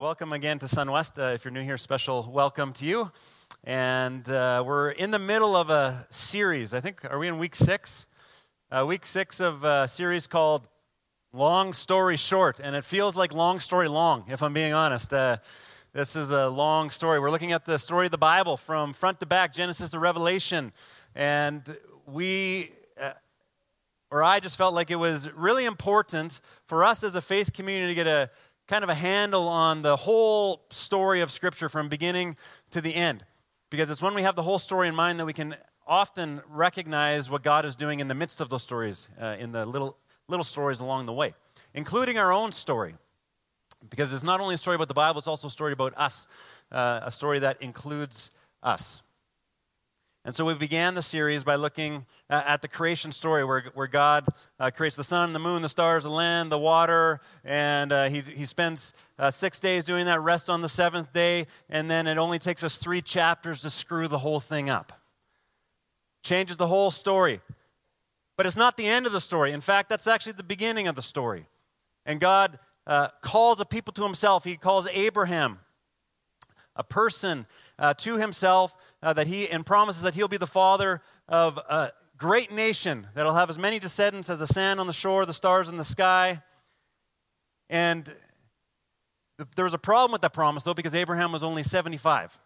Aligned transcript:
Welcome 0.00 0.32
again 0.32 0.58
to 0.60 0.64
SunWest. 0.64 1.22
Uh, 1.22 1.34
if 1.34 1.44
you're 1.44 1.52
new 1.52 1.62
here, 1.62 1.76
special 1.76 2.26
welcome 2.32 2.72
to 2.72 2.86
you. 2.86 3.12
And 3.64 4.26
uh, 4.30 4.64
we're 4.66 4.92
in 4.92 5.10
the 5.10 5.18
middle 5.18 5.54
of 5.54 5.68
a 5.68 6.06
series. 6.08 6.72
I 6.72 6.80
think, 6.80 7.04
are 7.04 7.18
we 7.18 7.28
in 7.28 7.36
week 7.36 7.54
six? 7.54 8.06
Uh, 8.70 8.86
week 8.88 9.04
six 9.04 9.40
of 9.40 9.62
a 9.62 9.86
series 9.86 10.26
called 10.26 10.66
Long 11.34 11.74
Story 11.74 12.16
Short. 12.16 12.60
And 12.60 12.74
it 12.74 12.82
feels 12.82 13.14
like 13.14 13.34
long 13.34 13.60
story 13.60 13.88
long, 13.88 14.24
if 14.28 14.42
I'm 14.42 14.54
being 14.54 14.72
honest. 14.72 15.12
Uh, 15.12 15.36
this 15.92 16.16
is 16.16 16.30
a 16.30 16.48
long 16.48 16.88
story. 16.88 17.20
We're 17.20 17.30
looking 17.30 17.52
at 17.52 17.66
the 17.66 17.78
story 17.78 18.06
of 18.06 18.10
the 18.10 18.16
Bible 18.16 18.56
from 18.56 18.94
front 18.94 19.20
to 19.20 19.26
back, 19.26 19.52
Genesis 19.52 19.90
to 19.90 19.98
Revelation. 19.98 20.72
And 21.14 21.76
we, 22.06 22.72
uh, 22.98 23.10
or 24.10 24.22
I 24.22 24.40
just 24.40 24.56
felt 24.56 24.72
like 24.72 24.90
it 24.90 24.96
was 24.96 25.30
really 25.32 25.66
important 25.66 26.40
for 26.64 26.84
us 26.84 27.04
as 27.04 27.16
a 27.16 27.20
faith 27.20 27.52
community 27.52 27.88
to 27.88 27.94
get 27.94 28.06
a 28.06 28.30
kind 28.70 28.84
of 28.84 28.88
a 28.88 28.94
handle 28.94 29.48
on 29.48 29.82
the 29.82 29.96
whole 29.96 30.62
story 30.70 31.22
of 31.22 31.32
Scripture 31.32 31.68
from 31.68 31.88
beginning 31.88 32.36
to 32.70 32.80
the 32.80 32.94
end. 32.94 33.24
Because 33.68 33.90
it's 33.90 34.00
when 34.00 34.14
we 34.14 34.22
have 34.22 34.36
the 34.36 34.44
whole 34.44 34.60
story 34.60 34.86
in 34.86 34.94
mind 34.94 35.18
that 35.18 35.26
we 35.26 35.32
can 35.32 35.56
often 35.88 36.40
recognize 36.48 37.28
what 37.28 37.42
God 37.42 37.64
is 37.64 37.74
doing 37.74 37.98
in 37.98 38.06
the 38.06 38.14
midst 38.14 38.40
of 38.40 38.48
those 38.48 38.62
stories, 38.62 39.08
uh, 39.20 39.34
in 39.40 39.50
the 39.50 39.66
little, 39.66 39.96
little 40.28 40.44
stories 40.44 40.78
along 40.78 41.06
the 41.06 41.12
way, 41.12 41.34
including 41.74 42.16
our 42.16 42.32
own 42.32 42.52
story. 42.52 42.94
Because 43.88 44.12
it's 44.12 44.22
not 44.22 44.40
only 44.40 44.54
a 44.54 44.58
story 44.58 44.76
about 44.76 44.86
the 44.86 44.94
Bible, 44.94 45.18
it's 45.18 45.26
also 45.26 45.48
a 45.48 45.50
story 45.50 45.72
about 45.72 45.92
us, 45.96 46.28
uh, 46.70 47.00
a 47.02 47.10
story 47.10 47.40
that 47.40 47.60
includes 47.60 48.30
us. 48.62 49.02
And 50.24 50.34
so 50.34 50.44
we 50.44 50.52
began 50.52 50.92
the 50.94 51.02
series 51.02 51.44
by 51.44 51.54
looking 51.54 52.04
at 52.28 52.60
the 52.60 52.68
creation 52.68 53.10
story 53.10 53.42
where, 53.42 53.64
where 53.72 53.86
God 53.86 54.26
uh, 54.58 54.70
creates 54.70 54.94
the 54.94 55.04
sun, 55.04 55.32
the 55.32 55.38
moon, 55.38 55.62
the 55.62 55.68
stars, 55.68 56.02
the 56.02 56.10
land, 56.10 56.52
the 56.52 56.58
water, 56.58 57.22
and 57.42 57.90
uh, 57.90 58.08
he, 58.10 58.20
he 58.20 58.44
spends 58.44 58.92
uh, 59.18 59.30
six 59.30 59.60
days 59.60 59.86
doing 59.86 60.04
that, 60.04 60.20
rests 60.20 60.50
on 60.50 60.60
the 60.60 60.68
seventh 60.68 61.10
day, 61.14 61.46
and 61.70 61.90
then 61.90 62.06
it 62.06 62.18
only 62.18 62.38
takes 62.38 62.62
us 62.62 62.76
three 62.76 63.00
chapters 63.00 63.62
to 63.62 63.70
screw 63.70 64.08
the 64.08 64.18
whole 64.18 64.40
thing 64.40 64.68
up. 64.68 64.92
Changes 66.22 66.58
the 66.58 66.66
whole 66.66 66.90
story. 66.90 67.40
But 68.36 68.44
it's 68.44 68.56
not 68.56 68.76
the 68.76 68.86
end 68.86 69.06
of 69.06 69.12
the 69.12 69.20
story. 69.20 69.52
In 69.52 69.62
fact, 69.62 69.88
that's 69.88 70.06
actually 70.06 70.32
the 70.32 70.42
beginning 70.42 70.86
of 70.86 70.96
the 70.96 71.02
story. 71.02 71.46
And 72.04 72.20
God 72.20 72.58
uh, 72.86 73.08
calls 73.22 73.58
a 73.58 73.64
people 73.64 73.94
to 73.94 74.02
himself. 74.02 74.44
He 74.44 74.56
calls 74.56 74.86
Abraham, 74.92 75.60
a 76.76 76.84
person, 76.84 77.46
uh, 77.78 77.94
to 77.94 78.16
himself 78.16 78.74
uh, 79.02 79.12
that 79.12 79.26
he 79.26 79.48
and 79.48 79.64
promises 79.64 80.02
that 80.02 80.14
he'll 80.14 80.28
be 80.28 80.36
the 80.36 80.46
father 80.46 81.02
of 81.28 81.56
a 81.56 81.92
great 82.16 82.52
nation 82.52 83.06
that'll 83.14 83.34
have 83.34 83.50
as 83.50 83.58
many 83.58 83.78
descendants 83.78 84.28
as 84.28 84.38
the 84.38 84.46
sand 84.46 84.78
on 84.78 84.86
the 84.86 84.92
shore, 84.92 85.24
the 85.24 85.32
stars 85.32 85.68
in 85.68 85.76
the 85.76 85.84
sky. 85.84 86.42
And 87.70 88.04
th- 88.04 89.48
there 89.56 89.64
was 89.64 89.74
a 89.74 89.78
problem 89.78 90.12
with 90.12 90.20
that 90.20 90.34
promise, 90.34 90.62
though, 90.62 90.74
because 90.74 90.94
Abraham 90.94 91.32
was 91.32 91.42
only 91.42 91.62
75. 91.62 92.38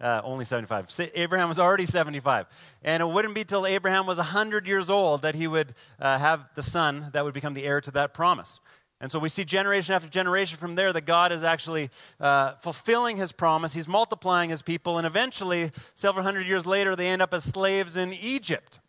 Uh, 0.00 0.20
only 0.24 0.44
75. 0.44 0.90
Abraham 1.14 1.48
was 1.48 1.58
already 1.58 1.86
75. 1.86 2.46
And 2.82 3.02
it 3.02 3.06
wouldn't 3.06 3.34
be 3.34 3.44
till 3.44 3.66
Abraham 3.66 4.06
was 4.06 4.16
100 4.16 4.66
years 4.66 4.88
old 4.88 5.22
that 5.22 5.34
he 5.34 5.46
would 5.46 5.74
uh, 6.00 6.18
have 6.18 6.46
the 6.54 6.62
son 6.62 7.10
that 7.12 7.24
would 7.24 7.34
become 7.34 7.54
the 7.54 7.64
heir 7.64 7.80
to 7.82 7.90
that 7.92 8.14
promise. 8.14 8.60
And 9.04 9.12
so 9.12 9.18
we 9.18 9.28
see 9.28 9.44
generation 9.44 9.94
after 9.94 10.08
generation 10.08 10.56
from 10.56 10.76
there 10.76 10.90
that 10.90 11.04
God 11.04 11.30
is 11.30 11.44
actually 11.44 11.90
uh, 12.18 12.54
fulfilling 12.62 13.18
his 13.18 13.32
promise. 13.32 13.74
He's 13.74 13.86
multiplying 13.86 14.48
his 14.48 14.62
people, 14.62 14.96
and 14.96 15.06
eventually, 15.06 15.72
several 15.94 16.24
hundred 16.24 16.46
years 16.46 16.64
later, 16.64 16.96
they 16.96 17.08
end 17.08 17.20
up 17.20 17.34
as 17.34 17.44
slaves 17.44 17.98
in 17.98 18.14
Egypt. 18.14 18.80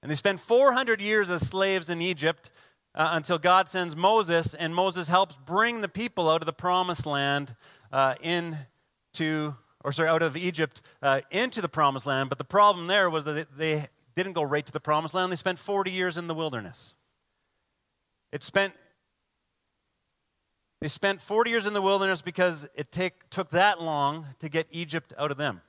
And 0.00 0.10
they 0.10 0.14
spend 0.14 0.40
400 0.40 1.02
years 1.02 1.28
as 1.28 1.46
slaves 1.46 1.90
in 1.90 2.00
Egypt 2.00 2.50
uh, 2.94 3.10
until 3.12 3.36
God 3.36 3.68
sends 3.68 3.94
Moses, 3.94 4.54
and 4.54 4.74
Moses 4.74 5.08
helps 5.08 5.36
bring 5.36 5.82
the 5.82 5.90
people 5.90 6.30
out 6.30 6.40
of 6.40 6.46
the 6.46 6.54
promised 6.54 7.04
land 7.04 7.54
uh, 7.92 8.14
into, 8.22 9.54
or 9.84 9.92
sorry, 9.92 10.08
out 10.08 10.22
of 10.22 10.38
Egypt 10.38 10.80
uh, 11.02 11.20
into 11.30 11.60
the 11.60 11.68
promised 11.68 12.06
land. 12.06 12.30
But 12.30 12.38
the 12.38 12.44
problem 12.44 12.86
there 12.86 13.10
was 13.10 13.26
that 13.26 13.58
they 13.58 13.88
didn't 14.14 14.32
go 14.32 14.42
right 14.42 14.64
to 14.64 14.72
the 14.72 14.80
promised 14.80 15.12
land, 15.12 15.30
they 15.30 15.36
spent 15.36 15.58
40 15.58 15.90
years 15.90 16.16
in 16.16 16.28
the 16.28 16.34
wilderness. 16.34 16.94
It 18.32 18.42
spent 18.42 18.72
they 20.80 20.88
spent 20.88 21.22
40 21.22 21.50
years 21.50 21.66
in 21.66 21.72
the 21.72 21.82
wilderness 21.82 22.20
because 22.20 22.68
it 22.74 22.92
take, 22.92 23.30
took 23.30 23.50
that 23.50 23.80
long 23.80 24.26
to 24.40 24.48
get 24.48 24.66
Egypt 24.70 25.14
out 25.18 25.30
of 25.30 25.36
them. 25.36 25.62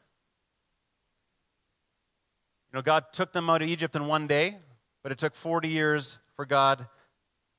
You 2.71 2.77
know, 2.77 2.81
God 2.81 3.05
took 3.13 3.31
them 3.31 3.49
out 3.49 3.61
of 3.61 3.69
Egypt 3.69 3.95
in 3.95 4.07
one 4.07 4.27
day, 4.27 4.57
but 5.03 5.11
it 5.11 5.17
took 5.17 5.35
40 5.35 5.69
years 5.69 6.17
for 6.35 6.45
God 6.45 6.87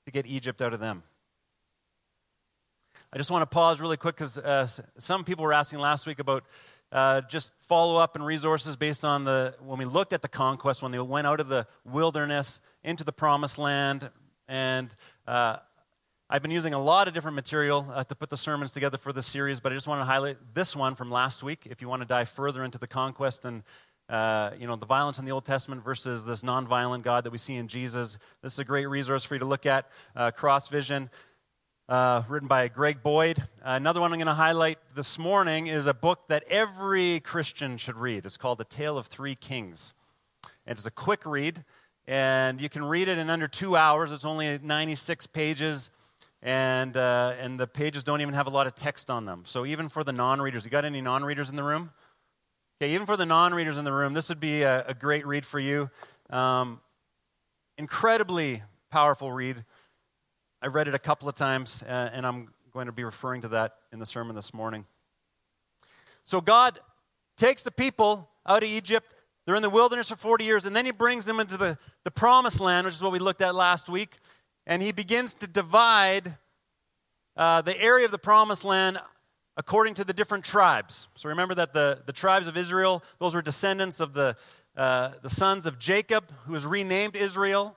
to 0.05 0.13
get 0.13 0.27
Egypt 0.27 0.61
out 0.61 0.75
of 0.75 0.81
them. 0.81 1.03
I 3.11 3.17
just 3.17 3.31
want 3.31 3.41
to 3.43 3.47
pause 3.47 3.81
really 3.81 3.97
quick 3.97 4.17
because 4.17 4.37
uh, 4.39 4.67
some 4.99 5.25
people 5.25 5.45
were 5.45 5.55
asking 5.55 5.79
last 5.79 6.07
week 6.07 6.19
about 6.19 6.45
uh, 6.93 7.23
just 7.23 7.53
follow 7.61 7.97
up 7.97 8.17
and 8.17 8.25
resources 8.25 8.77
based 8.77 9.03
on 9.03 9.25
the 9.25 9.55
when 9.61 9.79
we 9.79 9.87
looked 9.87 10.13
at 10.13 10.21
the 10.21 10.29
conquest 10.29 10.83
when 10.83 10.93
they 10.93 10.99
went 10.99 11.27
out 11.27 11.41
of 11.41 11.49
the 11.49 11.67
wilderness 11.85 12.61
into 12.85 13.05
the 13.05 13.13
promised 13.13 13.59
land 13.59 14.11
and 14.47 14.95
uh, 15.27 15.57
I've 16.31 16.43
been 16.43 16.50
using 16.50 16.75
a 16.75 16.78
lot 16.78 17.09
of 17.09 17.15
different 17.15 17.37
material 17.37 17.91
uh, 17.91 18.05
to 18.05 18.15
put 18.15 18.28
the 18.28 18.37
sermons 18.37 18.72
together 18.72 18.99
for 18.99 19.15
this 19.15 19.27
series, 19.27 19.61
but 19.61 19.72
I 19.72 19.75
just 19.75 19.89
want 19.89 20.03
to 20.03 20.05
highlight 20.05 20.37
this 20.53 20.77
one 20.77 20.94
from 20.94 21.11
last 21.11 21.43
week. 21.43 21.61
If 21.65 21.81
you 21.81 21.89
want 21.89 22.03
to 22.03 22.06
dive 22.06 22.28
further 22.28 22.65
into 22.65 22.77
the 22.77 22.87
conquest 22.87 23.47
and 23.47 23.62
uh, 24.11 24.50
you 24.61 24.67
know 24.67 24.77
the 24.77 24.84
violence 24.84 25.19
in 25.19 25.25
the 25.25 25.31
Old 25.31 25.47
Testament 25.47 25.83
versus 25.83 26.27
this 26.27 26.43
nonviolent 26.43 27.00
God 27.00 27.25
that 27.25 27.31
we 27.31 27.38
see 27.38 27.55
in 27.55 27.67
Jesus, 27.67 28.19
this 28.43 28.53
is 28.53 28.59
a 28.59 28.65
great 28.67 28.84
resource 28.84 29.25
for 29.25 29.37
you 29.37 29.38
to 29.38 29.47
look 29.47 29.65
at. 29.65 29.88
Uh, 30.15 30.31
Cross 30.31 30.69
Vision, 30.69 31.09
uh, 31.88 32.22
written 32.28 32.47
by 32.47 32.69
Greg 32.69 33.03
Boyd. 33.03 33.43
another 33.62 34.03
one 34.03 34.12
I'm 34.12 34.19
going 34.19 34.27
to 34.27 34.34
highlight 34.34 34.78
this 34.94 35.19
morning 35.19 35.67
is 35.67 35.87
a 35.87 35.94
book 35.94 36.28
that 36.28 36.44
every 36.50 37.21
Christian 37.21 37.78
should 37.78 37.97
read. 37.97 38.27
It's 38.27 38.37
called 38.37 38.59
The 38.59 38.65
Tale 38.65 38.99
of 38.99 39.06
Three 39.06 39.34
Kings, 39.34 39.94
and 40.67 40.77
it's 40.77 40.87
a 40.87 40.91
quick 40.91 41.25
read, 41.25 41.65
and 42.06 42.61
you 42.61 42.69
can 42.69 42.84
read 42.84 43.09
it 43.09 43.17
in 43.17 43.31
under 43.31 43.49
two 43.49 43.77
hours. 43.77 44.12
It's 44.12 44.27
only 44.27 44.59
96 44.62 45.27
pages 45.28 45.88
and, 46.43 46.97
uh, 46.97 47.34
and 47.41 47.59
the 47.59 47.66
pages 47.66 48.04
don't 48.04 48.21
even 48.21 48.34
have 48.34 48.47
a 48.47 48.50
lot 48.50 48.66
of 48.66 48.75
text 48.75 49.10
on 49.10 49.25
them. 49.25 49.43
So 49.44 49.66
even 49.66 49.88
for 49.88 50.04
the 50.04 50.12
non-readers, 50.12 50.65
you 50.65 50.71
got 50.71 50.84
any 50.84 51.00
non-readers 51.00 51.50
in 51.50 51.56
the 51.56 51.65
room? 51.65 51.91
Okay, 52.81 52.94
even 52.94 53.06
for 53.06 53.16
the 53.16 53.26
non-readers 53.26 53.76
in 53.76 53.84
the 53.84 53.93
room, 53.93 54.15
this 54.15 54.28
would 54.28 54.41
be 54.41 54.62
a, 54.62 54.84
a 54.87 54.94
great 54.94 55.26
read 55.26 55.44
for 55.44 55.59
you. 55.59 55.91
Um, 56.31 56.81
incredibly 57.76 58.62
powerful 58.91 59.32
read. 59.32 59.65
I 60.62 60.69
read 60.69 60.87
it 60.87 60.94
a 60.94 60.99
couple 60.99 61.28
of 61.28 61.34
times, 61.34 61.82
uh, 61.82 62.10
and 62.12 62.25
I'm 62.26 62.49
going 62.72 62.87
to 62.87 62.93
be 62.93 63.05
referring 63.05 63.43
to 63.43 63.49
that 63.49 63.75
in 63.93 63.99
the 63.99 64.06
sermon 64.06 64.37
this 64.37 64.55
morning. 64.55 64.87
So 66.25 66.41
God 66.41 66.78
takes 67.37 67.62
the 67.62 67.70
people 67.70 68.28
out 68.47 68.62
of 68.62 68.69
Egypt. 68.69 69.12
They're 69.44 69.56
in 69.56 69.62
the 69.62 69.70
wilderness 69.70 70.10
for 70.10 70.16
40 70.16 70.44
years, 70.44 70.66
and 70.66 70.76
then 70.76 70.84
he 70.84 70.93
brings 70.93 71.25
them 71.25 71.41
into 71.41 71.56
the, 71.56 71.78
the 72.05 72.10
promised 72.10 72.60
land, 72.60 72.84
which 72.84 72.94
is 72.94 73.03
what 73.03 73.12
we 73.12 73.19
looked 73.19 73.43
at 73.43 73.55
last 73.55 73.88
week 73.88 74.19
and 74.69 74.83
he 74.83 74.93
begins 74.93 75.33
to 75.33 75.47
divide 75.47 76.37
uh, 77.37 77.62
the 77.62 77.81
area 77.81 78.05
of 78.05 78.12
the 78.12 78.19
promised 78.19 78.65
land 78.65 79.01
according 79.56 79.95
to 79.95 80.05
the 80.05 80.12
different 80.12 80.45
tribes. 80.45 81.09
So 81.17 81.31
remember 81.31 81.55
that 81.55 81.73
the, 81.73 82.03
the 82.06 82.12
tribes 82.12 82.47
of 82.47 82.56
Israel, 82.56 83.03
those 83.19 83.34
were 83.34 83.43
descendants 83.43 83.99
of 83.99 84.12
the, 84.12 84.37
uh, 84.77 85.12
the 85.23 85.31
sons 85.31 85.67
of 85.67 85.79
Jacob, 85.79 86.31
who 86.45 86.53
was 86.53 86.67
renamed 86.67 87.17
Israel. 87.17 87.77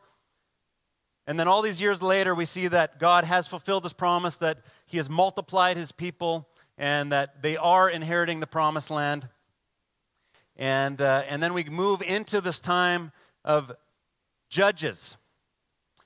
And 1.26 1.40
then 1.40 1.48
all 1.48 1.62
these 1.62 1.82
years 1.82 2.04
later, 2.04 2.36
we 2.36 2.46
see 2.46 2.68
that 2.68 3.00
God 3.00 3.24
has 3.24 3.48
fulfilled 3.48 3.84
this 3.84 3.94
promise, 3.94 4.36
that 4.38 4.60
he 4.86 4.98
has 4.98 5.10
multiplied 5.10 5.78
his 5.78 5.92
people, 5.92 6.50
and 6.78 7.12
that 7.12 7.42
they 7.42 7.56
are 7.56 7.90
inheriting 7.90 8.42
the 8.42 8.48
promised 8.48 8.92
land. 8.92 9.30
And, 10.58 11.00
uh, 11.00 11.24
and 11.28 11.42
then 11.42 11.54
we 11.54 11.64
move 11.64 12.02
into 12.02 12.42
this 12.42 12.60
time 12.60 13.14
of 13.46 13.72
judges. 14.50 15.18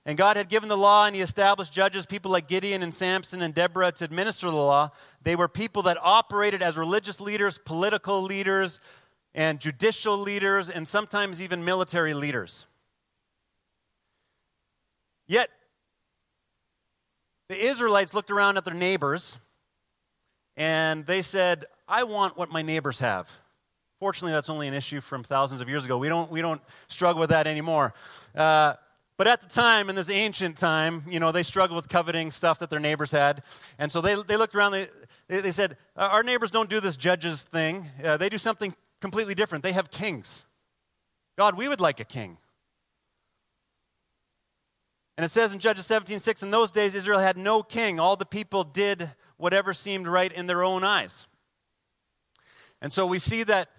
And 0.05 0.17
God 0.17 0.37
had 0.37 0.49
given 0.49 0.69
the 0.69 0.77
law, 0.77 1.05
and 1.05 1.15
He 1.15 1.21
established 1.21 1.73
judges, 1.73 2.05
people 2.05 2.31
like 2.31 2.47
Gideon 2.47 2.83
and 2.83 2.93
Samson 2.93 3.41
and 3.41 3.53
Deborah, 3.53 3.91
to 3.93 4.05
administer 4.05 4.47
the 4.47 4.55
law. 4.55 4.91
They 5.23 5.35
were 5.35 5.47
people 5.47 5.81
that 5.83 5.97
operated 5.99 6.61
as 6.61 6.77
religious 6.77 7.19
leaders, 7.19 7.57
political 7.57 8.21
leaders, 8.21 8.79
and 9.33 9.59
judicial 9.59 10.17
leaders, 10.17 10.69
and 10.69 10.87
sometimes 10.87 11.41
even 11.41 11.65
military 11.65 12.13
leaders. 12.13 12.67
Yet, 15.27 15.49
the 17.47 17.57
Israelites 17.57 18.13
looked 18.13 18.31
around 18.31 18.57
at 18.57 18.65
their 18.65 18.73
neighbors 18.73 19.37
and 20.57 21.05
they 21.05 21.21
said, 21.21 21.65
I 21.87 22.03
want 22.03 22.37
what 22.37 22.51
my 22.51 22.61
neighbors 22.61 22.99
have. 22.99 23.29
Fortunately, 23.99 24.33
that's 24.33 24.49
only 24.49 24.67
an 24.67 24.73
issue 24.73 25.01
from 25.01 25.23
thousands 25.23 25.61
of 25.61 25.69
years 25.69 25.85
ago. 25.85 25.97
We 25.97 26.09
don't, 26.09 26.31
we 26.31 26.41
don't 26.41 26.61
struggle 26.87 27.19
with 27.19 27.29
that 27.29 27.47
anymore. 27.47 27.93
Uh, 28.33 28.73
but 29.17 29.27
at 29.27 29.41
the 29.41 29.47
time, 29.47 29.89
in 29.89 29.95
this 29.95 30.09
ancient 30.09 30.57
time, 30.57 31.03
you 31.09 31.19
know, 31.19 31.31
they 31.31 31.43
struggled 31.43 31.77
with 31.77 31.87
coveting 31.87 32.31
stuff 32.31 32.59
that 32.59 32.69
their 32.69 32.79
neighbors 32.79 33.11
had. 33.11 33.43
And 33.79 33.91
so 33.91 34.01
they, 34.01 34.15
they 34.21 34.35
looked 34.35 34.55
around, 34.55 34.73
they, 34.73 34.87
they 35.27 35.51
said, 35.51 35.77
Our 35.95 36.21
neighbors 36.21 36.51
don't 36.51 36.69
do 36.69 36.79
this 36.79 36.97
judges 36.97 37.43
thing. 37.43 37.89
Uh, 38.03 38.17
they 38.17 38.27
do 38.27 38.37
something 38.37 38.75
completely 38.99 39.33
different. 39.33 39.63
They 39.63 39.71
have 39.71 39.89
kings. 39.89 40.45
God, 41.37 41.57
we 41.57 41.67
would 41.67 41.79
like 41.79 41.99
a 41.99 42.05
king. 42.05 42.37
And 45.17 45.23
it 45.23 45.29
says 45.29 45.53
in 45.53 45.59
Judges 45.59 45.85
17 45.85 46.19
6, 46.19 46.43
in 46.43 46.51
those 46.51 46.71
days 46.71 46.93
Israel 46.93 47.19
had 47.19 47.37
no 47.37 47.63
king. 47.63 47.99
All 47.99 48.17
the 48.17 48.25
people 48.25 48.63
did 48.63 49.11
whatever 49.37 49.73
seemed 49.73 50.07
right 50.07 50.31
in 50.31 50.47
their 50.47 50.63
own 50.63 50.83
eyes. 50.83 51.27
And 52.81 52.91
so 52.91 53.05
we 53.05 53.19
see 53.19 53.43
that, 53.43 53.69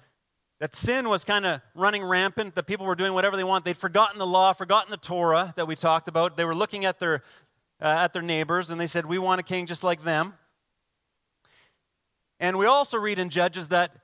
that 0.58 0.74
sin 0.74 1.08
was 1.08 1.24
kind 1.24 1.44
of 1.44 1.60
running 1.74 2.02
rampant, 2.02 2.54
that 2.54 2.66
people 2.66 2.86
were 2.86 2.94
doing 2.94 3.12
whatever 3.12 3.36
they 3.36 3.44
want. 3.44 3.64
They'd 3.64 3.76
forgotten 3.76 4.18
the 4.18 4.26
law, 4.26 4.52
forgotten 4.52 4.90
the 4.90 4.96
Torah 4.96 5.52
that 5.56 5.66
we 5.66 5.76
talked 5.76 6.08
about. 6.08 6.36
They 6.36 6.44
were 6.44 6.54
looking 6.54 6.84
at 6.84 6.98
their, 6.98 7.22
uh, 7.80 7.86
at 7.86 8.12
their 8.12 8.22
neighbors 8.22 8.70
and 8.70 8.80
they 8.80 8.86
said, 8.86 9.04
We 9.06 9.18
want 9.18 9.40
a 9.40 9.42
king 9.42 9.66
just 9.66 9.84
like 9.84 10.02
them. 10.02 10.34
And 12.40 12.58
we 12.58 12.66
also 12.66 12.98
read 12.98 13.18
in 13.18 13.28
Judges 13.28 13.68
that 13.68 13.96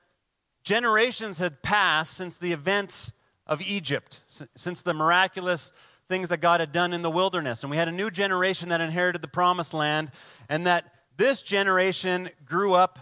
generations 0.63 1.39
had 1.39 1.61
passed 1.61 2.13
since 2.13 2.37
the 2.37 2.51
events 2.51 3.13
of 3.45 3.61
Egypt, 3.61 4.21
since 4.55 4.81
the 4.81 4.93
miraculous 4.93 5.71
things 6.07 6.29
that 6.29 6.37
God 6.37 6.59
had 6.59 6.71
done 6.71 6.93
in 6.93 7.01
the 7.01 7.11
wilderness. 7.11 7.63
And 7.63 7.71
we 7.71 7.77
had 7.77 7.87
a 7.87 7.91
new 7.91 8.09
generation 8.09 8.69
that 8.69 8.81
inherited 8.81 9.21
the 9.21 9.27
promised 9.27 9.73
land, 9.73 10.11
and 10.49 10.65
that 10.67 10.85
this 11.17 11.41
generation 11.41 12.29
grew 12.45 12.73
up 12.73 12.99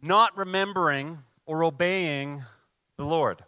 not 0.00 0.36
remembering 0.36 1.18
or 1.48 1.64
obeying 1.64 2.44
the 2.98 3.06
Lord. 3.06 3.42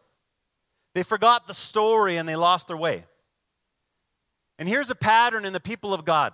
They 0.94 1.02
forgot 1.02 1.46
the 1.46 1.54
story 1.54 2.16
and 2.16 2.26
they 2.26 2.34
lost 2.34 2.66
their 2.66 2.76
way. 2.76 3.04
And 4.58 4.66
here's 4.66 4.90
a 4.90 4.94
pattern 4.94 5.44
in 5.44 5.52
the 5.52 5.60
people 5.60 5.94
of 5.94 6.04
God 6.04 6.32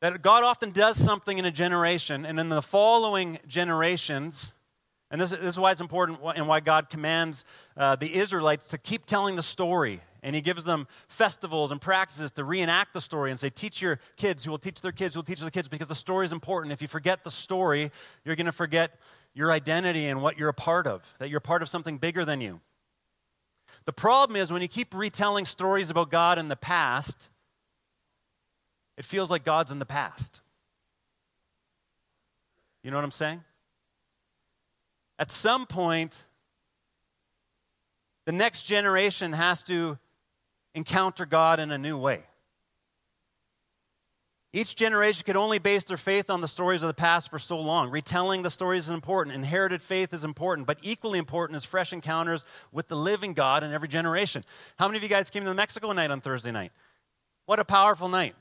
that 0.00 0.20
God 0.20 0.42
often 0.42 0.72
does 0.72 0.96
something 0.96 1.38
in 1.38 1.44
a 1.44 1.52
generation, 1.52 2.26
and 2.26 2.40
in 2.40 2.48
the 2.48 2.60
following 2.60 3.38
generations, 3.46 4.52
and 5.12 5.20
this, 5.20 5.30
is 5.30 5.56
why 5.56 5.70
it's 5.70 5.80
important 5.80 6.18
and 6.34 6.48
why 6.48 6.58
God 6.58 6.90
commands 6.90 7.44
uh, 7.76 7.94
the 7.94 8.12
Israelites 8.12 8.66
to 8.68 8.78
keep 8.78 9.06
telling 9.06 9.36
the 9.36 9.44
story. 9.44 10.00
And 10.22 10.36
He 10.36 10.42
gives 10.42 10.64
them 10.64 10.86
festivals 11.08 11.72
and 11.72 11.80
practices 11.80 12.32
to 12.32 12.44
reenact 12.44 12.92
the 12.94 13.00
story 13.00 13.30
and 13.30 13.40
say, 13.40 13.50
Teach 13.50 13.82
your 13.82 13.98
kids 14.16 14.44
who 14.44 14.50
will 14.50 14.58
teach 14.58 14.80
their 14.80 14.92
kids 14.92 15.14
who 15.14 15.18
will 15.18 15.24
teach 15.24 15.40
their 15.40 15.50
kids 15.50 15.68
because 15.68 15.88
the 15.88 15.94
story 15.94 16.24
is 16.24 16.32
important. 16.32 16.72
If 16.72 16.80
you 16.80 16.88
forget 16.88 17.24
the 17.24 17.30
story, 17.30 17.90
you're 18.24 18.36
going 18.36 18.46
to 18.46 18.52
forget 18.52 18.98
your 19.34 19.50
identity 19.50 20.06
and 20.06 20.22
what 20.22 20.38
you're 20.38 20.48
a 20.48 20.54
part 20.54 20.86
of, 20.86 21.14
that 21.18 21.30
you're 21.30 21.40
part 21.40 21.62
of 21.62 21.68
something 21.68 21.98
bigger 21.98 22.24
than 22.24 22.40
you. 22.40 22.60
The 23.84 23.92
problem 23.92 24.36
is 24.36 24.52
when 24.52 24.62
you 24.62 24.68
keep 24.68 24.94
retelling 24.94 25.44
stories 25.44 25.90
about 25.90 26.10
God 26.10 26.38
in 26.38 26.48
the 26.48 26.56
past, 26.56 27.28
it 28.96 29.04
feels 29.04 29.30
like 29.30 29.44
God's 29.44 29.72
in 29.72 29.78
the 29.78 29.86
past. 29.86 30.40
You 32.84 32.90
know 32.90 32.96
what 32.96 33.04
I'm 33.04 33.10
saying? 33.10 33.42
At 35.18 35.30
some 35.30 35.66
point, 35.66 36.24
the 38.26 38.32
next 38.32 38.64
generation 38.64 39.32
has 39.32 39.62
to 39.64 39.98
encounter 40.74 41.26
God 41.26 41.60
in 41.60 41.70
a 41.70 41.78
new 41.78 41.96
way. 41.98 42.24
Each 44.54 44.76
generation 44.76 45.24
could 45.24 45.36
only 45.36 45.58
base 45.58 45.84
their 45.84 45.96
faith 45.96 46.28
on 46.28 46.42
the 46.42 46.48
stories 46.48 46.82
of 46.82 46.88
the 46.88 46.94
past 46.94 47.30
for 47.30 47.38
so 47.38 47.58
long. 47.58 47.90
Retelling 47.90 48.42
the 48.42 48.50
stories 48.50 48.84
is 48.84 48.90
important. 48.90 49.34
Inherited 49.34 49.80
faith 49.80 50.12
is 50.12 50.24
important, 50.24 50.66
but 50.66 50.78
equally 50.82 51.18
important 51.18 51.56
is 51.56 51.64
fresh 51.64 51.90
encounters 51.92 52.44
with 52.70 52.88
the 52.88 52.96
living 52.96 53.32
God 53.32 53.64
in 53.64 53.72
every 53.72 53.88
generation. 53.88 54.44
How 54.78 54.88
many 54.88 54.98
of 54.98 55.02
you 55.02 55.08
guys 55.08 55.30
came 55.30 55.44
to 55.44 55.54
Mexico 55.54 55.92
night 55.92 56.10
on 56.10 56.20
Thursday 56.20 56.50
night? 56.50 56.72
What 57.46 57.60
a 57.60 57.64
powerful 57.64 58.08
night. 58.08 58.34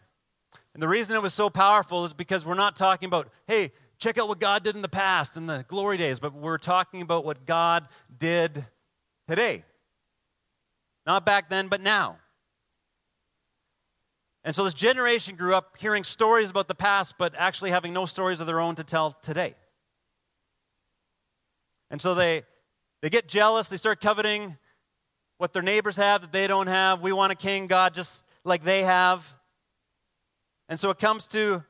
And 0.73 0.83
the 0.83 0.87
reason 0.89 1.15
it 1.15 1.21
was 1.21 1.33
so 1.33 1.49
powerful 1.49 2.03
is 2.03 2.11
because 2.11 2.45
we're 2.45 2.55
not 2.55 2.75
talking 2.75 3.07
about, 3.07 3.29
hey, 3.47 3.71
check 3.97 4.17
out 4.17 4.27
what 4.27 4.41
God 4.41 4.63
did 4.63 4.75
in 4.75 4.81
the 4.81 4.89
past 4.89 5.37
in 5.37 5.45
the 5.45 5.63
glory 5.69 5.95
days, 5.95 6.19
but 6.19 6.33
we're 6.33 6.57
talking 6.57 7.01
about 7.01 7.23
what 7.23 7.45
God 7.45 7.87
did 8.17 8.65
today. 9.29 9.63
Not 11.05 11.25
back 11.25 11.49
then, 11.49 11.69
but 11.69 11.79
now. 11.79 12.17
And 14.43 14.55
so 14.55 14.63
this 14.63 14.73
generation 14.73 15.35
grew 15.35 15.53
up 15.53 15.77
hearing 15.77 16.03
stories 16.03 16.49
about 16.49 16.67
the 16.67 16.75
past, 16.75 17.15
but 17.17 17.35
actually 17.37 17.71
having 17.71 17.93
no 17.93 18.05
stories 18.05 18.39
of 18.39 18.47
their 18.47 18.59
own 18.59 18.75
to 18.75 18.83
tell 18.83 19.11
today. 19.11 19.55
And 21.91 22.01
so 22.01 22.15
they, 22.15 22.43
they 23.01 23.09
get 23.09 23.27
jealous, 23.27 23.69
they 23.69 23.77
start 23.77 24.01
coveting 24.01 24.57
what 25.37 25.53
their 25.53 25.61
neighbors 25.61 25.95
have 25.97 26.21
that 26.21 26.31
they 26.31 26.47
don't 26.47 26.67
have. 26.67 27.01
We 27.01 27.11
want 27.11 27.31
a 27.31 27.35
king, 27.35 27.67
God, 27.67 27.93
just 27.93 28.25
like 28.43 28.63
they 28.63 28.83
have. 28.83 29.35
And 30.69 30.79
so 30.79 30.89
it 30.89 30.99
comes 30.99 31.27
to 31.27 31.63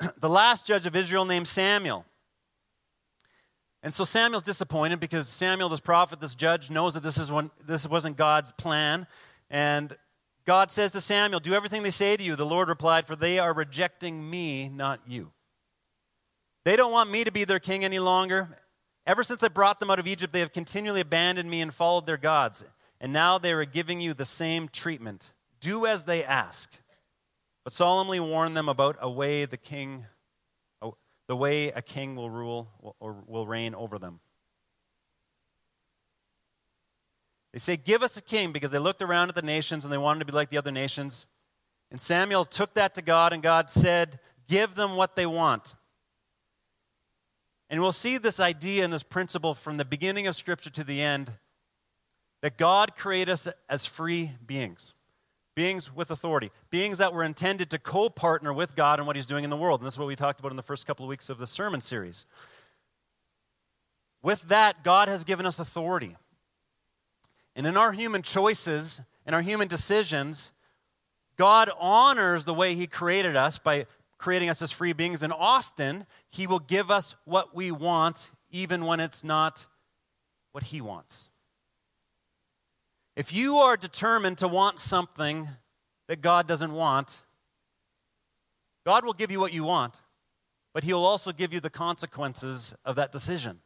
the 0.18 0.28
last 0.28 0.66
judge 0.66 0.86
of 0.86 0.94
Israel 0.94 1.24
named 1.24 1.48
Samuel. 1.48 2.04
And 3.82 3.92
so 3.92 4.04
Samuel's 4.04 4.42
disappointed 4.42 5.00
because 5.00 5.28
Samuel, 5.28 5.68
this 5.68 5.80
prophet, 5.80 6.20
this 6.20 6.34
judge, 6.34 6.70
knows 6.70 6.94
that 6.94 7.02
this, 7.02 7.18
is 7.18 7.30
one, 7.30 7.50
this 7.64 7.88
wasn't 7.88 8.16
God's 8.16 8.52
plan. 8.52 9.06
And 9.48 9.96
God 10.46 10.70
says 10.70 10.92
to 10.92 11.00
Samuel, 11.00 11.40
Do 11.40 11.54
everything 11.54 11.82
they 11.82 11.90
say 11.90 12.16
to 12.16 12.22
you. 12.22 12.36
The 12.36 12.46
Lord 12.46 12.68
replied, 12.68 13.06
For 13.06 13.16
they 13.16 13.38
are 13.38 13.52
rejecting 13.52 14.28
me, 14.28 14.68
not 14.68 15.00
you. 15.06 15.32
They 16.64 16.76
don't 16.76 16.92
want 16.92 17.10
me 17.10 17.24
to 17.24 17.32
be 17.32 17.44
their 17.44 17.58
king 17.58 17.84
any 17.84 17.98
longer. 17.98 18.48
Ever 19.06 19.22
since 19.22 19.42
I 19.42 19.48
brought 19.48 19.80
them 19.80 19.90
out 19.90 19.98
of 19.98 20.06
Egypt, 20.06 20.32
they 20.32 20.40
have 20.40 20.52
continually 20.52 21.00
abandoned 21.00 21.50
me 21.50 21.60
and 21.60 21.72
followed 21.72 22.06
their 22.06 22.16
gods. 22.16 22.64
And 23.00 23.12
now 23.12 23.38
they 23.38 23.52
are 23.52 23.64
giving 23.64 24.00
you 24.00 24.14
the 24.14 24.24
same 24.24 24.68
treatment. 24.68 25.22
Do 25.60 25.86
as 25.86 26.04
they 26.04 26.24
ask 26.24 26.72
but 27.66 27.72
solemnly 27.72 28.20
warn 28.20 28.54
them 28.54 28.68
about 28.68 28.96
a 29.00 29.10
way 29.10 29.44
the 29.44 29.56
king 29.56 30.06
the 31.26 31.34
way 31.34 31.70
a 31.70 31.82
king 31.82 32.14
will 32.14 32.30
rule 32.30 32.68
or 33.00 33.24
will 33.26 33.44
reign 33.44 33.74
over 33.74 33.98
them. 33.98 34.20
They 37.52 37.58
say, 37.58 37.76
Give 37.76 38.02
us 38.02 38.16
a 38.16 38.22
king, 38.22 38.52
because 38.52 38.70
they 38.70 38.78
looked 38.78 39.02
around 39.02 39.28
at 39.28 39.34
the 39.34 39.42
nations 39.42 39.84
and 39.84 39.92
they 39.92 39.98
wanted 39.98 40.20
to 40.20 40.24
be 40.24 40.32
like 40.32 40.50
the 40.50 40.58
other 40.58 40.72
nations. 40.72 41.26
And 41.90 42.00
Samuel 42.00 42.44
took 42.44 42.74
that 42.74 42.94
to 42.94 43.02
God, 43.02 43.32
and 43.32 43.42
God 43.42 43.70
said, 43.70 44.18
Give 44.48 44.74
them 44.74 44.96
what 44.96 45.16
they 45.16 45.26
want. 45.26 45.74
And 47.68 47.80
we'll 47.80 47.92
see 47.92 48.18
this 48.18 48.38
idea 48.38 48.84
and 48.84 48.92
this 48.92 49.02
principle 49.02 49.54
from 49.54 49.76
the 49.76 49.84
beginning 49.84 50.26
of 50.26 50.36
Scripture 50.36 50.70
to 50.70 50.84
the 50.84 51.02
end 51.02 51.32
that 52.42 52.58
God 52.58 52.94
created 52.96 53.32
us 53.32 53.48
as 53.68 53.86
free 53.86 54.32
beings 54.46 54.94
beings 55.56 55.92
with 55.92 56.10
authority, 56.10 56.52
beings 56.70 56.98
that 56.98 57.12
were 57.12 57.24
intended 57.24 57.70
to 57.70 57.78
co 57.78 58.08
partner 58.08 58.52
with 58.52 58.76
God 58.76 59.00
in 59.00 59.06
what 59.06 59.16
He's 59.16 59.26
doing 59.26 59.42
in 59.42 59.50
the 59.50 59.56
world. 59.56 59.80
And 59.80 59.86
this 59.86 59.94
is 59.94 59.98
what 59.98 60.06
we 60.06 60.14
talked 60.14 60.38
about 60.38 60.52
in 60.52 60.56
the 60.56 60.62
first 60.62 60.86
couple 60.86 61.04
of 61.04 61.08
weeks 61.08 61.28
of 61.28 61.38
the 61.38 61.46
sermon 61.46 61.80
series. 61.80 62.26
With 64.22 64.42
that, 64.42 64.84
God 64.84 65.08
has 65.08 65.24
given 65.24 65.46
us 65.46 65.58
authority. 65.58 66.16
And 67.56 67.66
in 67.66 67.78
our 67.78 67.92
human 67.92 68.20
choices 68.20 69.00
and 69.24 69.34
our 69.34 69.40
human 69.40 69.66
decisions, 69.66 70.52
God 71.36 71.70
honors 71.80 72.44
the 72.44 72.54
way 72.54 72.74
He 72.74 72.86
created 72.86 73.34
us 73.34 73.58
by 73.58 73.86
creating 74.18 74.50
us 74.50 74.60
as 74.60 74.70
free 74.70 74.92
beings, 74.92 75.22
and 75.22 75.32
often 75.32 76.06
He 76.30 76.46
will 76.46 76.58
give 76.58 76.90
us 76.90 77.16
what 77.24 77.56
we 77.56 77.70
want, 77.70 78.30
even 78.50 78.84
when 78.84 79.00
it's 79.00 79.24
not 79.24 79.66
what 80.52 80.64
He 80.64 80.82
wants. 80.82 81.30
If 83.16 83.34
you 83.34 83.56
are 83.56 83.78
determined 83.78 84.36
to 84.38 84.48
want 84.48 84.78
something 84.78 85.48
that 86.08 86.20
God 86.20 86.46
doesn't 86.46 86.72
want, 86.72 87.22
God 88.84 89.04
will 89.04 89.14
give 89.14 89.30
you 89.30 89.40
what 89.40 89.54
you 89.54 89.64
want, 89.64 90.02
but 90.74 90.84
He'll 90.84 91.04
also 91.04 91.32
give 91.32 91.54
you 91.54 91.60
the 91.60 91.70
consequences 91.70 92.74
of 92.84 92.96
that 92.96 93.12
decision. 93.12 93.60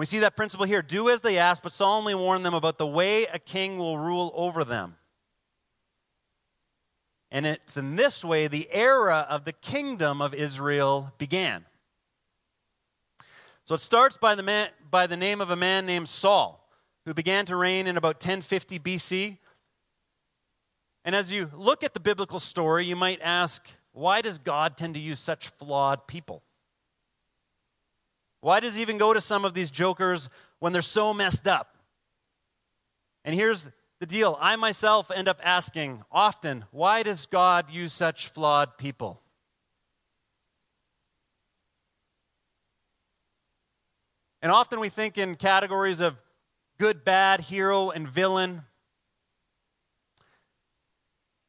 We 0.00 0.06
see 0.06 0.20
that 0.20 0.34
principle 0.34 0.64
here 0.64 0.80
do 0.80 1.10
as 1.10 1.20
they 1.20 1.36
ask, 1.36 1.62
but 1.62 1.72
solemnly 1.72 2.14
warn 2.14 2.42
them 2.42 2.54
about 2.54 2.78
the 2.78 2.86
way 2.86 3.26
a 3.26 3.38
king 3.38 3.76
will 3.76 3.98
rule 3.98 4.32
over 4.34 4.64
them. 4.64 4.96
And 7.30 7.46
it's 7.46 7.76
in 7.76 7.96
this 7.96 8.24
way 8.24 8.46
the 8.46 8.66
era 8.72 9.26
of 9.28 9.44
the 9.44 9.52
kingdom 9.52 10.22
of 10.22 10.32
Israel 10.32 11.12
began. 11.18 11.66
So 13.64 13.74
it 13.74 13.82
starts 13.82 14.16
by 14.16 14.34
the, 14.34 14.42
man, 14.42 14.70
by 14.90 15.06
the 15.06 15.18
name 15.18 15.42
of 15.42 15.50
a 15.50 15.56
man 15.56 15.84
named 15.84 16.08
Saul 16.08 16.66
who 17.04 17.12
began 17.12 17.44
to 17.44 17.56
reign 17.56 17.86
in 17.86 17.98
about 17.98 18.24
1050 18.24 18.78
BC. 18.78 19.36
And 21.04 21.14
as 21.14 21.30
you 21.30 21.50
look 21.54 21.84
at 21.84 21.92
the 21.92 22.00
biblical 22.00 22.40
story, 22.40 22.86
you 22.86 22.96
might 22.96 23.20
ask, 23.20 23.68
why 23.92 24.22
does 24.22 24.38
God 24.38 24.78
tend 24.78 24.94
to 24.94 25.00
use 25.00 25.20
such 25.20 25.48
flawed 25.48 26.06
people? 26.06 26.42
Why 28.40 28.60
does 28.60 28.76
he 28.76 28.82
even 28.82 28.98
go 28.98 29.12
to 29.12 29.20
some 29.20 29.44
of 29.44 29.54
these 29.54 29.70
jokers 29.70 30.28
when 30.58 30.72
they're 30.72 30.82
so 30.82 31.12
messed 31.12 31.46
up? 31.46 31.76
And 33.24 33.34
here's 33.34 33.70
the 33.98 34.06
deal 34.06 34.38
I 34.40 34.56
myself 34.56 35.10
end 35.10 35.28
up 35.28 35.40
asking 35.42 36.02
often, 36.10 36.64
why 36.70 37.02
does 37.02 37.26
God 37.26 37.70
use 37.70 37.92
such 37.92 38.28
flawed 38.28 38.78
people? 38.78 39.20
And 44.42 44.50
often 44.50 44.80
we 44.80 44.88
think 44.88 45.18
in 45.18 45.34
categories 45.34 46.00
of 46.00 46.16
good, 46.78 47.04
bad, 47.04 47.40
hero, 47.40 47.90
and 47.90 48.08
villain. 48.08 48.62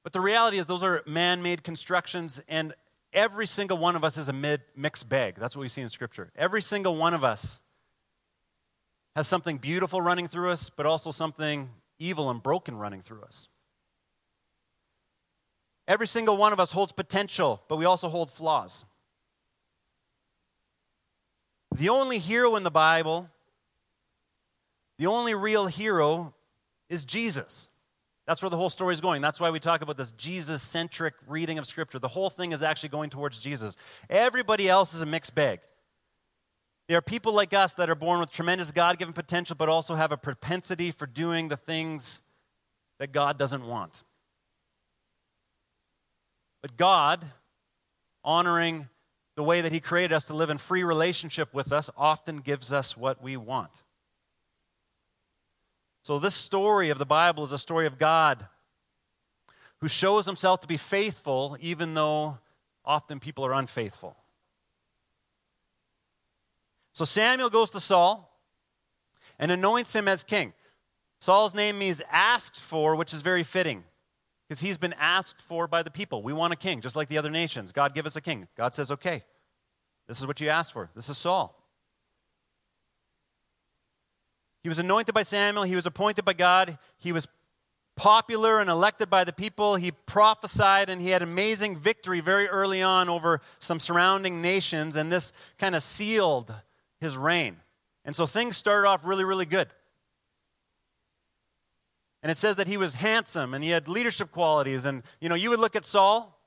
But 0.04 0.12
the 0.12 0.20
reality 0.20 0.58
is, 0.58 0.68
those 0.68 0.84
are 0.84 1.02
man 1.06 1.42
made 1.42 1.64
constructions, 1.64 2.42
and 2.50 2.74
every 3.14 3.48
single 3.48 3.78
one 3.78 3.96
of 3.96 4.04
us 4.04 4.18
is 4.18 4.28
a 4.28 4.34
mid, 4.34 4.62
mixed 4.76 5.10
bag. 5.10 5.36
That's 5.36 5.56
what 5.56 5.62
we 5.62 5.70
see 5.70 5.82
in 5.82 5.90
Scripture. 5.90 6.32
Every 6.36 6.62
single 6.62 6.96
one 6.96 7.14
of 7.14 7.24
us 7.24 7.62
has 9.16 9.28
something 9.28 9.58
beautiful 9.58 10.02
running 10.02 10.28
through 10.28 10.52
us, 10.52 10.70
but 10.70 10.86
also 10.86 11.12
something 11.12 11.70
evil 12.00 12.30
and 12.30 12.42
broken 12.42 12.76
running 12.78 13.02
through 13.02 13.22
us. 13.24 13.48
Every 15.88 16.08
single 16.08 16.38
one 16.38 16.54
of 16.54 16.60
us 16.60 16.72
holds 16.72 16.92
potential, 16.92 17.62
but 17.68 17.78
we 17.78 17.86
also 17.86 18.08
hold 18.08 18.32
flaws. 18.32 18.86
The 21.76 21.90
only 21.90 22.18
hero 22.18 22.56
in 22.56 22.64
the 22.64 22.72
Bible, 22.72 23.30
the 24.98 25.08
only 25.08 25.34
real 25.34 25.68
hero, 25.68 26.34
is 26.90 27.04
Jesus. 27.04 27.70
That's 28.32 28.42
where 28.42 28.50
the 28.50 28.56
whole 28.56 28.70
story 28.70 28.94
is 28.94 29.02
going. 29.02 29.22
That's 29.22 29.42
why 29.42 29.50
we 29.50 29.60
talk 29.60 29.82
about 29.82 29.98
this 29.98 30.14
Jesus 30.14 30.62
centric 30.62 31.16
reading 31.28 31.58
of 31.58 31.68
Scripture. 31.68 32.00
The 32.00 32.08
whole 32.08 32.30
thing 32.30 32.54
is 32.54 32.64
actually 32.64 32.88
going 32.88 33.10
towards 33.10 33.38
Jesus. 33.38 33.76
Everybody 34.10 34.70
else 34.70 34.94
is 34.94 35.02
a 35.02 35.06
mixed 35.06 35.36
bag. 35.36 35.60
There 36.88 36.98
are 36.98 37.02
people 37.02 37.34
like 37.34 37.54
us 37.54 37.74
that 37.74 37.90
are 37.90 37.96
born 37.96 38.22
with 38.22 38.32
tremendous 38.32 38.72
God 38.72 38.98
given 38.98 39.14
potential, 39.14 39.58
but 39.60 39.68
also 39.68 39.96
have 39.96 40.14
a 40.14 40.18
propensity 40.18 40.92
for 40.92 41.08
doing 41.08 41.50
the 41.50 41.58
things 41.58 42.22
that 43.00 43.12
God 43.12 43.38
doesn't 43.38 43.66
want. 43.66 44.02
But 46.62 46.78
God, 46.78 47.26
honoring 48.24 48.88
the 49.36 49.44
way 49.44 49.60
that 49.60 49.74
He 49.74 49.82
created 49.82 50.16
us 50.16 50.28
to 50.28 50.34
live 50.34 50.50
in 50.50 50.58
free 50.58 50.86
relationship 50.86 51.54
with 51.54 51.74
us, 51.74 51.90
often 51.98 52.38
gives 52.38 52.72
us 52.72 52.96
what 52.96 53.22
we 53.22 53.36
want. 53.36 53.84
So, 56.04 56.18
this 56.18 56.36
story 56.36 56.90
of 56.90 56.98
the 56.98 57.06
Bible 57.06 57.44
is 57.44 57.52
a 57.52 57.60
story 57.60 57.86
of 57.86 57.98
God 57.98 58.48
who 59.80 59.88
shows 59.88 60.26
Himself 60.26 60.62
to 60.62 60.68
be 60.68 60.78
faithful, 60.78 61.58
even 61.60 61.94
though 61.94 62.40
often 62.84 63.20
people 63.20 63.46
are 63.46 63.54
unfaithful. 63.54 64.16
So, 66.94 67.06
Samuel 67.06 67.50
goes 67.50 67.72
to 67.72 67.80
Saul 67.80 68.32
and 69.40 69.52
anoints 69.52 69.96
him 69.96 70.08
as 70.08 70.24
king. 70.24 70.54
Saul's 71.20 71.54
name 71.54 71.78
means 71.78 72.02
asked 72.12 72.60
for, 72.60 72.96
which 72.96 73.14
is 73.14 73.22
very 73.22 73.44
fitting 73.44 73.84
because 74.48 74.62
he's 74.62 74.78
been 74.78 74.94
asked 75.00 75.42
for 75.42 75.68
by 75.68 75.84
the 75.84 75.92
people. 75.92 76.22
We 76.24 76.34
want 76.34 76.52
a 76.52 76.56
king, 76.56 76.82
just 76.82 76.96
like 76.96 77.10
the 77.10 77.18
other 77.18 77.30
nations. 77.30 77.72
God, 77.72 77.96
give 77.96 78.06
us 78.06 78.16
a 78.16 78.22
king. 78.22 78.48
God 78.58 78.76
says, 78.76 78.92
okay, 78.92 79.24
this 80.08 80.20
is 80.20 80.28
what 80.28 80.42
you 80.42 80.50
asked 80.50 80.74
for. 80.74 80.90
This 80.96 81.10
is 81.10 81.18
Saul. 81.18 81.61
He 84.64 84.70
was 84.70 84.80
anointed 84.80 85.16
by 85.16 85.24
Samuel, 85.24 85.64
he 85.64 85.76
was 85.76 85.86
appointed 85.86 86.24
by 86.24 86.34
God, 86.34 86.78
he 86.98 87.12
was 87.12 87.28
popular 87.96 88.60
and 88.60 88.70
elected 88.70 89.10
by 89.10 89.24
the 89.24 89.34
people. 89.34 89.76
He 89.76 89.92
prophesied 89.92 90.90
and 90.90 91.02
he 91.02 91.10
had 91.10 91.22
amazing 91.22 91.78
victory 91.78 92.20
very 92.20 92.48
early 92.48 92.82
on 92.82 93.10
over 93.10 93.42
some 93.60 93.80
surrounding 93.80 94.42
nations, 94.42 94.96
and 94.96 95.12
this 95.12 95.34
kind 95.60 95.76
of 95.76 95.84
sealed 95.84 96.54
his 97.00 97.18
reign. 97.18 97.58
And 98.06 98.16
so 98.16 98.26
things 98.26 98.58
started 98.58 98.88
off 98.88 99.06
really, 99.06 99.24
really 99.24 99.46
good. 99.46 99.68
And 102.24 102.32
it 102.32 102.38
says 102.38 102.56
that 102.58 102.68
he 102.68 102.78
was 102.78 102.96
handsome 102.96 103.54
and 103.54 103.64
he 103.64 103.72
had 103.72 103.88
leadership 103.88 104.32
qualities. 104.32 104.86
And, 104.86 105.04
you 105.20 105.30
know, 105.30 105.36
you 105.36 105.50
would 105.50 105.60
look 105.60 105.76
at 105.76 105.86
Saul 105.86 106.40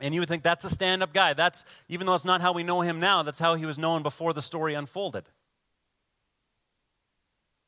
and 0.00 0.14
you 0.14 0.20
would 0.20 0.28
think 0.28 0.42
that's 0.42 0.64
a 0.64 0.70
stand 0.70 1.02
up 1.02 1.12
guy. 1.12 1.32
That's, 1.32 1.64
even 1.88 2.06
though 2.06 2.14
it's 2.14 2.24
not 2.24 2.40
how 2.40 2.52
we 2.52 2.64
know 2.64 2.80
him 2.80 2.98
now, 2.98 3.22
that's 3.22 3.38
how 3.38 3.54
he 3.54 3.66
was 3.66 3.78
known 3.78 4.02
before 4.02 4.32
the 4.32 4.42
story 4.42 4.74
unfolded. 4.74 5.24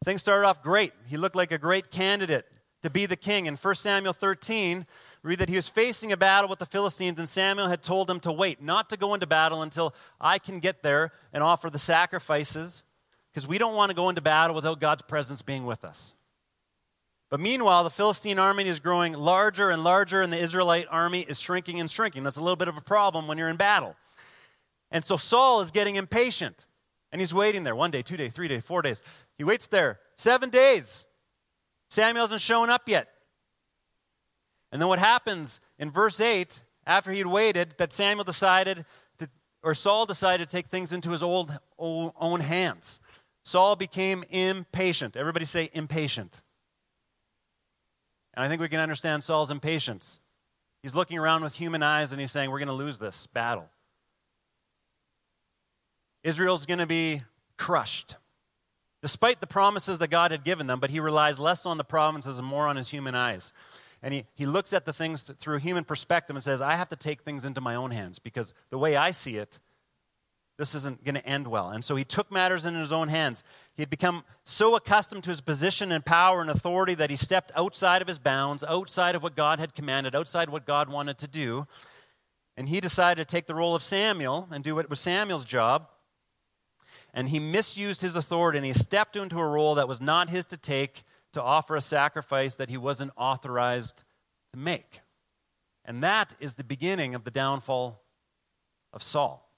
Things 0.05 0.21
started 0.21 0.47
off 0.47 0.63
great. 0.63 0.93
He 1.07 1.17
looked 1.17 1.37
like 1.37 1.53
a 1.53 1.59
great 1.59 1.91
candidate 1.91 2.47
to 2.83 2.91
be 2.91 3.07
the 3.07 3.17
king. 3.17 3.47
In 3.47 3.57
1 3.57 3.75
Samuel 3.77 4.13
13, 4.13 4.87
read 5.23 5.39
that 5.39 5.49
he 5.49 5.57
was 5.57 5.69
facing 5.69 6.13
a 6.13 6.17
battle 6.17 6.51
with 6.51 6.59
the 6.59 6.67
Philistines, 6.67 7.19
and 7.19 7.29
Samuel 7.29 7.69
had 7.69 7.83
told 7.83 8.11
him 8.11 8.19
to 8.21 8.33
wait, 8.33 8.61
not 8.61 8.91
to 8.91 8.97
go 8.97 9.15
into 9.15 9.27
battle 9.27 9.63
until 9.63 9.95
I 10.21 10.39
can 10.39 10.59
get 10.59 10.83
there 10.83 11.13
and 11.33 11.43
offer 11.45 11.71
the 11.71 11.79
sacrifices, 11.79 12.83
because 13.33 13.47
we 13.47 13.59
don't 13.59 13.75
want 13.75 13.91
to 13.91 13.97
go 13.97 14.09
into 14.09 14.21
battle 14.21 14.55
without 14.57 14.81
God's 14.81 15.03
presence 15.03 15.43
being 15.43 15.65
with 15.65 15.85
us. 15.85 16.15
But 17.31 17.41
meanwhile, 17.41 17.83
the 17.83 17.91
Philistine 17.91 18.39
army 18.39 18.67
is 18.67 18.79
growing 18.81 19.15
larger 19.15 19.71
and 19.71 19.85
larger, 19.85 20.21
and 20.21 20.33
the 20.33 20.39
Israelite 20.39 20.87
army 20.91 21.21
is 21.21 21.41
shrinking 21.41 21.81
and 21.81 21.91
shrinking. 21.91 22.25
That's 22.25 22.37
a 22.37 22.43
little 22.43 22.57
bit 22.57 22.69
of 22.69 22.77
a 22.77 22.83
problem 22.83 23.27
when 23.27 23.39
you're 23.39 23.49
in 23.49 23.57
battle. 23.57 23.97
And 24.91 25.03
so 25.03 25.17
Saul 25.17 25.61
is 25.61 25.71
getting 25.71 25.97
impatient, 25.97 26.67
and 27.11 27.23
he's 27.23 27.33
waiting 27.33 27.65
there 27.65 27.75
one 27.75 27.91
day, 27.91 28.03
two 28.03 28.19
days, 28.19 28.33
three 28.33 28.49
days, 28.49 28.63
four 28.65 28.83
days. 28.83 29.01
He 29.43 29.45
waits 29.45 29.67
there 29.67 29.99
seven 30.15 30.51
days. 30.51 31.09
Samuel 31.91 32.27
hasn't 32.27 32.43
shown 32.43 32.71
up 32.71 32.89
yet. 32.89 33.09
And 34.71 34.81
then 34.81 34.87
what 34.87 35.01
happens 35.01 35.61
in 35.81 35.91
verse 35.91 36.21
8, 36.21 36.63
after 36.87 37.11
he'd 37.11 37.27
waited, 37.27 37.75
that 37.79 37.93
Samuel 37.93 38.23
decided 38.23 38.87
to, 39.19 39.29
or 39.65 39.75
Saul 39.75 40.07
decided 40.07 40.47
to 40.47 40.53
take 40.53 40.69
things 40.69 40.93
into 40.93 41.11
his 41.11 41.25
old, 41.25 41.59
old 41.77 42.13
own 42.21 42.39
hands. 42.39 43.01
Saul 43.43 43.75
became 43.75 44.23
impatient. 44.31 45.17
Everybody 45.17 45.45
say 45.45 45.71
impatient. 45.73 46.41
And 48.35 48.45
I 48.45 48.49
think 48.49 48.61
we 48.61 48.69
can 48.69 48.79
understand 48.79 49.25
Saul's 49.25 49.51
impatience. 49.51 50.21
He's 50.85 50.95
looking 50.95 51.19
around 51.19 51.43
with 51.43 51.57
human 51.57 51.83
eyes 51.83 52.13
and 52.13 52.21
he's 52.21 52.31
saying, 52.31 52.49
We're 52.49 52.61
going 52.61 52.69
to 52.69 52.75
lose 52.75 53.01
this 53.01 53.27
battle. 53.27 53.69
Israel's 56.23 56.65
going 56.65 56.79
to 56.79 56.87
be 56.87 57.23
crushed, 57.57 58.19
despite 59.03 59.41
the 59.41 59.47
promises 59.47 59.99
that 59.99 60.09
God 60.09 60.31
had 60.31 60.45
given 60.45 60.69
them, 60.69 60.81
but 60.81 60.91
he 60.91 61.01
relies 61.01 61.39
less 61.39 61.67
on 61.67 61.77
the 61.77 61.85
promises 61.85 62.39
and 62.39 62.47
more 62.47 62.69
on 62.69 62.77
his 62.77 62.89
human 62.89 63.15
eyes. 63.15 63.53
And 64.03 64.15
he, 64.15 64.25
he 64.35 64.47
looks 64.47 64.73
at 64.73 64.85
the 64.85 64.93
things 64.93 65.23
through 65.23 65.59
human 65.59 65.85
perspective 65.85 66.35
and 66.35 66.43
says, 66.43 66.63
I 66.63 66.77
have 66.77 66.89
to 66.89 66.97
take 66.97 67.23
things 67.23 67.45
into 67.45 67.61
my 67.61 67.75
own 67.75 67.91
hands 67.91 68.19
because 68.19 68.55
the 68.71 68.79
way 68.79 68.97
I 68.97 69.11
see 69.11 69.37
it, 69.37 69.59
this 70.59 70.75
isn't 70.75 71.05
going 71.05 71.15
to 71.15 71.27
end 71.27 71.49
well. 71.49 71.71
And 71.71 71.85
so 71.85 71.97
he 71.97 72.05
took 72.05 72.31
matters 72.31 72.65
in 72.65 72.75
his 72.75 72.93
own 72.93 73.09
hands. 73.09 73.43
He 73.75 73.83
had 73.83 73.91
become 73.91 74.25
so 74.45 74.77
accustomed 74.77 75.25
to 75.25 75.31
his 75.31 75.41
position 75.41 75.93
and 75.93 76.05
power 76.05 76.41
and 76.41 76.51
authority 76.51 76.95
that 76.95 77.11
he 77.11 77.17
stepped 77.17 77.53
outside 77.57 78.03
of 78.03 78.09
his 78.09 78.19
bounds, 78.19 78.63
outside 78.65 79.15
of 79.15 79.23
what 79.23 79.35
God 79.35 79.59
had 79.59 79.75
commanded, 79.75 80.15
outside 80.15 80.51
what 80.51 80.67
God 80.67 80.89
wanted 80.89 81.19
to 81.19 81.29
do. 81.29 81.67
And 82.57 82.69
he 82.69 82.81
decided 82.81 83.27
to 83.27 83.33
take 83.33 83.47
the 83.47 83.55
role 83.55 83.75
of 83.75 83.83
Samuel 83.83 84.49
and 84.51 84.63
do 84.63 84.75
what 84.75 84.91
was 84.91 85.01
Samuel's 85.01 85.45
job. 85.45 85.89
And 87.15 87.29
he 87.29 87.39
misused 87.39 88.01
his 88.01 88.17
authority 88.17 88.59
and 88.59 88.67
he 88.67 88.73
stepped 88.73 89.17
into 89.17 89.39
a 89.39 89.47
role 89.47 89.75
that 89.75 89.89
was 89.89 90.01
not 90.01 90.31
his 90.31 90.47
to 90.47 90.57
take 90.57 91.03
to 91.33 91.43
offer 91.43 91.77
a 91.77 91.81
sacrifice 91.81 92.55
that 92.55 92.71
he 92.71 92.77
wasn't 92.77 93.13
authorized 93.17 94.05
to 94.53 94.59
make. 94.59 95.01
And 95.85 96.03
that 96.03 96.35
is 96.41 96.55
the 96.55 96.65
beginning 96.65 97.15
of 97.15 97.25
the 97.25 97.31
downfall 97.31 98.03
of 98.93 99.03
Saul. 99.03 99.51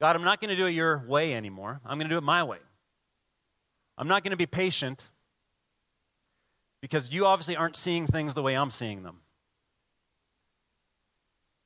God, 0.00 0.14
I'm 0.14 0.24
not 0.24 0.40
going 0.40 0.50
to 0.50 0.56
do 0.56 0.66
it 0.66 0.72
your 0.72 1.04
way 1.08 1.34
anymore. 1.34 1.80
I'm 1.84 1.98
going 1.98 2.08
to 2.08 2.14
do 2.14 2.18
it 2.18 2.24
my 2.24 2.44
way. 2.44 2.58
I'm 3.96 4.06
not 4.06 4.22
going 4.22 4.30
to 4.30 4.36
be 4.36 4.46
patient 4.46 5.02
because 6.80 7.12
you 7.12 7.26
obviously 7.26 7.56
aren't 7.56 7.76
seeing 7.76 8.06
things 8.06 8.34
the 8.34 8.42
way 8.42 8.56
I'm 8.56 8.70
seeing 8.70 9.02
them. 9.02 9.18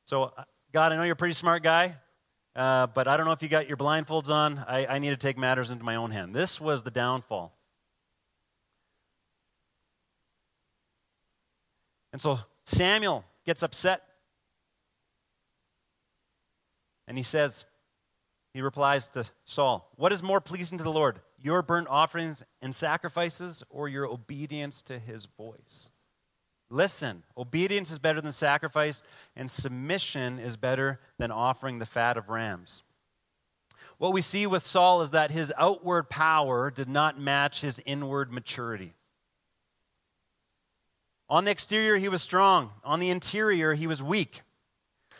So, 0.04 0.24
uh, 0.24 0.44
God, 0.72 0.92
I 0.92 0.96
know 0.96 1.02
you're 1.02 1.12
a 1.12 1.16
pretty 1.16 1.34
smart 1.34 1.62
guy, 1.62 1.96
uh, 2.54 2.86
but 2.88 3.08
I 3.08 3.16
don't 3.16 3.26
know 3.26 3.32
if 3.32 3.42
you 3.42 3.48
got 3.48 3.68
your 3.68 3.76
blindfolds 3.76 4.28
on. 4.28 4.58
I, 4.68 4.86
I 4.86 4.98
need 4.98 5.10
to 5.10 5.16
take 5.16 5.38
matters 5.38 5.70
into 5.70 5.84
my 5.84 5.96
own 5.96 6.10
hand. 6.10 6.34
This 6.34 6.60
was 6.60 6.82
the 6.82 6.90
downfall. 6.90 7.56
And 12.12 12.20
so 12.20 12.38
Samuel 12.64 13.24
gets 13.46 13.62
upset. 13.62 14.02
And 17.08 17.16
he 17.16 17.24
says, 17.24 17.64
he 18.52 18.60
replies 18.60 19.08
to 19.08 19.24
Saul, 19.44 19.90
What 19.96 20.12
is 20.12 20.22
more 20.22 20.40
pleasing 20.40 20.78
to 20.78 20.84
the 20.84 20.92
Lord, 20.92 21.20
your 21.38 21.62
burnt 21.62 21.88
offerings 21.88 22.44
and 22.60 22.74
sacrifices, 22.74 23.62
or 23.70 23.88
your 23.88 24.06
obedience 24.06 24.82
to 24.82 24.98
his 24.98 25.24
voice? 25.24 25.90
Listen, 26.72 27.22
obedience 27.36 27.90
is 27.90 27.98
better 27.98 28.22
than 28.22 28.32
sacrifice, 28.32 29.02
and 29.36 29.50
submission 29.50 30.38
is 30.38 30.56
better 30.56 31.00
than 31.18 31.30
offering 31.30 31.78
the 31.78 31.84
fat 31.84 32.16
of 32.16 32.30
rams. 32.30 32.82
What 33.98 34.14
we 34.14 34.22
see 34.22 34.46
with 34.46 34.62
Saul 34.62 35.02
is 35.02 35.10
that 35.10 35.30
his 35.30 35.52
outward 35.58 36.04
power 36.08 36.70
did 36.70 36.88
not 36.88 37.20
match 37.20 37.60
his 37.60 37.82
inward 37.84 38.32
maturity. 38.32 38.94
On 41.28 41.44
the 41.44 41.50
exterior, 41.50 41.98
he 41.98 42.08
was 42.08 42.22
strong. 42.22 42.70
On 42.84 43.00
the 43.00 43.10
interior, 43.10 43.74
he 43.74 43.86
was 43.86 44.02
weak. 44.02 44.40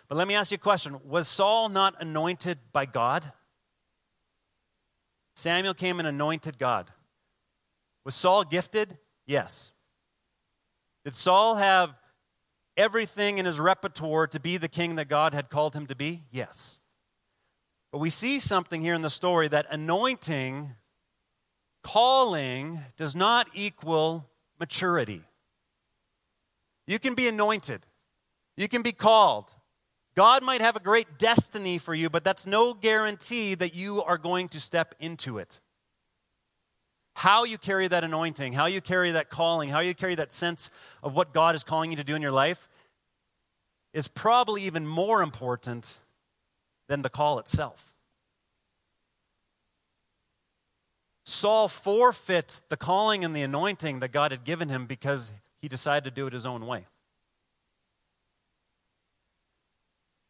But 0.08 0.16
let 0.16 0.26
me 0.26 0.34
ask 0.34 0.52
you 0.52 0.54
a 0.54 0.58
question 0.58 1.00
Was 1.04 1.28
Saul 1.28 1.68
not 1.68 2.00
anointed 2.00 2.60
by 2.72 2.86
God? 2.86 3.30
Samuel 5.36 5.74
came 5.74 5.98
and 5.98 6.08
anointed 6.08 6.58
God. 6.58 6.90
Was 8.06 8.14
Saul 8.14 8.42
gifted? 8.42 8.96
Yes. 9.26 9.70
Did 11.04 11.14
Saul 11.14 11.56
have 11.56 11.94
everything 12.76 13.38
in 13.38 13.46
his 13.46 13.60
repertoire 13.60 14.26
to 14.28 14.40
be 14.40 14.56
the 14.56 14.68
king 14.68 14.96
that 14.96 15.08
God 15.08 15.34
had 15.34 15.50
called 15.50 15.74
him 15.74 15.86
to 15.86 15.96
be? 15.96 16.22
Yes. 16.30 16.78
But 17.90 17.98
we 17.98 18.10
see 18.10 18.40
something 18.40 18.80
here 18.80 18.94
in 18.94 19.02
the 19.02 19.10
story 19.10 19.48
that 19.48 19.66
anointing, 19.70 20.72
calling, 21.82 22.80
does 22.96 23.14
not 23.14 23.48
equal 23.52 24.28
maturity. 24.58 25.22
You 26.86 26.98
can 26.98 27.14
be 27.14 27.28
anointed, 27.28 27.86
you 28.56 28.68
can 28.68 28.82
be 28.82 28.92
called, 28.92 29.54
God 30.14 30.42
might 30.42 30.60
have 30.60 30.76
a 30.76 30.80
great 30.80 31.18
destiny 31.18 31.78
for 31.78 31.94
you, 31.94 32.10
but 32.10 32.22
that's 32.22 32.46
no 32.46 32.74
guarantee 32.74 33.54
that 33.54 33.74
you 33.74 34.02
are 34.02 34.18
going 34.18 34.48
to 34.50 34.60
step 34.60 34.94
into 35.00 35.38
it. 35.38 35.60
How 37.14 37.44
you 37.44 37.58
carry 37.58 37.88
that 37.88 38.04
anointing, 38.04 38.52
how 38.52 38.66
you 38.66 38.80
carry 38.80 39.12
that 39.12 39.28
calling, 39.30 39.68
how 39.68 39.80
you 39.80 39.94
carry 39.94 40.14
that 40.14 40.32
sense 40.32 40.70
of 41.02 41.14
what 41.14 41.32
God 41.32 41.54
is 41.54 41.64
calling 41.64 41.90
you 41.90 41.96
to 41.96 42.04
do 42.04 42.14
in 42.14 42.22
your 42.22 42.32
life 42.32 42.68
is 43.92 44.08
probably 44.08 44.62
even 44.62 44.86
more 44.86 45.22
important 45.22 45.98
than 46.88 47.02
the 47.02 47.10
call 47.10 47.38
itself. 47.38 47.92
Saul 51.24 51.68
forfeits 51.68 52.62
the 52.68 52.76
calling 52.76 53.24
and 53.24 53.36
the 53.36 53.42
anointing 53.42 54.00
that 54.00 54.10
God 54.10 54.32
had 54.32 54.44
given 54.44 54.68
him 54.68 54.86
because 54.86 55.32
he 55.60 55.68
decided 55.68 56.04
to 56.04 56.10
do 56.10 56.26
it 56.26 56.32
his 56.32 56.46
own 56.46 56.66
way. 56.66 56.86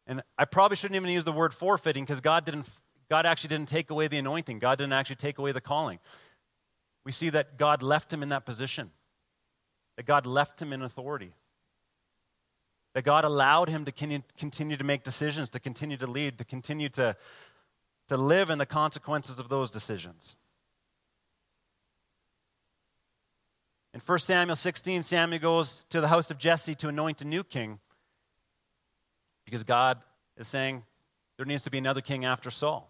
And 0.05 0.21
I 0.37 0.45
probably 0.45 0.75
shouldn't 0.75 0.97
even 0.97 1.09
use 1.09 1.23
the 1.23 1.31
word 1.31 1.53
forfeiting 1.53 2.03
because 2.03 2.21
God 2.21 2.45
didn't 2.45 2.67
God 3.09 3.25
actually 3.25 3.49
didn't 3.49 3.67
take 3.67 3.89
away 3.89 4.07
the 4.07 4.17
anointing. 4.17 4.59
God 4.59 4.77
didn't 4.77 4.93
actually 4.93 5.17
take 5.17 5.37
away 5.37 5.51
the 5.51 5.61
calling. 5.61 5.99
We 7.05 7.11
see 7.11 7.29
that 7.29 7.57
God 7.57 7.83
left 7.83 8.11
him 8.11 8.23
in 8.23 8.29
that 8.29 8.45
position. 8.45 8.91
That 9.97 10.05
God 10.05 10.25
left 10.25 10.61
him 10.61 10.73
in 10.73 10.81
authority. 10.81 11.33
That 12.93 13.03
God 13.03 13.25
allowed 13.25 13.69
him 13.69 13.85
to 13.85 13.91
continue 13.91 14.77
to 14.77 14.83
make 14.83 15.03
decisions, 15.03 15.49
to 15.51 15.59
continue 15.59 15.97
to 15.97 16.07
lead, 16.07 16.37
to 16.37 16.45
continue 16.45 16.89
to, 16.89 17.15
to 18.07 18.17
live 18.17 18.49
in 18.49 18.57
the 18.57 18.65
consequences 18.65 19.39
of 19.39 19.49
those 19.49 19.71
decisions. 19.71 20.35
In 23.93 23.99
1 23.99 24.19
Samuel 24.19 24.55
16, 24.55 25.03
Samuel 25.03 25.39
goes 25.39 25.85
to 25.89 26.01
the 26.01 26.07
house 26.07 26.31
of 26.31 26.37
Jesse 26.37 26.75
to 26.75 26.87
anoint 26.87 27.21
a 27.21 27.25
new 27.25 27.43
king 27.43 27.79
because 29.45 29.63
God 29.63 29.99
is 30.35 30.47
saying 30.47 30.83
there 31.37 31.45
needs 31.45 31.63
to 31.63 31.71
be 31.71 31.77
another 31.77 32.01
king 32.01 32.25
after 32.25 32.49
Saul. 32.49 32.89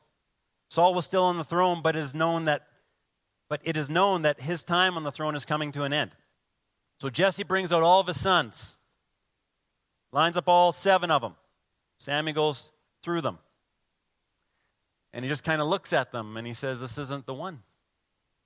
Saul 0.69 0.93
was 0.93 1.05
still 1.05 1.23
on 1.25 1.37
the 1.37 1.43
throne, 1.43 1.81
but 1.83 1.95
it 1.95 1.99
is 1.99 2.15
known 2.15 2.45
that 2.45 2.67
but 3.53 3.61
it 3.63 3.77
is 3.77 3.87
known 3.87 4.23
that 4.23 4.41
his 4.41 4.63
time 4.63 4.97
on 4.97 5.03
the 5.03 5.11
throne 5.11 5.35
is 5.35 5.45
coming 5.45 5.71
to 5.71 5.83
an 5.83 5.93
end. 5.93 6.09
So 6.99 7.07
Jesse 7.07 7.43
brings 7.43 7.71
out 7.71 7.83
all 7.83 7.99
of 7.99 8.07
his 8.07 8.19
sons, 8.19 8.77
lines 10.11 10.37
up 10.37 10.49
all 10.49 10.71
seven 10.71 11.11
of 11.11 11.21
them. 11.21 11.35
Samuel 11.99 12.33
goes 12.33 12.71
through 13.03 13.21
them. 13.21 13.37
And 15.13 15.23
he 15.23 15.29
just 15.29 15.43
kind 15.43 15.61
of 15.61 15.67
looks 15.67 15.93
at 15.93 16.11
them 16.11 16.35
and 16.35 16.47
he 16.47 16.55
says, 16.55 16.81
This 16.81 16.97
isn't 16.97 17.27
the 17.27 17.35
one. 17.35 17.61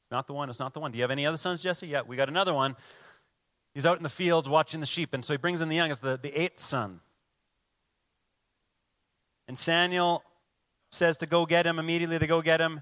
It's 0.03 0.11
not 0.11 0.27
the 0.27 0.33
one. 0.33 0.49
It's 0.49 0.59
not 0.59 0.73
the 0.73 0.81
one. 0.81 0.91
Do 0.91 0.97
you 0.97 1.05
have 1.05 1.11
any 1.11 1.25
other 1.25 1.37
sons, 1.37 1.63
Jesse? 1.63 1.87
Yeah, 1.87 2.01
we 2.05 2.17
got 2.17 2.27
another 2.27 2.53
one. 2.53 2.75
He's 3.73 3.85
out 3.85 3.95
in 3.95 4.03
the 4.03 4.09
fields 4.09 4.49
watching 4.49 4.81
the 4.81 4.85
sheep. 4.85 5.13
And 5.13 5.23
so 5.23 5.33
he 5.33 5.37
brings 5.37 5.61
in 5.61 5.69
the 5.69 5.77
youngest, 5.77 6.01
the, 6.01 6.19
the 6.21 6.37
eighth 6.37 6.59
son. 6.59 6.99
And 9.47 9.57
Samuel 9.57 10.21
says 10.91 11.15
to 11.19 11.25
go 11.25 11.45
get 11.45 11.65
him. 11.65 11.79
Immediately 11.79 12.17
they 12.17 12.27
go 12.27 12.41
get 12.41 12.59
him. 12.59 12.81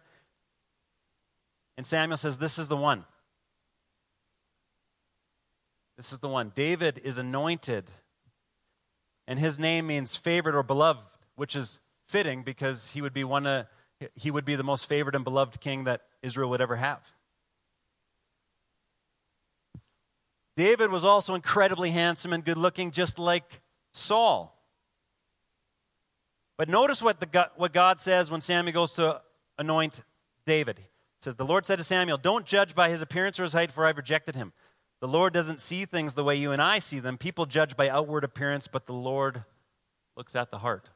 And 1.78 1.86
Samuel 1.86 2.18
says, 2.18 2.38
This 2.38 2.58
is 2.58 2.68
the 2.68 2.78
one. 2.78 3.06
This 5.98 6.12
is 6.12 6.20
the 6.20 6.28
one. 6.28 6.52
David 6.56 7.00
is 7.04 7.18
anointed. 7.18 7.86
And 9.28 9.40
his 9.40 9.58
name 9.58 9.88
means 9.88 10.16
favored 10.16 10.56
or 10.56 10.64
beloved, 10.64 11.02
which 11.36 11.56
is 11.56 11.80
fitting 12.08 12.44
because 12.44 12.90
he 12.90 13.02
would 13.02 13.14
be 13.14 13.24
one 13.24 13.48
of, 13.48 13.66
he 14.14 14.30
would 14.30 14.46
be 14.46 14.56
the 14.56 14.64
most 14.64 14.86
favored 14.86 15.16
and 15.16 15.24
beloved 15.24 15.60
king 15.60 15.86
that 15.86 16.02
Israel 16.22 16.50
would 16.50 16.62
ever 16.62 16.76
have. 16.76 17.12
David 20.56 20.92
was 20.92 21.04
also 21.04 21.34
incredibly 21.34 21.92
handsome 21.92 22.32
and 22.32 22.46
good 22.46 22.58
looking, 22.58 22.92
just 22.92 23.20
like 23.20 23.62
Saul. 23.94 24.56
But 26.58 26.70
notice 26.70 27.02
what, 27.02 27.20
the, 27.20 27.50
what 27.58 27.74
God 27.74 28.00
says 28.00 28.32
when 28.32 28.42
Samuel 28.42 28.74
goes 28.74 28.94
to 28.94 29.22
anoint 29.58 30.02
David. 30.46 30.80
Says, 31.26 31.38
The 31.38 31.44
Lord 31.44 31.66
said 31.66 31.80
to 31.80 31.84
Samuel, 31.84 32.20
Don't 32.20 32.46
judge 32.46 32.76
by 32.76 32.92
his 32.92 33.02
appearance 33.02 33.40
or 33.40 33.44
his 33.44 33.54
height, 33.54 33.72
for 33.72 33.84
I've 33.84 33.98
rejected 33.98 34.36
him. 34.36 34.54
The 35.02 35.08
Lord 35.08 35.34
doesn't 35.34 35.60
see 35.60 35.86
things 35.86 36.14
the 36.14 36.24
way 36.24 36.36
you 36.36 36.52
and 36.52 36.62
I 36.62 36.78
see 36.78 37.00
them. 37.00 37.18
People 37.18 37.48
judge 37.48 37.76
by 37.76 37.90
outward 37.90 38.24
appearance, 38.24 38.68
but 38.68 38.86
the 38.86 38.94
Lord 38.94 39.44
looks 40.16 40.36
at 40.36 40.52
the 40.52 40.60
heart. 40.60 40.88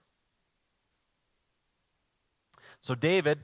So, 2.79 2.94
David, 2.94 3.44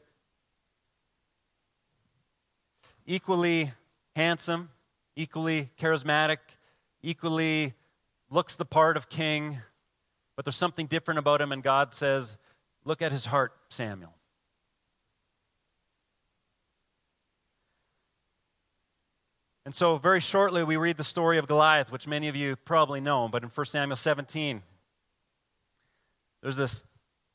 equally 3.08 3.72
handsome, 4.16 4.70
equally 5.16 5.72
charismatic, 5.80 6.38
equally 7.02 7.74
looks 8.30 8.56
the 8.56 8.64
part 8.64 8.96
of 8.96 9.10
king, 9.10 9.58
but 10.36 10.46
there's 10.46 10.56
something 10.56 10.86
different 10.86 11.18
about 11.18 11.42
him, 11.42 11.52
and 11.52 11.64
God 11.64 11.96
says, 11.96 12.38
Look 12.84 13.02
at 13.02 13.12
his 13.12 13.26
heart, 13.26 13.54
Samuel. 13.70 14.15
And 19.66 19.74
so, 19.74 19.98
very 19.98 20.20
shortly, 20.20 20.64
we 20.64 20.78
read 20.78 20.98
the 20.98 21.04
story 21.04 21.40
of 21.40 21.48
Goliath, 21.48 21.92
which 21.92 22.08
many 22.08 22.28
of 22.28 22.36
you 22.36 22.56
probably 22.56 23.02
know, 23.02 23.28
but 23.28 23.42
in 23.42 23.50
1 23.50 23.66
Samuel 23.66 23.96
17, 23.96 24.62
there's 26.44 26.56
this 26.56 26.84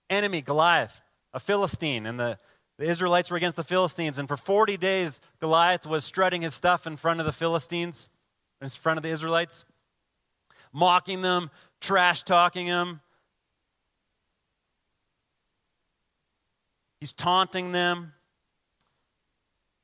enemy, 0.09 0.41
Goliath, 0.41 1.01
a 1.35 1.41
Philistine, 1.41 2.07
and 2.07 2.21
the, 2.21 2.39
the 2.79 2.85
Israelites 2.85 3.33
were 3.33 3.37
against 3.37 3.57
the 3.57 3.65
Philistines. 3.65 4.21
And 4.21 4.29
for 4.29 4.37
40 4.37 4.77
days, 4.77 5.21
Goliath 5.41 5.87
was 5.87 6.05
strutting 6.05 6.43
his 6.43 6.55
stuff 6.55 6.87
in 6.87 6.97
front 6.97 7.19
of 7.19 7.27
the 7.27 7.33
Philistines, 7.33 8.09
in 8.63 8.69
front 8.69 8.97
of 8.97 9.03
the 9.03 9.09
Israelites, 9.09 9.65
mocking 10.73 11.23
them, 11.23 11.51
trash 11.81 12.23
talking 12.23 12.69
them. 12.69 13.01
He's 17.01 17.13
taunting 17.13 17.73
them. 17.73 18.13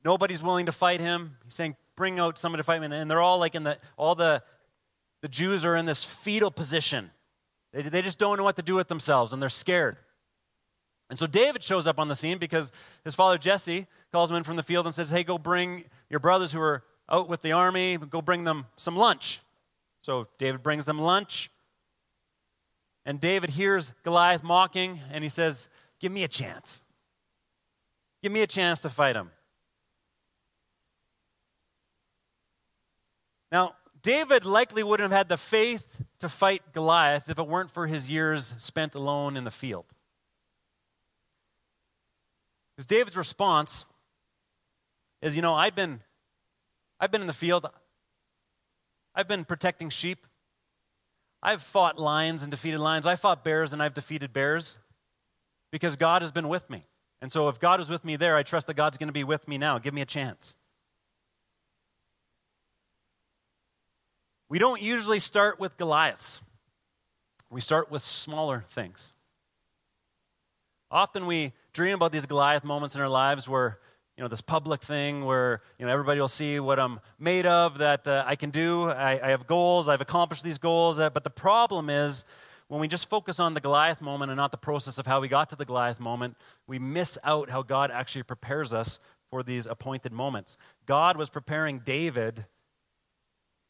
Nobody's 0.05 0.41
willing 0.41 0.67
to 0.67 0.71
fight 0.71 1.01
him. 1.01 1.35
He's 1.43 1.55
saying, 1.55 1.75
bring 1.97 2.19
out 2.19 2.37
somebody 2.37 2.61
to 2.61 2.63
fight 2.63 2.79
me. 2.79 2.95
And 2.95 3.11
they're 3.11 3.21
all 3.21 3.39
like 3.39 3.55
in 3.55 3.63
the, 3.63 3.77
all 3.97 4.15
the, 4.15 4.41
the 5.21 5.27
Jews 5.27 5.65
are 5.65 5.75
in 5.75 5.85
this 5.85 6.05
fetal 6.05 6.49
position. 6.49 7.11
They, 7.73 7.81
they 7.81 8.01
just 8.01 8.17
don't 8.17 8.37
know 8.37 8.45
what 8.45 8.55
to 8.55 8.61
do 8.61 8.75
with 8.75 8.87
themselves 8.87 9.33
and 9.33 9.41
they're 9.41 9.49
scared. 9.49 9.97
And 11.09 11.19
so 11.19 11.27
David 11.27 11.63
shows 11.63 11.87
up 11.87 11.99
on 11.99 12.07
the 12.07 12.15
scene 12.15 12.37
because 12.37 12.71
his 13.03 13.15
father 13.15 13.37
Jesse 13.37 13.87
calls 14.11 14.31
him 14.31 14.37
in 14.37 14.43
from 14.43 14.55
the 14.55 14.63
field 14.63 14.85
and 14.85 14.95
says, 14.95 15.09
Hey, 15.09 15.23
go 15.23 15.37
bring 15.37 15.85
your 16.09 16.19
brothers 16.19 16.53
who 16.53 16.61
are 16.61 16.83
out 17.09 17.27
with 17.27 17.41
the 17.41 17.51
army, 17.51 17.97
go 17.97 18.21
bring 18.21 18.43
them 18.43 18.65
some 18.77 18.95
lunch. 18.95 19.41
So 20.01 20.27
David 20.37 20.63
brings 20.63 20.85
them 20.85 20.99
lunch. 20.99 21.49
And 23.05 23.21
David 23.21 23.51
hears 23.51 23.93
Goliath 24.03 24.43
mocking, 24.43 24.99
and 25.13 25.23
he 25.23 25.29
says, 25.29 25.69
Give 26.01 26.11
me 26.11 26.23
a 26.23 26.27
chance. 26.27 26.83
Give 28.21 28.33
me 28.33 28.41
a 28.41 28.47
chance 28.47 28.81
to 28.81 28.89
fight 28.89 29.15
him. 29.15 29.31
Now, 33.51 33.75
David 34.01 34.45
likely 34.45 34.83
wouldn't 34.83 35.11
have 35.11 35.17
had 35.17 35.29
the 35.29 35.37
faith 35.37 36.01
to 36.19 36.29
fight 36.29 36.73
Goliath 36.73 37.29
if 37.29 37.39
it 37.39 37.47
weren't 37.47 37.71
for 37.71 37.87
his 37.87 38.09
years 38.09 38.55
spent 38.57 38.95
alone 38.95 39.35
in 39.35 39.43
the 39.43 39.51
field. 39.51 39.85
Because 42.75 42.85
David's 42.85 43.17
response 43.17 43.85
is, 45.21 45.35
you 45.35 45.41
know, 45.41 45.53
I've 45.53 45.75
been, 45.75 46.01
I've 46.99 47.11
been 47.11 47.21
in 47.21 47.27
the 47.27 47.33
field. 47.33 47.65
I've 49.15 49.27
been 49.27 49.45
protecting 49.45 49.89
sheep. 49.89 50.27
I've 51.41 51.61
fought 51.61 51.97
lions 51.97 52.43
and 52.43 52.51
defeated 52.51 52.79
lions. 52.79 53.05
I 53.05 53.15
fought 53.15 53.43
bears 53.43 53.73
and 53.73 53.81
I've 53.81 53.93
defeated 53.93 54.33
bears 54.33 54.77
because 55.71 55.95
God 55.95 56.21
has 56.21 56.31
been 56.31 56.49
with 56.49 56.69
me. 56.69 56.83
And 57.21 57.31
so 57.31 57.49
if 57.49 57.59
God 57.59 57.79
was 57.79 57.89
with 57.89 58.05
me 58.05 58.15
there, 58.15 58.35
I 58.35 58.43
trust 58.43 58.67
that 58.67 58.75
God's 58.75 58.97
going 58.97 59.07
to 59.07 59.13
be 59.13 59.23
with 59.23 59.47
me 59.47 59.57
now. 59.57 59.79
Give 59.79 59.93
me 59.93 60.01
a 60.01 60.05
chance. 60.05 60.55
We 64.49 64.59
don't 64.59 64.81
usually 64.81 65.19
start 65.19 65.59
with 65.59 65.77
Goliaths. 65.77 66.41
We 67.49 67.61
start 67.61 67.91
with 67.91 68.01
smaller 68.01 68.65
things. 68.71 69.13
Often 70.89 71.25
we 71.25 71.53
dream 71.73 71.95
about 71.95 72.11
these 72.11 72.25
Goliath 72.25 72.63
moments 72.63 72.95
in 72.95 73.01
our 73.01 73.09
lives 73.09 73.47
where 73.47 73.79
you 74.17 74.23
know, 74.23 74.27
this 74.27 74.41
public 74.41 74.81
thing 74.81 75.25
where, 75.25 75.61
you 75.77 75.85
know, 75.85 75.91
everybody 75.91 76.19
will 76.19 76.27
see 76.27 76.59
what 76.59 76.79
I'm 76.79 76.99
made 77.19 77.45
of, 77.45 77.77
that 77.77 78.07
uh, 78.07 78.23
I 78.25 78.35
can 78.35 78.49
do. 78.49 78.89
I, 78.89 79.19
I, 79.23 79.29
have 79.29 79.45
goals. 79.45 79.87
I've 79.87 80.01
accomplished 80.01 80.43
these 80.43 80.57
goals. 80.57 80.97
Uh, 80.97 81.11
but 81.11 81.23
the 81.23 81.29
problem 81.29 81.91
is 81.91 82.25
when 82.67 82.81
we 82.81 82.87
just 82.87 83.09
focus 83.09 83.39
on 83.39 83.53
the 83.53 83.61
Goliath 83.61 84.01
moment 84.01 84.31
and 84.31 84.37
not 84.37 84.49
the 84.49 84.57
process 84.57 84.97
of 84.97 85.05
how 85.05 85.21
we 85.21 85.27
got 85.27 85.51
to 85.51 85.55
the 85.55 85.65
Goliath 85.65 85.99
moment, 85.99 86.35
we 86.65 86.79
miss 86.79 87.19
out 87.23 87.51
how 87.51 87.61
God 87.61 87.91
actually 87.91 88.23
prepares 88.23 88.73
us 88.73 88.97
for 89.29 89.43
these 89.43 89.67
appointed 89.67 90.11
moments. 90.11 90.57
God 90.87 91.15
was 91.15 91.29
preparing 91.29 91.79
David 91.79 92.47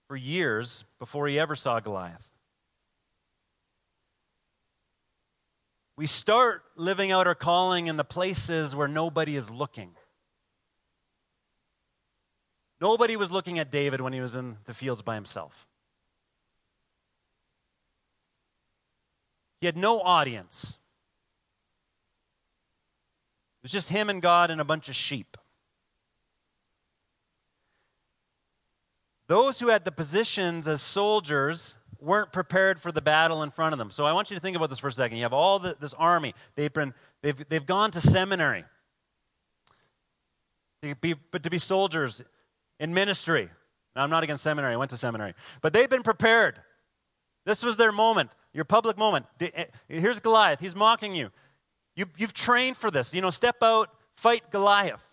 for 0.07 0.15
years 0.15 0.85
before 0.99 1.27
he 1.27 1.37
ever 1.37 1.55
saw 1.55 1.79
Goliath. 1.79 2.29
We 5.97 6.05
start 6.05 6.63
living 6.75 7.11
out 7.11 7.27
our 7.27 7.35
calling 7.35 7.87
in 7.87 7.97
the 7.97 8.03
places 8.03 8.75
where 8.75 8.87
nobody 8.87 9.35
is 9.35 9.49
looking. 9.49 9.95
Nobody 12.79 13.15
was 13.15 13.31
looking 13.31 13.57
at 13.57 13.71
David 13.71 14.01
when 14.01 14.13
he 14.13 14.21
was 14.21 14.35
in 14.35 14.57
the 14.65 14.73
fields 14.73 15.01
by 15.01 15.15
himself. 15.15 15.67
He 19.59 19.65
had 19.65 19.75
no 19.75 19.99
audience. 20.01 20.77
It 23.59 23.63
was 23.63 23.71
just 23.71 23.89
him 23.89 24.09
and 24.09 24.21
God 24.21 24.51
and 24.51 24.61
a 24.61 24.65
bunch 24.65 24.87
of 24.87 24.95
sheep. 24.95 25.35
Those 29.27 29.59
who 29.59 29.67
had 29.67 29.85
the 29.85 29.91
positions 29.91 30.67
as 30.67 30.81
soldiers 30.81 31.75
weren't 31.99 32.31
prepared 32.31 32.79
for 32.79 32.91
the 32.91 33.01
battle 33.01 33.43
in 33.43 33.51
front 33.51 33.73
of 33.73 33.79
them. 33.79 33.91
So 33.91 34.05
I 34.05 34.13
want 34.13 34.29
you 34.29 34.35
to 34.35 34.41
think 34.41 34.55
about 34.55 34.69
this 34.69 34.79
for 34.79 34.87
a 34.87 34.91
second. 34.91 35.17
You 35.17 35.23
have 35.23 35.33
all 35.33 35.59
the, 35.59 35.75
this 35.79 35.93
army, 35.93 36.33
they've, 36.55 36.71
been, 36.71 36.93
they've, 37.21 37.49
they've 37.49 37.65
gone 37.65 37.91
to 37.91 38.01
seminary. 38.01 38.63
to 40.83 40.95
Be, 40.95 41.15
but 41.31 41.43
to 41.43 41.49
be 41.49 41.57
soldiers 41.57 42.21
in 42.79 42.93
ministry. 42.93 43.49
Now, 43.95 44.03
I'm 44.03 44.09
not 44.09 44.23
against 44.23 44.43
seminary, 44.43 44.73
I 44.73 44.77
went 44.77 44.91
to 44.91 44.97
seminary. 44.97 45.33
But 45.61 45.73
they've 45.73 45.89
been 45.89 46.03
prepared. 46.03 46.61
This 47.45 47.63
was 47.63 47.77
their 47.77 47.91
moment, 47.91 48.29
your 48.53 48.65
public 48.65 48.97
moment. 48.97 49.25
Eh, 49.41 49.65
here's 49.87 50.19
Goliath, 50.19 50.59
he's 50.59 50.75
mocking 50.75 51.15
you. 51.15 51.31
you 51.95 52.05
you've 52.17 52.33
trained 52.33 52.77
for 52.77 52.91
this. 52.91 53.13
You 53.13 53.21
know, 53.21 53.31
step 53.31 53.57
out, 53.63 53.89
fight 54.15 54.51
Goliath. 54.51 55.06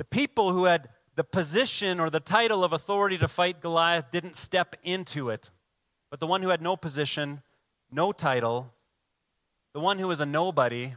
The 0.00 0.04
people 0.04 0.54
who 0.54 0.64
had 0.64 0.88
the 1.14 1.24
position 1.24 2.00
or 2.00 2.08
the 2.08 2.20
title 2.20 2.64
of 2.64 2.72
authority 2.72 3.18
to 3.18 3.28
fight 3.28 3.60
Goliath 3.60 4.10
didn't 4.10 4.34
step 4.34 4.74
into 4.82 5.28
it. 5.28 5.50
But 6.08 6.20
the 6.20 6.26
one 6.26 6.40
who 6.40 6.48
had 6.48 6.62
no 6.62 6.74
position, 6.74 7.42
no 7.92 8.10
title, 8.10 8.72
the 9.74 9.80
one 9.80 9.98
who 9.98 10.08
was 10.08 10.20
a 10.20 10.24
nobody, 10.24 10.94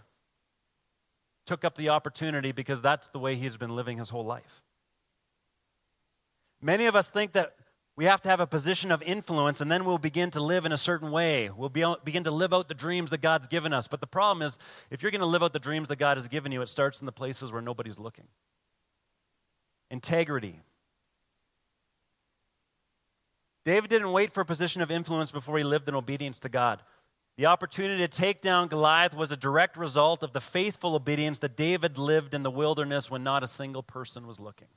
took 1.46 1.66
up 1.66 1.76
the 1.76 1.90
opportunity 1.90 2.54
because 2.54 2.82
that's 2.82 3.10
the 3.10 3.20
way 3.20 3.36
he's 3.36 3.58
been 3.58 3.76
living 3.76 3.98
his 3.98 4.10
whole 4.10 4.24
life. 4.24 4.62
Many 6.62 6.86
of 6.86 6.96
us 6.96 7.10
think 7.10 7.34
that 7.34 7.58
we 7.98 8.06
have 8.06 8.22
to 8.22 8.30
have 8.30 8.40
a 8.40 8.48
position 8.48 8.90
of 8.90 9.04
influence 9.04 9.60
and 9.60 9.70
then 9.70 9.84
we'll 9.84 9.98
begin 9.98 10.32
to 10.32 10.40
live 10.40 10.66
in 10.66 10.72
a 10.72 10.78
certain 10.78 11.12
way. 11.12 11.50
We'll 11.50 11.68
be, 11.68 11.84
begin 12.06 12.24
to 12.24 12.32
live 12.32 12.54
out 12.54 12.70
the 12.70 12.74
dreams 12.74 13.10
that 13.10 13.20
God's 13.20 13.50
given 13.50 13.74
us. 13.74 13.86
But 13.90 14.00
the 14.00 14.08
problem 14.08 14.48
is, 14.48 14.58
if 14.90 15.02
you're 15.02 15.12
going 15.12 15.20
to 15.20 15.26
live 15.26 15.44
out 15.44 15.52
the 15.52 15.60
dreams 15.60 15.90
that 15.90 15.98
God 15.98 16.16
has 16.16 16.30
given 16.30 16.54
you, 16.54 16.62
it 16.62 16.70
starts 16.70 17.02
in 17.02 17.06
the 17.06 17.12
places 17.12 17.52
where 17.52 17.62
nobody's 17.62 18.00
looking 18.00 18.30
integrity. 19.94 20.60
David 23.64 23.92
didn't 23.92 24.12
wait 24.12 24.34
for 24.34 24.42
a 24.42 24.46
position 24.46 24.82
of 24.82 24.90
influence 24.90 25.32
before 25.32 25.58
he 25.58 25.64
lived 25.64 25.88
in 25.88 25.94
obedience 25.96 26.40
to 26.42 26.50
God. 26.50 26.82
The 27.38 27.46
opportunity 27.46 28.00
to 28.00 28.08
take 28.08 28.42
down 28.42 28.68
Goliath 28.68 29.16
was 29.16 29.32
a 29.32 29.38
direct 29.38 29.78
result 29.78 30.24
of 30.24 30.34
the 30.34 30.42
faithful 30.42 30.96
obedience 30.96 31.40
that 31.40 31.56
David 31.56 31.98
lived 31.98 32.34
in 32.34 32.42
the 32.42 32.52
wilderness 32.52 33.10
when 33.10 33.24
not 33.24 33.44
a 33.44 33.48
single 33.48 33.84
person 33.84 34.26
was 34.26 34.40
looking. 34.40 34.68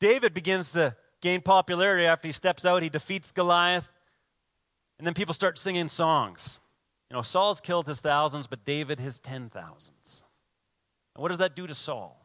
David 0.00 0.34
begins 0.34 0.72
to 0.72 0.96
gain 1.20 1.40
popularity 1.40 2.04
after 2.04 2.26
he 2.26 2.32
steps 2.32 2.64
out, 2.64 2.82
he 2.82 2.88
defeats 2.88 3.30
Goliath, 3.30 3.88
and 4.98 5.06
then 5.06 5.14
people 5.14 5.34
start 5.34 5.56
singing 5.56 5.88
songs. 5.88 6.58
You 7.08 7.16
know, 7.16 7.22
Saul's 7.22 7.60
killed 7.60 7.86
his 7.86 8.00
thousands, 8.00 8.48
but 8.48 8.64
David 8.64 8.98
his 8.98 9.18
ten 9.18 9.50
thousands. 9.50 10.24
And 11.20 11.22
what 11.22 11.28
does 11.28 11.40
that 11.40 11.54
do 11.54 11.66
to 11.66 11.74
Saul? 11.74 12.18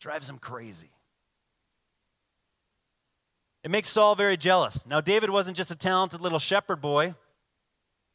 Drives 0.00 0.28
him 0.28 0.38
crazy. 0.38 0.90
It 3.62 3.70
makes 3.70 3.90
Saul 3.90 4.16
very 4.16 4.36
jealous. 4.36 4.84
Now, 4.84 5.00
David 5.00 5.30
wasn't 5.30 5.56
just 5.56 5.70
a 5.70 5.76
talented 5.76 6.20
little 6.20 6.40
shepherd 6.40 6.80
boy, 6.80 7.14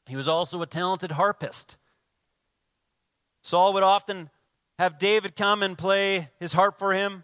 he 0.05 0.17
was 0.17 0.27
also 0.27 0.61
a 0.61 0.65
talented 0.65 1.11
harpist. 1.11 1.77
Saul 3.43 3.71
would 3.75 3.83
often 3.83 4.29
have 4.77 4.99
David 4.99 5.37
come 5.37 5.63
and 5.63 5.77
play 5.77 6.27
his 6.37 6.51
harp 6.51 6.77
for 6.77 6.93
him. 6.93 7.23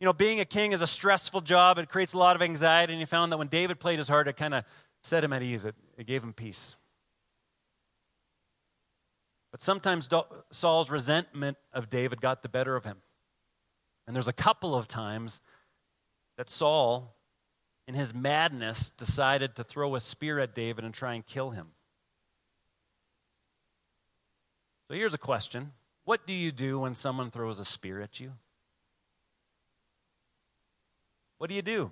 You 0.00 0.06
know, 0.06 0.14
being 0.14 0.40
a 0.40 0.46
king 0.46 0.72
is 0.72 0.80
a 0.80 0.86
stressful 0.86 1.42
job. 1.42 1.76
It 1.76 1.90
creates 1.90 2.14
a 2.14 2.18
lot 2.18 2.36
of 2.36 2.40
anxiety. 2.40 2.94
And 2.94 3.00
he 3.00 3.04
found 3.04 3.30
that 3.30 3.36
when 3.36 3.48
David 3.48 3.78
played 3.78 3.98
his 3.98 4.08
harp, 4.08 4.26
it 4.26 4.38
kind 4.38 4.54
of 4.54 4.64
set 5.02 5.22
him 5.22 5.34
at 5.34 5.42
ease. 5.42 5.66
It, 5.66 5.74
it 5.98 6.06
gave 6.06 6.22
him 6.22 6.32
peace. 6.32 6.76
But 9.50 9.62
sometimes 9.62 10.08
Saul's 10.50 10.90
resentment 10.90 11.56
of 11.72 11.88
David 11.88 12.20
got 12.20 12.42
the 12.42 12.48
better 12.48 12.76
of 12.76 12.84
him. 12.84 12.98
And 14.06 14.14
there's 14.14 14.28
a 14.28 14.32
couple 14.32 14.74
of 14.74 14.86
times 14.86 15.40
that 16.36 16.50
Saul, 16.50 17.16
in 17.88 17.94
his 17.94 18.14
madness, 18.14 18.90
decided 18.90 19.56
to 19.56 19.64
throw 19.64 19.94
a 19.94 20.00
spear 20.00 20.38
at 20.38 20.54
David 20.54 20.84
and 20.84 20.92
try 20.92 21.14
and 21.14 21.24
kill 21.24 21.50
him. 21.50 21.68
So 24.88 24.94
here's 24.94 25.14
a 25.14 25.18
question 25.18 25.72
What 26.04 26.26
do 26.26 26.32
you 26.32 26.52
do 26.52 26.80
when 26.80 26.94
someone 26.94 27.30
throws 27.30 27.58
a 27.58 27.64
spear 27.64 28.00
at 28.00 28.20
you? 28.20 28.32
What 31.38 31.50
do 31.50 31.56
you 31.56 31.62
do? 31.62 31.90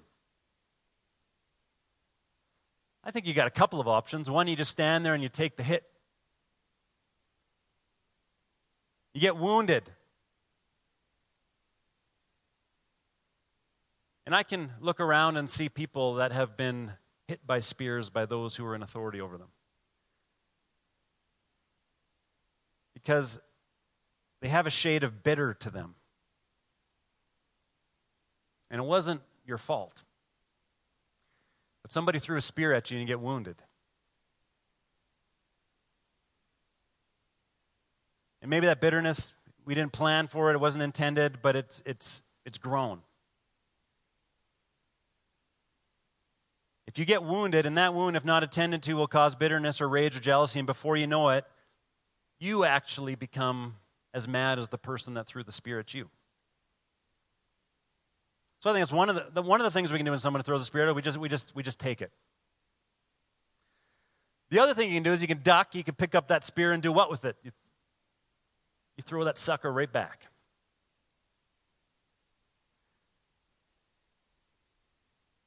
I 3.03 3.11
think 3.11 3.27
you 3.27 3.35
got 3.35 3.47
a 3.47 3.51
couple 3.51 3.81
of 3.81 3.89
options. 3.89 4.31
One, 4.31 4.49
you 4.49 4.57
just 4.57 4.71
stand 4.71 5.05
there 5.05 5.13
and 5.13 5.23
you 5.23 5.29
take 5.29 5.57
the 5.57 5.63
hit. 5.63 5.85
You 9.15 9.21
get 9.21 9.37
wounded. 9.37 9.85
And 14.27 14.35
I 14.35 14.43
can 14.43 14.73
look 14.81 15.01
around 15.01 15.37
and 15.37 15.49
see 15.49 15.69
people 15.69 16.15
that 16.15 16.33
have 16.33 16.57
been 16.57 16.93
hit 17.29 17.47
by 17.47 17.61
spears 17.61 18.11
by 18.11 18.27
those 18.27 18.57
who 18.57 18.67
are 18.67 18.75
in 18.75 18.83
authority 18.83 19.21
over 19.21 19.39
them. 19.39 19.49
Because 22.95 23.41
they 24.41 24.49
have 24.49 24.67
a 24.67 24.71
shade 24.71 25.05
of 25.05 25.23
bitter 25.23 25.55
to 25.55 25.71
them. 25.71 25.95
And 28.71 28.81
it 28.81 28.85
wasn't 28.85 29.21
your 29.47 29.59
fault. 29.59 30.03
But 31.83 31.93
somebody 31.93 32.19
threw 32.19 32.37
a 32.37 32.43
spear 32.43 32.73
at 32.73 32.91
you 32.91 32.97
and 32.99 33.03
you 33.03 33.07
get 33.07 33.21
wounded. 33.21 33.63
And 38.45 38.51
maybe 38.51 38.67
that 38.67 38.79
bitterness, 38.79 39.33
we 39.65 39.75
didn't 39.75 39.93
plan 39.93 40.27
for 40.27 40.51
it, 40.51 40.55
it 40.57 40.61
wasn't 40.61 40.85
intended, 40.85 41.39
but 41.41 41.57
it's, 41.57 41.83
it's, 41.87 42.21
it's 42.45 42.59
grown. 42.59 43.01
If 46.87 46.99
you 46.99 47.07
get 47.07 47.23
wounded, 47.23 47.65
and 47.65 47.79
that 47.79 47.95
wound, 47.95 48.19
if 48.19 48.25
not 48.27 48.43
attended 48.43 48.83
to, 48.83 48.97
will 48.97 49.07
cause 49.07 49.35
bitterness 49.35 49.81
or 49.81 49.89
rage 49.89 50.15
or 50.15 50.21
jealousy, 50.21 50.59
and 50.59 50.67
before 50.67 50.95
you 50.99 51.07
know 51.07 51.31
it, 51.31 51.47
you 52.39 52.67
actually 52.67 53.15
become 53.15 53.77
as 54.13 54.29
mad 54.29 54.59
as 54.59 54.69
the 54.69 54.77
person 54.77 55.15
that 55.15 55.27
threw 55.27 55.43
the 55.43 55.51
spear 55.51 55.79
at 55.79 55.95
you. 55.95 56.11
So 58.61 58.69
I 58.69 58.75
think 58.75 58.83
it's 58.83 58.93
one 58.93 59.09
of 59.09 59.17
the, 59.17 59.27
the 59.33 59.41
one 59.41 59.59
of 59.59 59.65
the 59.65 59.71
things 59.71 59.91
we 59.91 59.99
can 59.99 60.05
do 60.05 60.11
when 60.11 60.21
someone 60.21 60.43
throws 60.43 60.61
a 60.61 60.67
spear 60.67 60.83
at 60.83 60.91
us, 60.91 60.95
we 60.95 61.01
just 61.01 61.17
we 61.17 61.31
just 61.31 61.57
we 61.57 61.63
just 61.63 61.81
take 61.81 62.03
it. 62.03 62.13
The 64.51 64.59
other 64.59 64.75
thing 64.75 64.91
you 64.91 64.97
can 64.97 65.03
do 65.03 65.13
is 65.13 65.23
you 65.23 65.29
can 65.29 65.41
duck, 65.43 65.75
you 65.75 65.83
can 65.83 65.95
pick 65.95 66.15
up 66.15 66.29
that 66.29 66.45
spear 66.45 66.73
and 66.73 66.83
do 66.83 66.93
what 66.93 67.11
with 67.11 67.25
it? 67.25 67.37
You 67.43 67.51
you 68.97 69.03
throw 69.03 69.25
that 69.25 69.39
sucker 69.39 69.73
right 69.73 69.93
back. 69.93 70.27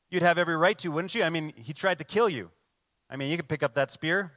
You'd 0.09 0.23
have 0.23 0.37
every 0.37 0.55
right 0.55 0.77
to, 0.79 0.89
wouldn't 0.89 1.13
you? 1.15 1.23
I 1.23 1.29
mean, 1.29 1.53
he 1.55 1.73
tried 1.73 1.97
to 1.97 2.03
kill 2.03 2.29
you. 2.29 2.49
I 3.09 3.17
mean, 3.17 3.29
you 3.29 3.37
could 3.37 3.49
pick 3.49 3.63
up 3.63 3.73
that 3.75 3.91
spear. 3.91 4.31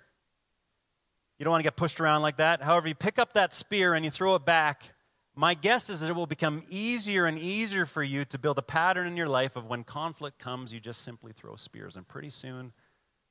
You 1.39 1.45
don't 1.45 1.53
want 1.53 1.61
to 1.61 1.67
get 1.67 1.77
pushed 1.77 2.01
around 2.01 2.23
like 2.23 2.37
that. 2.39 2.63
However, 2.63 2.89
you 2.89 2.95
pick 2.95 3.19
up 3.19 3.35
that 3.35 3.55
spear 3.55 3.95
and 3.95 4.05
you 4.05 4.11
throw 4.11 4.35
it 4.35 4.45
back. 4.45 4.93
My 5.35 5.55
guess 5.55 5.89
is 5.89 6.01
that 6.01 6.11
it 6.11 6.17
will 6.17 6.27
become 6.27 6.65
easier 6.69 7.27
and 7.27 7.39
easier 7.39 7.87
for 7.87 8.03
you 8.03 8.25
to 8.27 8.39
build 8.39 8.59
a 8.59 8.63
pattern 8.63 9.07
in 9.07 9.17
your 9.17 9.29
life 9.29 9.57
of 9.57 9.67
when 9.67 9.85
conflict 9.85 10.39
comes, 10.39 10.73
you 10.73 10.81
just 10.81 11.03
simply 11.03 11.33
throw 11.33 11.57
spears. 11.57 11.97
And 11.97 12.07
pretty 12.07 12.31
soon, 12.31 12.73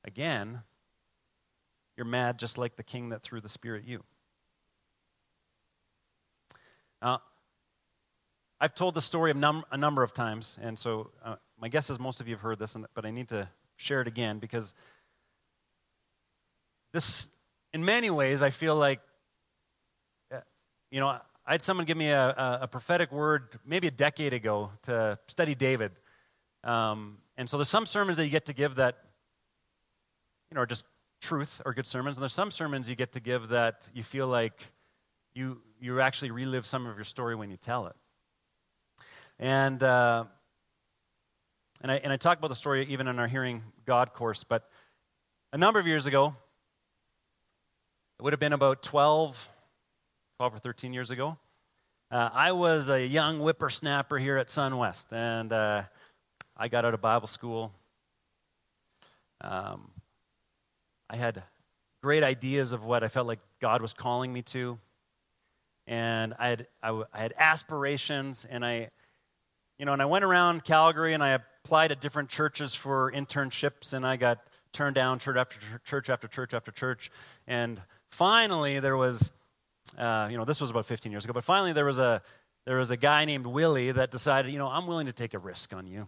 again, 0.04 0.62
you're 1.96 2.06
mad 2.06 2.38
just 2.38 2.56
like 2.56 2.76
the 2.76 2.82
king 2.82 3.10
that 3.10 3.22
threw 3.22 3.40
the 3.40 3.48
spear 3.48 3.76
at 3.76 3.86
you. 3.86 4.02
Now, 7.02 7.22
I've 8.60 8.74
told 8.74 8.94
the 8.94 9.00
story 9.00 9.32
num- 9.32 9.64
a 9.70 9.76
number 9.76 10.02
of 10.02 10.12
times, 10.12 10.58
and 10.60 10.78
so 10.78 11.10
uh, 11.24 11.36
my 11.58 11.68
guess 11.68 11.88
is 11.88 11.98
most 11.98 12.20
of 12.20 12.28
you 12.28 12.34
have 12.34 12.42
heard 12.42 12.58
this, 12.58 12.76
but 12.94 13.06
I 13.06 13.10
need 13.10 13.28
to 13.28 13.48
share 13.76 14.02
it 14.02 14.06
again 14.06 14.38
because 14.38 14.74
this, 16.92 17.28
in 17.72 17.84
many 17.84 18.10
ways, 18.10 18.42
I 18.42 18.50
feel 18.50 18.76
like, 18.76 19.00
uh, 20.32 20.40
you 20.90 21.00
know, 21.00 21.08
I 21.08 21.52
had 21.52 21.62
someone 21.62 21.86
give 21.86 21.96
me 21.96 22.08
a, 22.08 22.28
a, 22.28 22.58
a, 22.62 22.68
prophetic 22.68 23.10
word 23.10 23.58
maybe 23.64 23.86
a 23.86 23.90
decade 23.90 24.34
ago 24.34 24.70
to 24.82 25.18
study 25.26 25.54
David. 25.54 25.92
Um, 26.62 27.18
and 27.38 27.48
so 27.48 27.56
there's 27.56 27.70
some 27.70 27.86
sermons 27.86 28.18
that 28.18 28.24
you 28.24 28.30
get 28.30 28.46
to 28.46 28.52
give 28.52 28.74
that, 28.74 28.98
you 30.50 30.56
know, 30.56 30.60
are 30.60 30.66
just 30.66 30.84
truth 31.22 31.62
or 31.64 31.72
good 31.72 31.86
sermons, 31.86 32.18
and 32.18 32.22
there's 32.22 32.34
some 32.34 32.50
sermons 32.50 32.90
you 32.90 32.96
get 32.96 33.12
to 33.12 33.20
give 33.20 33.48
that 33.48 33.88
you 33.94 34.02
feel 34.02 34.26
like 34.28 34.72
you 35.34 35.60
you 35.80 36.00
actually 36.00 36.30
relive 36.30 36.66
some 36.66 36.86
of 36.86 36.96
your 36.96 37.04
story 37.04 37.34
when 37.34 37.50
you 37.50 37.56
tell 37.56 37.86
it. 37.86 37.96
And, 39.38 39.82
uh, 39.82 40.24
and, 41.80 41.90
I, 41.90 41.96
and 41.96 42.12
I 42.12 42.16
talk 42.16 42.38
about 42.38 42.48
the 42.48 42.54
story 42.54 42.84
even 42.90 43.08
in 43.08 43.18
our 43.18 43.26
Hearing 43.26 43.62
God 43.86 44.12
course, 44.12 44.44
but 44.44 44.68
a 45.52 45.58
number 45.58 45.80
of 45.80 45.86
years 45.86 46.04
ago, 46.04 46.34
it 48.18 48.22
would 48.22 48.34
have 48.34 48.40
been 48.40 48.52
about 48.52 48.82
12, 48.82 49.48
12 50.36 50.54
or 50.54 50.58
13 50.58 50.92
years 50.92 51.10
ago, 51.10 51.38
uh, 52.10 52.28
I 52.32 52.52
was 52.52 52.90
a 52.90 53.06
young 53.06 53.38
whippersnapper 53.38 54.18
here 54.18 54.36
at 54.36 54.48
SunWest, 54.48 55.06
and 55.12 55.52
uh, 55.52 55.84
I 56.56 56.68
got 56.68 56.84
out 56.84 56.92
of 56.92 57.00
Bible 57.00 57.28
school. 57.28 57.72
Um, 59.40 59.90
I 61.08 61.16
had 61.16 61.42
great 62.02 62.22
ideas 62.22 62.72
of 62.72 62.84
what 62.84 63.02
I 63.02 63.08
felt 63.08 63.26
like 63.26 63.38
God 63.60 63.80
was 63.80 63.94
calling 63.94 64.32
me 64.32 64.42
to. 64.42 64.78
And 65.90 66.34
I 66.38 66.50
had, 66.50 66.66
I, 66.84 67.02
had 67.12 67.34
aspirations, 67.36 68.46
and 68.48 68.64
I, 68.64 68.90
you 69.76 69.84
know, 69.84 69.92
and 69.92 70.00
I 70.00 70.04
went 70.04 70.24
around 70.24 70.62
Calgary 70.64 71.14
and 71.14 71.22
I 71.22 71.30
applied 71.64 71.90
at 71.90 72.00
different 72.00 72.28
churches 72.28 72.76
for 72.76 73.10
internships, 73.10 73.92
and 73.92 74.06
I 74.06 74.16
got 74.16 74.38
turned 74.72 74.94
down 74.94 75.18
church 75.18 75.36
after 75.36 75.58
church 75.84 76.08
after 76.08 76.28
church 76.28 76.54
after 76.54 76.70
church. 76.70 77.10
And 77.48 77.82
finally, 78.08 78.78
there 78.78 78.96
was, 78.96 79.32
uh, 79.98 80.28
you 80.30 80.36
know, 80.36 80.44
this 80.44 80.60
was 80.60 80.70
about 80.70 80.86
15 80.86 81.10
years 81.10 81.24
ago, 81.24 81.32
but 81.32 81.42
finally 81.42 81.72
there 81.72 81.84
was 81.84 81.98
a 81.98 82.22
there 82.66 82.76
was 82.76 82.92
a 82.92 82.96
guy 82.96 83.24
named 83.24 83.46
Willie 83.46 83.90
that 83.90 84.12
decided, 84.12 84.52
you 84.52 84.58
know, 84.58 84.68
I'm 84.68 84.86
willing 84.86 85.06
to 85.06 85.12
take 85.12 85.34
a 85.34 85.40
risk 85.40 85.74
on 85.74 85.88
you. 85.88 86.06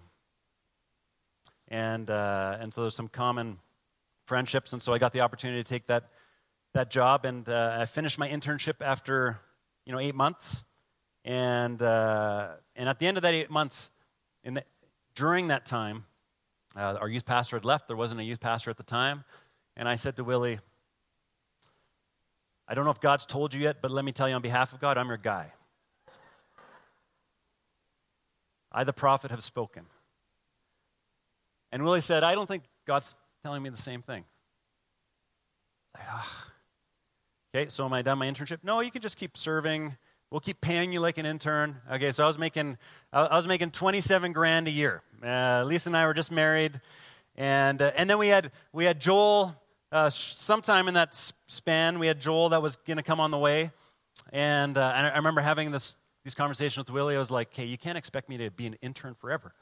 And 1.66 2.08
uh, 2.08 2.56
and 2.60 2.72
so 2.72 2.82
there's 2.82 2.94
some 2.94 3.08
common 3.08 3.58
friendships, 4.26 4.72
and 4.72 4.80
so 4.80 4.94
I 4.94 4.98
got 4.98 5.12
the 5.12 5.22
opportunity 5.22 5.60
to 5.60 5.68
take 5.68 5.88
that 5.88 6.04
that 6.72 6.88
job, 6.88 7.24
and 7.24 7.48
uh, 7.48 7.78
I 7.80 7.86
finished 7.86 8.16
my 8.16 8.28
internship 8.28 8.74
after 8.80 9.40
you 9.86 9.92
know 9.92 9.98
eight 9.98 10.14
months, 10.14 10.64
and 11.24 11.80
uh, 11.80 12.52
and 12.76 12.88
at 12.88 12.98
the 12.98 13.06
end 13.06 13.16
of 13.16 13.22
that 13.22 13.34
eight 13.34 13.50
months, 13.50 13.90
in 14.44 14.54
the, 14.54 14.64
during 15.14 15.48
that 15.48 15.66
time, 15.66 16.04
uh, 16.76 16.96
our 17.00 17.08
youth 17.08 17.24
pastor 17.24 17.56
had 17.56 17.64
left. 17.64 17.86
There 17.86 17.96
wasn't 17.96 18.20
a 18.20 18.24
youth 18.24 18.40
pastor 18.40 18.70
at 18.70 18.76
the 18.76 18.82
time. 18.82 19.24
And 19.76 19.88
I 19.88 19.94
said 19.94 20.16
to 20.16 20.24
Willie, 20.24 20.58
I 22.68 22.74
don't 22.74 22.84
know 22.84 22.90
if 22.90 23.00
God's 23.00 23.26
told 23.26 23.54
you 23.54 23.60
yet, 23.60 23.82
but 23.82 23.90
let 23.90 24.04
me 24.04 24.12
tell 24.12 24.28
you 24.28 24.34
on 24.34 24.42
behalf 24.42 24.72
of 24.72 24.80
God, 24.80 24.98
I'm 24.98 25.08
your 25.08 25.16
guy. 25.16 25.52
I, 28.70 28.84
the 28.84 28.92
prophet, 28.92 29.30
have 29.30 29.42
spoken. 29.42 29.84
And 31.70 31.84
Willie 31.84 32.00
said, 32.00 32.24
I 32.24 32.34
don't 32.34 32.46
think 32.46 32.64
God's 32.86 33.16
telling 33.42 33.62
me 33.62 33.70
the 33.70 33.76
same 33.76 34.02
thing. 34.02 34.24
Like, 35.94 36.04
oh. 36.10 36.46
Okay, 37.54 37.68
so 37.68 37.84
am 37.84 37.92
I 37.92 38.00
done 38.00 38.16
my 38.16 38.26
internship? 38.26 38.60
No, 38.62 38.80
you 38.80 38.90
can 38.90 39.02
just 39.02 39.18
keep 39.18 39.36
serving. 39.36 39.94
We'll 40.30 40.40
keep 40.40 40.62
paying 40.62 40.90
you 40.90 41.00
like 41.00 41.18
an 41.18 41.26
intern. 41.26 41.76
Okay, 41.92 42.10
so 42.10 42.24
I 42.24 42.26
was 42.26 42.38
making, 42.38 42.78
I 43.12 43.36
was 43.36 43.46
making 43.46 43.72
27 43.72 44.32
grand 44.32 44.68
a 44.68 44.70
year. 44.70 45.02
Uh, 45.22 45.62
Lisa 45.66 45.90
and 45.90 45.96
I 45.98 46.06
were 46.06 46.14
just 46.14 46.32
married, 46.32 46.80
and 47.36 47.82
uh, 47.82 47.92
and 47.94 48.08
then 48.08 48.16
we 48.16 48.28
had 48.28 48.52
we 48.72 48.86
had 48.86 48.98
Joel. 49.02 49.54
Uh, 49.92 50.08
sometime 50.08 50.88
in 50.88 50.94
that 50.94 51.14
span, 51.46 51.98
we 51.98 52.06
had 52.06 52.18
Joel 52.18 52.48
that 52.48 52.62
was 52.62 52.76
going 52.76 52.96
to 52.96 53.02
come 53.02 53.20
on 53.20 53.30
the 53.30 53.36
way, 53.36 53.70
and, 54.32 54.78
uh, 54.78 54.92
and 54.96 55.08
I 55.08 55.16
remember 55.16 55.42
having 55.42 55.72
this 55.72 55.98
these 56.24 56.34
conversations 56.34 56.86
with 56.86 56.94
Willie. 56.94 57.16
I 57.16 57.18
was 57.18 57.30
like, 57.30 57.54
"Hey, 57.54 57.66
you 57.66 57.76
can't 57.76 57.98
expect 57.98 58.30
me 58.30 58.38
to 58.38 58.50
be 58.50 58.66
an 58.66 58.78
intern 58.80 59.14
forever." 59.14 59.52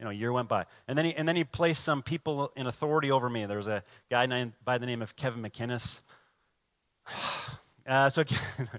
You 0.00 0.06
know, 0.06 0.10
a 0.10 0.14
year 0.14 0.32
went 0.32 0.48
by, 0.48 0.66
and 0.88 0.98
then 0.98 1.04
he 1.04 1.14
and 1.14 1.28
then 1.28 1.36
he 1.36 1.44
placed 1.44 1.84
some 1.84 2.02
people 2.02 2.50
in 2.56 2.66
authority 2.66 3.12
over 3.12 3.30
me. 3.30 3.46
There 3.46 3.56
was 3.56 3.68
a 3.68 3.84
guy 4.10 4.26
named, 4.26 4.54
by 4.64 4.78
the 4.78 4.86
name 4.86 5.00
of 5.00 5.14
Kevin 5.14 5.40
McInnes. 5.40 6.00
Uh, 7.88 8.08
so 8.08 8.24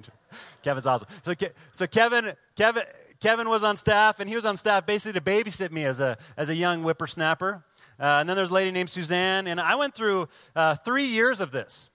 Kevin's 0.63 0.85
awesome. 0.85 1.07
So, 1.23 1.33
so 1.71 1.87
Kevin, 1.87 2.33
Kevin, 2.57 2.83
Kevin 3.21 3.47
was 3.47 3.63
on 3.63 3.77
staff, 3.77 4.19
and 4.19 4.27
he 4.29 4.35
was 4.35 4.45
on 4.45 4.57
staff 4.57 4.85
basically 4.85 5.17
to 5.17 5.25
babysit 5.25 5.71
me 5.71 5.85
as 5.85 6.01
a, 6.01 6.17
as 6.35 6.49
a 6.49 6.55
young 6.55 6.81
whippersnapper. 6.83 7.63
Uh, 7.99 8.03
and 8.03 8.29
then 8.29 8.35
there's 8.35 8.51
a 8.51 8.53
lady 8.53 8.71
named 8.71 8.89
Suzanne, 8.89 9.47
and 9.47 9.61
I 9.61 9.75
went 9.75 9.95
through 9.95 10.27
uh, 10.57 10.75
three 10.75 11.05
years 11.05 11.39
of 11.39 11.51
this. 11.51 11.89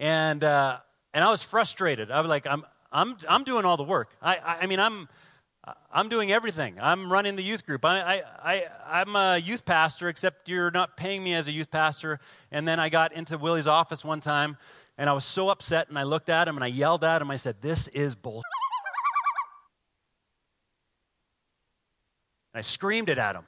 And, 0.00 0.42
uh, 0.42 0.78
and 1.12 1.22
I 1.22 1.30
was 1.30 1.42
frustrated. 1.42 2.10
I 2.10 2.20
was 2.20 2.28
like, 2.28 2.46
I'm, 2.46 2.64
I'm, 2.90 3.16
I'm 3.28 3.44
doing 3.44 3.64
all 3.64 3.76
the 3.76 3.84
work. 3.84 4.16
I, 4.22 4.36
I, 4.36 4.56
I 4.62 4.66
mean, 4.66 4.80
I'm, 4.80 5.08
I'm 5.92 6.08
doing 6.08 6.32
everything. 6.32 6.76
I'm 6.80 7.12
running 7.12 7.36
the 7.36 7.42
youth 7.42 7.66
group. 7.66 7.84
I, 7.84 8.00
I, 8.00 8.22
I, 8.42 8.64
I'm 8.86 9.16
a 9.16 9.38
youth 9.38 9.64
pastor, 9.64 10.08
except 10.08 10.48
you're 10.48 10.70
not 10.70 10.96
paying 10.96 11.22
me 11.22 11.34
as 11.34 11.48
a 11.48 11.52
youth 11.52 11.70
pastor. 11.70 12.20
And 12.50 12.66
then 12.66 12.78
I 12.78 12.88
got 12.88 13.12
into 13.12 13.38
Willie's 13.38 13.66
office 13.66 14.04
one 14.04 14.20
time 14.20 14.56
and 14.98 15.08
I 15.08 15.12
was 15.12 15.24
so 15.24 15.48
upset, 15.48 15.88
and 15.88 15.96
I 15.96 16.02
looked 16.02 16.28
at 16.28 16.48
him 16.48 16.56
and 16.56 16.64
I 16.64 16.66
yelled 16.66 17.04
at 17.04 17.22
him. 17.22 17.30
I 17.30 17.36
said, 17.36 17.62
This 17.62 17.86
is 17.88 18.16
bull. 18.16 18.42
I 22.52 22.60
screamed 22.62 23.08
it 23.08 23.18
at 23.18 23.36
him. 23.36 23.44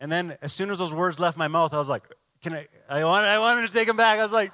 And 0.00 0.10
then, 0.10 0.36
as 0.42 0.52
soon 0.52 0.70
as 0.70 0.78
those 0.78 0.92
words 0.92 1.20
left 1.20 1.38
my 1.38 1.46
mouth, 1.46 1.72
I 1.72 1.78
was 1.78 1.88
like, 1.88 2.02
"Can 2.42 2.54
I?" 2.54 2.66
I 2.88 3.04
wanted, 3.04 3.28
I 3.28 3.38
wanted 3.38 3.66
to 3.68 3.72
take 3.72 3.86
them 3.86 3.96
back. 3.96 4.18
I 4.18 4.22
was 4.22 4.32
like, 4.32 4.52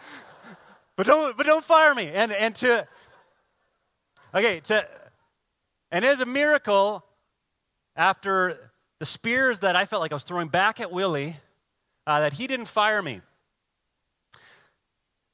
"But 0.96 1.06
don't, 1.06 1.36
but 1.36 1.46
don't 1.46 1.64
fire 1.64 1.94
me." 1.94 2.08
And 2.08 2.32
and 2.32 2.54
to, 2.56 2.86
okay, 4.34 4.60
to, 4.60 4.86
and 5.90 6.04
as 6.04 6.20
a 6.20 6.26
miracle, 6.26 7.04
after 7.96 8.72
the 8.98 9.06
spears 9.06 9.60
that 9.60 9.76
I 9.76 9.86
felt 9.86 10.02
like 10.02 10.12
I 10.12 10.16
was 10.16 10.24
throwing 10.24 10.48
back 10.48 10.80
at 10.80 10.90
Willie, 10.90 11.36
uh, 12.06 12.20
that 12.20 12.32
he 12.34 12.46
didn't 12.46 12.66
fire 12.66 13.02
me. 13.02 13.20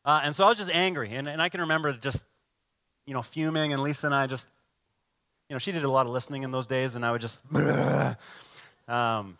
Uh, 0.04 0.20
and 0.24 0.34
so 0.34 0.44
I 0.44 0.48
was 0.48 0.58
just 0.58 0.70
angry. 0.70 1.14
And, 1.14 1.28
and 1.28 1.42
I 1.42 1.48
can 1.48 1.60
remember 1.60 1.92
just, 1.92 2.24
you 3.06 3.14
know, 3.14 3.22
fuming, 3.22 3.72
and 3.72 3.82
Lisa 3.82 4.06
and 4.06 4.14
I 4.14 4.26
just, 4.26 4.50
you 5.48 5.54
know, 5.54 5.58
she 5.58 5.72
did 5.72 5.84
a 5.84 5.90
lot 5.90 6.06
of 6.06 6.12
listening 6.12 6.42
in 6.42 6.52
those 6.52 6.66
days, 6.66 6.96
and 6.96 7.04
I 7.04 7.12
would 7.12 7.20
just, 7.20 7.42
um, 8.88 9.38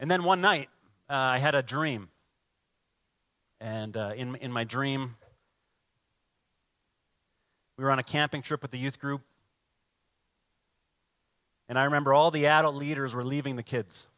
and 0.00 0.10
then 0.10 0.24
one 0.24 0.40
night, 0.40 0.68
uh, 1.08 1.14
I 1.14 1.38
had 1.38 1.54
a 1.54 1.62
dream. 1.62 2.08
And 3.60 3.96
uh, 3.96 4.12
in, 4.16 4.36
in 4.36 4.52
my 4.52 4.64
dream, 4.64 5.16
we 7.78 7.84
were 7.84 7.90
on 7.90 8.00
a 8.00 8.04
camping 8.04 8.42
trip 8.42 8.60
with 8.60 8.72
the 8.72 8.78
youth 8.78 8.98
group. 8.98 9.22
And 11.68 11.78
I 11.78 11.84
remember 11.84 12.12
all 12.12 12.30
the 12.30 12.46
adult 12.46 12.74
leaders 12.74 13.14
were 13.14 13.24
leaving 13.24 13.56
the 13.56 13.62
kids 13.62 14.08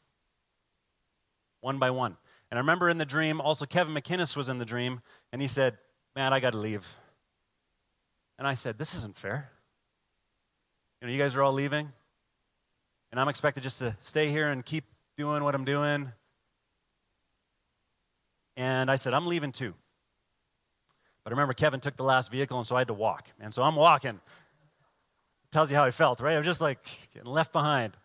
one 1.60 1.78
by 1.78 1.90
one. 1.90 2.16
And 2.50 2.58
I 2.58 2.62
remember 2.62 2.88
in 2.88 2.96
the 2.98 3.04
dream, 3.04 3.40
also 3.40 3.66
Kevin 3.66 3.94
McInnes 3.94 4.34
was 4.34 4.48
in 4.48 4.58
the 4.58 4.64
dream, 4.64 5.02
and 5.32 5.42
he 5.42 5.46
said, 5.46 5.76
Man, 6.16 6.32
I 6.32 6.40
got 6.40 6.52
to 6.52 6.58
leave. 6.58 6.96
And 8.38 8.48
I 8.48 8.54
said, 8.54 8.78
This 8.78 8.94
isn't 8.94 9.16
fair. 9.16 9.50
You 11.00 11.06
know, 11.06 11.12
you 11.12 11.18
guys 11.18 11.36
are 11.36 11.42
all 11.42 11.52
leaving, 11.52 11.92
and 13.12 13.20
I'm 13.20 13.28
expected 13.28 13.62
just 13.62 13.78
to 13.80 13.96
stay 14.00 14.28
here 14.28 14.50
and 14.50 14.64
keep 14.64 14.84
doing 15.16 15.44
what 15.44 15.54
I'm 15.54 15.64
doing. 15.64 16.12
And 18.56 18.90
I 18.90 18.96
said, 18.96 19.14
I'm 19.14 19.26
leaving 19.26 19.52
too. 19.52 19.74
But 21.24 21.32
I 21.32 21.34
remember 21.34 21.54
Kevin 21.54 21.80
took 21.80 21.96
the 21.96 22.04
last 22.04 22.30
vehicle, 22.30 22.58
and 22.58 22.66
so 22.66 22.76
I 22.76 22.80
had 22.80 22.88
to 22.88 22.94
walk. 22.94 23.28
And 23.40 23.52
so 23.52 23.62
I'm 23.62 23.76
walking. 23.76 24.20
Tells 25.52 25.70
you 25.70 25.76
how 25.76 25.84
I 25.84 25.90
felt, 25.90 26.20
right? 26.20 26.36
I'm 26.36 26.44
just 26.44 26.60
like 26.60 26.78
getting 27.12 27.30
left 27.30 27.52
behind. 27.52 27.96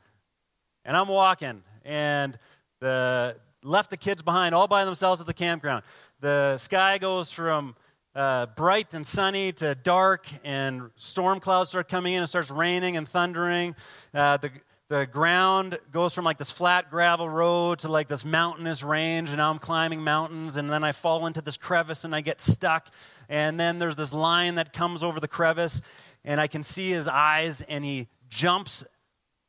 And 0.83 0.95
I'm 0.95 1.07
walking, 1.07 1.63
and 1.83 2.37
the 2.79 3.37
left 3.63 3.89
the 3.89 3.97
kids 3.97 4.21
behind 4.21 4.53
all 4.53 4.67
by 4.67 4.85
themselves 4.85 5.19
at 5.19 5.27
the 5.27 5.33
campground. 5.33 5.83
The 6.19 6.57
sky 6.57 6.97
goes 6.99 7.31
from 7.31 7.75
uh, 8.13 8.45
bright 8.55 8.93
and 8.93 9.05
sunny 9.05 9.51
to 9.53 9.75
dark, 9.75 10.27
and 10.43 10.89
storm 10.95 11.39
clouds 11.39 11.71
start 11.71 11.89
coming 11.89 12.13
in. 12.13 12.23
It 12.23 12.27
starts 12.27 12.51
raining 12.51 12.97
and 12.97 13.07
thundering. 13.07 13.75
Uh, 14.13 14.37
the 14.37 14.51
the 14.87 15.07
ground 15.07 15.79
goes 15.91 16.13
from 16.13 16.25
like 16.25 16.37
this 16.37 16.51
flat 16.51 16.91
gravel 16.91 17.27
road 17.27 17.79
to 17.79 17.87
like 17.87 18.07
this 18.07 18.23
mountainous 18.23 18.83
range, 18.83 19.29
and 19.29 19.37
now 19.37 19.49
I'm 19.49 19.59
climbing 19.59 20.01
mountains, 20.01 20.57
and 20.57 20.69
then 20.69 20.83
I 20.83 20.91
fall 20.91 21.25
into 21.25 21.41
this 21.41 21.57
crevice 21.57 22.03
and 22.03 22.15
I 22.15 22.21
get 22.21 22.39
stuck. 22.39 22.89
And 23.27 23.59
then 23.59 23.79
there's 23.79 23.95
this 23.95 24.13
lion 24.13 24.55
that 24.55 24.73
comes 24.73 25.01
over 25.01 25.19
the 25.19 25.27
crevice, 25.27 25.81
and 26.23 26.39
I 26.39 26.47
can 26.47 26.61
see 26.61 26.91
his 26.91 27.07
eyes, 27.07 27.61
and 27.61 27.83
he 27.83 28.07
jumps 28.29 28.85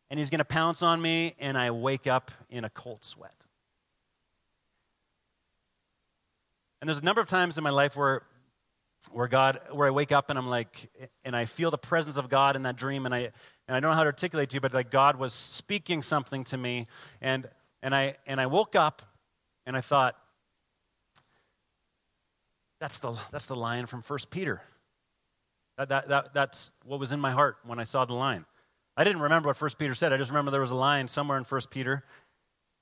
and 0.08 0.18
he's 0.18 0.30
going 0.30 0.38
to 0.38 0.44
pounce 0.44 0.82
on 0.82 1.02
me, 1.02 1.34
and 1.38 1.58
I 1.58 1.72
wake 1.72 2.06
up 2.06 2.30
in 2.48 2.64
a 2.64 2.70
cold 2.70 3.04
sweat. 3.04 3.34
And 6.80 6.88
there's 6.88 7.00
a 7.00 7.04
number 7.04 7.20
of 7.20 7.26
times 7.26 7.58
in 7.58 7.64
my 7.64 7.70
life 7.70 7.96
where, 7.96 8.22
where 9.10 9.26
God, 9.26 9.60
where 9.72 9.88
I 9.88 9.90
wake 9.90 10.12
up 10.12 10.30
and 10.30 10.38
I'm 10.38 10.46
like, 10.46 10.90
and 11.24 11.34
I 11.34 11.46
feel 11.46 11.72
the 11.72 11.78
presence 11.78 12.16
of 12.16 12.28
God 12.28 12.54
in 12.54 12.62
that 12.62 12.76
dream, 12.76 13.04
and 13.04 13.14
I, 13.14 13.32
and 13.68 13.76
I 13.76 13.80
don't 13.80 13.90
know 13.90 13.96
how 13.96 14.04
to 14.04 14.08
articulate 14.08 14.50
to 14.50 14.54
you, 14.54 14.60
but 14.60 14.72
like 14.72 14.90
God 14.90 15.16
was 15.16 15.32
speaking 15.32 16.02
something 16.02 16.44
to 16.44 16.56
me, 16.56 16.86
and 17.20 17.48
and 17.82 17.94
I 17.94 18.16
and 18.26 18.40
I 18.40 18.46
woke 18.46 18.76
up, 18.76 19.02
and 19.66 19.76
I 19.76 19.80
thought, 19.80 20.16
that's 22.80 22.98
the 22.98 23.12
that's 23.32 23.46
the 23.46 23.56
line 23.56 23.86
from 23.86 24.02
First 24.02 24.30
Peter. 24.30 24.62
That, 25.78 25.90
that, 25.90 26.08
that, 26.08 26.34
that's 26.34 26.72
what 26.84 26.98
was 26.98 27.12
in 27.12 27.20
my 27.20 27.32
heart 27.32 27.58
when 27.66 27.78
I 27.78 27.84
saw 27.84 28.06
the 28.06 28.14
line. 28.14 28.46
I 28.96 29.04
didn't 29.04 29.20
remember 29.20 29.50
what 29.50 29.58
First 29.58 29.78
Peter 29.78 29.94
said. 29.94 30.10
I 30.10 30.16
just 30.16 30.30
remember 30.30 30.50
there 30.50 30.62
was 30.62 30.70
a 30.70 30.74
line 30.74 31.06
somewhere 31.06 31.36
in 31.36 31.44
First 31.44 31.70
Peter, 31.70 32.02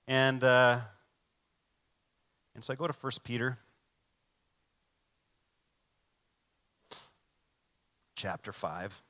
and 0.07 0.44
uh, 0.44 0.79
and 2.55 2.62
so 2.62 2.73
I 2.73 2.77
go 2.77 2.87
to 2.87 2.92
First 2.92 3.25
Peter, 3.25 3.59
chapter 8.14 8.53
5. 8.53 9.03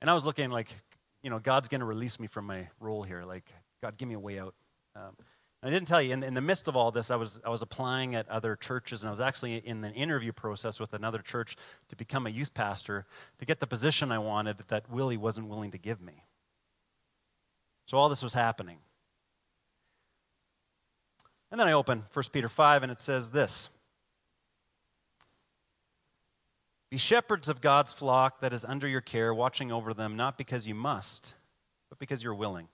And 0.00 0.08
I 0.08 0.14
was 0.14 0.24
looking 0.24 0.50
like, 0.50 0.68
you 1.22 1.30
know, 1.30 1.38
God's 1.38 1.68
going 1.68 1.80
to 1.80 1.86
release 1.86 2.18
me 2.18 2.26
from 2.26 2.46
my 2.46 2.68
role 2.80 3.02
here. 3.02 3.24
Like, 3.24 3.44
God, 3.82 3.96
give 3.96 4.08
me 4.08 4.14
a 4.14 4.20
way 4.20 4.38
out. 4.38 4.54
Um, 4.96 5.16
I 5.62 5.68
didn't 5.68 5.88
tell 5.88 6.00
you, 6.00 6.14
in, 6.14 6.22
in, 6.22 6.32
the 6.32 6.40
midst 6.40 6.68
of 6.68 6.76
all 6.76 6.90
this, 6.90 7.10
I 7.10 7.16
was, 7.16 7.38
I 7.44 7.50
was 7.50 7.60
applying 7.60 8.14
at 8.14 8.26
other 8.30 8.56
churches, 8.56 9.02
and 9.02 9.08
I 9.08 9.10
was 9.10 9.20
actually 9.20 9.56
in 9.56 9.84
an 9.84 9.92
interview 9.92 10.32
process 10.32 10.80
with 10.80 10.94
another 10.94 11.18
church 11.18 11.54
to 11.90 11.96
become 11.96 12.26
a 12.26 12.30
youth 12.30 12.54
pastor 12.54 13.04
to 13.38 13.44
get 13.44 13.60
the 13.60 13.66
position 13.66 14.10
I 14.10 14.18
wanted 14.18 14.56
that 14.68 14.90
Willie 14.90 15.18
wasn't 15.18 15.48
willing 15.48 15.70
to 15.72 15.78
give 15.78 16.00
me. 16.00 16.24
So 17.86 17.98
all 17.98 18.08
this 18.08 18.22
was 18.22 18.32
happening. 18.32 18.78
And 21.50 21.60
then 21.60 21.68
I 21.68 21.72
open 21.72 22.04
1 22.10 22.24
Peter 22.32 22.48
5, 22.48 22.82
and 22.82 22.90
it 22.90 23.00
says 23.00 23.28
this 23.28 23.68
Be 26.90 26.98
shepherds 26.98 27.48
of 27.48 27.60
God's 27.60 27.92
flock 27.92 28.40
that 28.40 28.52
is 28.52 28.64
under 28.64 28.88
your 28.88 29.00
care, 29.00 29.32
watching 29.32 29.70
over 29.70 29.94
them, 29.94 30.16
not 30.16 30.36
because 30.36 30.66
you 30.66 30.74
must, 30.74 31.34
but 31.88 31.98
because 31.98 32.24
you're 32.24 32.34
willing. 32.34 32.68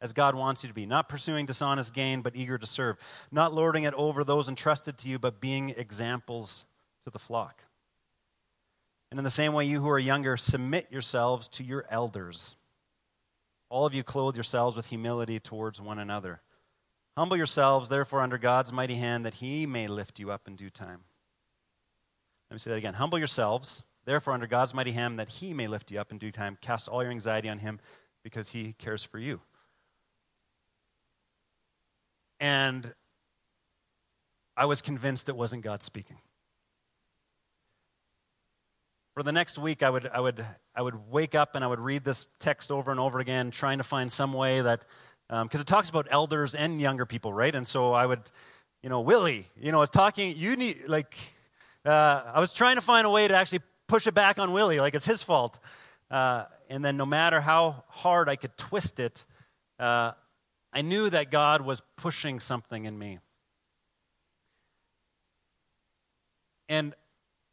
As 0.00 0.12
God 0.12 0.34
wants 0.34 0.62
you 0.62 0.68
to 0.68 0.74
be, 0.74 0.86
not 0.86 1.08
pursuing 1.08 1.46
dishonest 1.46 1.94
gain, 1.94 2.20
but 2.20 2.36
eager 2.36 2.58
to 2.58 2.66
serve, 2.66 2.96
not 3.30 3.54
lording 3.54 3.84
it 3.84 3.94
over 3.94 4.24
those 4.24 4.48
entrusted 4.48 4.98
to 4.98 5.08
you, 5.08 5.18
but 5.18 5.40
being 5.40 5.70
examples 5.70 6.64
to 7.04 7.10
the 7.10 7.18
flock. 7.18 7.62
And 9.10 9.18
in 9.18 9.24
the 9.24 9.30
same 9.30 9.52
way, 9.52 9.64
you 9.64 9.80
who 9.80 9.88
are 9.88 9.98
younger, 9.98 10.36
submit 10.36 10.88
yourselves 10.90 11.48
to 11.48 11.64
your 11.64 11.86
elders. 11.88 12.56
All 13.70 13.86
of 13.86 13.94
you 13.94 14.02
clothe 14.02 14.36
yourselves 14.36 14.76
with 14.76 14.86
humility 14.86 15.38
towards 15.40 15.80
one 15.80 15.98
another. 15.98 16.40
Humble 17.16 17.36
yourselves, 17.36 17.88
therefore, 17.88 18.20
under 18.20 18.36
God's 18.36 18.72
mighty 18.72 18.96
hand, 18.96 19.24
that 19.24 19.34
he 19.34 19.64
may 19.64 19.86
lift 19.86 20.18
you 20.18 20.30
up 20.30 20.46
in 20.46 20.56
due 20.56 20.70
time. 20.70 21.05
Let 22.50 22.54
me 22.54 22.58
say 22.58 22.70
that 22.70 22.76
again. 22.76 22.94
Humble 22.94 23.18
yourselves, 23.18 23.82
therefore, 24.04 24.34
under 24.34 24.46
God's 24.46 24.72
mighty 24.72 24.92
hand, 24.92 25.18
that 25.18 25.28
he 25.28 25.52
may 25.52 25.66
lift 25.66 25.90
you 25.90 26.00
up 26.00 26.12
in 26.12 26.18
due 26.18 26.30
time. 26.30 26.58
Cast 26.60 26.88
all 26.88 27.02
your 27.02 27.10
anxiety 27.10 27.48
on 27.48 27.58
him 27.58 27.80
because 28.22 28.50
he 28.50 28.74
cares 28.78 29.04
for 29.04 29.18
you. 29.18 29.40
And 32.38 32.94
I 34.56 34.66
was 34.66 34.80
convinced 34.80 35.28
it 35.28 35.36
wasn't 35.36 35.62
God 35.62 35.82
speaking. 35.82 36.18
For 39.14 39.22
the 39.22 39.32
next 39.32 39.58
week, 39.58 39.82
I 39.82 39.88
would, 39.88 40.08
I, 40.12 40.20
would, 40.20 40.44
I 40.74 40.82
would 40.82 41.10
wake 41.10 41.34
up 41.34 41.54
and 41.54 41.64
I 41.64 41.66
would 41.66 41.80
read 41.80 42.04
this 42.04 42.26
text 42.38 42.70
over 42.70 42.90
and 42.90 43.00
over 43.00 43.18
again, 43.18 43.50
trying 43.50 43.78
to 43.78 43.84
find 43.84 44.12
some 44.12 44.32
way 44.32 44.60
that 44.60 44.84
because 45.28 45.40
um, 45.42 45.60
it 45.60 45.66
talks 45.66 45.88
about 45.90 46.06
elders 46.10 46.54
and 46.54 46.80
younger 46.80 47.06
people, 47.06 47.32
right? 47.32 47.54
And 47.54 47.66
so 47.66 47.92
I 47.92 48.06
would, 48.06 48.20
you 48.82 48.88
know, 48.88 49.00
Willie, 49.00 49.48
you 49.60 49.72
know, 49.72 49.82
it's 49.82 49.90
talking, 49.90 50.36
you 50.36 50.54
need, 50.54 50.82
like, 50.86 51.16
uh, 51.86 52.22
I 52.34 52.40
was 52.40 52.52
trying 52.52 52.76
to 52.76 52.82
find 52.82 53.06
a 53.06 53.10
way 53.10 53.28
to 53.28 53.34
actually 53.34 53.60
push 53.86 54.06
it 54.06 54.14
back 54.14 54.38
on 54.38 54.52
Willie, 54.52 54.80
like 54.80 54.94
it's 54.94 55.04
his 55.04 55.22
fault. 55.22 55.58
Uh, 56.10 56.44
and 56.68 56.84
then 56.84 56.96
no 56.96 57.06
matter 57.06 57.40
how 57.40 57.84
hard 57.88 58.28
I 58.28 58.36
could 58.36 58.56
twist 58.56 59.00
it, 59.00 59.24
uh, 59.78 60.12
I 60.72 60.82
knew 60.82 61.08
that 61.10 61.30
God 61.30 61.62
was 61.62 61.82
pushing 61.96 62.40
something 62.40 62.84
in 62.84 62.98
me. 62.98 63.18
And, 66.68 66.94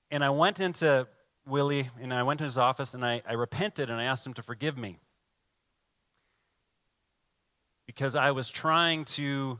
and 0.10 0.24
I 0.24 0.32
went 0.32 0.60
into 0.60 1.08
Willie 1.46 1.90
and 2.02 2.14
I 2.14 2.24
went 2.24 2.40
to 2.40 2.44
his 2.44 2.58
office 2.58 2.94
and 2.94 3.06
I, 3.06 3.22
I 3.28 3.34
repented 3.34 3.90
and 3.90 4.00
I 4.00 4.06
asked 4.06 4.26
him 4.26 4.34
to 4.36 4.44
forgive 4.44 4.78
me 4.78 5.00
because 7.86 8.16
I 8.16 8.32
was 8.32 8.50
trying 8.50 9.06
to 9.06 9.60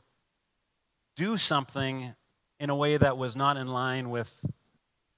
do 1.16 1.38
something 1.38 2.16
in 2.60 2.70
a 2.70 2.76
way 2.76 2.98
that 2.98 3.18
was 3.18 3.36
not 3.36 3.58
in 3.58 3.68
line 3.68 4.10
with, 4.10 4.44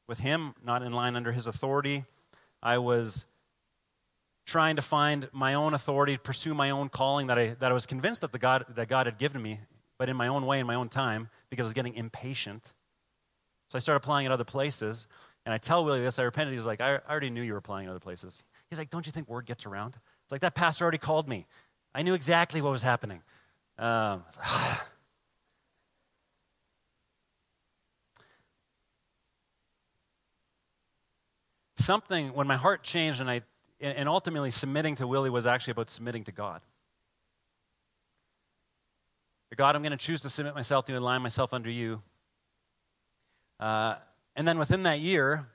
with 0.07 0.19
him, 0.19 0.53
not 0.63 0.81
in 0.81 0.91
line 0.91 1.15
under 1.15 1.31
his 1.31 1.47
authority. 1.47 2.05
I 2.61 2.77
was 2.77 3.25
trying 4.45 4.75
to 4.75 4.81
find 4.81 5.29
my 5.31 5.53
own 5.53 5.73
authority, 5.73 6.13
to 6.13 6.19
pursue 6.19 6.53
my 6.53 6.69
own 6.69 6.89
calling 6.89 7.27
that 7.27 7.39
I, 7.39 7.55
that 7.59 7.71
I 7.71 7.73
was 7.73 7.85
convinced 7.85 8.21
that, 8.21 8.31
the 8.31 8.39
God, 8.39 8.65
that 8.75 8.87
God 8.87 9.07
had 9.07 9.17
given 9.17 9.41
me, 9.41 9.59
but 9.97 10.09
in 10.09 10.15
my 10.15 10.27
own 10.27 10.45
way, 10.45 10.59
in 10.59 10.67
my 10.67 10.75
own 10.75 10.89
time, 10.89 11.29
because 11.49 11.63
I 11.63 11.67
was 11.67 11.73
getting 11.73 11.95
impatient. 11.95 12.63
So 13.69 13.77
I 13.77 13.79
started 13.79 13.97
applying 13.97 14.25
at 14.25 14.31
other 14.31 14.43
places. 14.43 15.07
And 15.45 15.53
I 15.53 15.57
tell 15.57 15.85
Willie 15.85 16.01
this, 16.01 16.17
I 16.17 16.23
repented. 16.23 16.55
He's 16.55 16.65
like, 16.65 16.81
I 16.81 16.99
already 17.09 17.29
knew 17.29 17.41
you 17.41 17.53
were 17.53 17.59
applying 17.59 17.87
at 17.87 17.91
other 17.91 17.99
places. 17.99 18.43
He's 18.69 18.79
like, 18.79 18.89
Don't 18.89 19.05
you 19.05 19.11
think 19.11 19.29
word 19.29 19.45
gets 19.45 19.65
around? 19.65 19.95
It's 20.23 20.31
like, 20.31 20.41
that 20.41 20.55
pastor 20.55 20.83
already 20.83 20.97
called 20.97 21.27
me. 21.27 21.45
I 21.93 22.01
knew 22.01 22.15
exactly 22.15 22.61
what 22.61 22.71
was 22.71 22.81
happening. 22.81 23.21
Um, 23.77 24.23
something, 31.85 32.33
when 32.33 32.47
my 32.47 32.57
heart 32.57 32.83
changed 32.83 33.21
and 33.21 33.29
I, 33.29 33.41
and 33.79 34.09
ultimately 34.09 34.51
submitting 34.51 34.95
to 34.95 35.07
Willie 35.07 35.29
was 35.29 35.45
actually 35.45 35.71
about 35.71 35.89
submitting 35.89 36.23
to 36.25 36.31
God. 36.31 36.61
God, 39.55 39.75
I'm 39.75 39.81
going 39.81 39.91
to 39.91 39.97
choose 39.97 40.21
to 40.23 40.29
submit 40.29 40.53
myself 40.53 40.85
to 40.85 40.93
align 40.97 41.21
myself 41.21 41.53
under 41.53 41.69
you. 41.69 42.01
Uh, 43.59 43.95
and 44.35 44.45
then 44.45 44.57
within 44.57 44.83
that 44.83 44.99
year, 44.99 45.47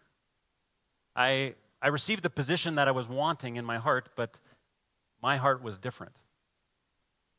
I, 1.15 1.55
I 1.83 1.89
received 1.89 2.23
the 2.23 2.31
position 2.31 2.77
that 2.77 2.89
I 2.89 2.93
was 2.93 3.09
wanting 3.09 3.57
in 3.57 3.65
my 3.65 3.77
heart, 3.77 4.11
but 4.17 4.39
my 5.23 5.37
heart 5.37 5.63
was 5.63 5.77
different. 5.77 6.15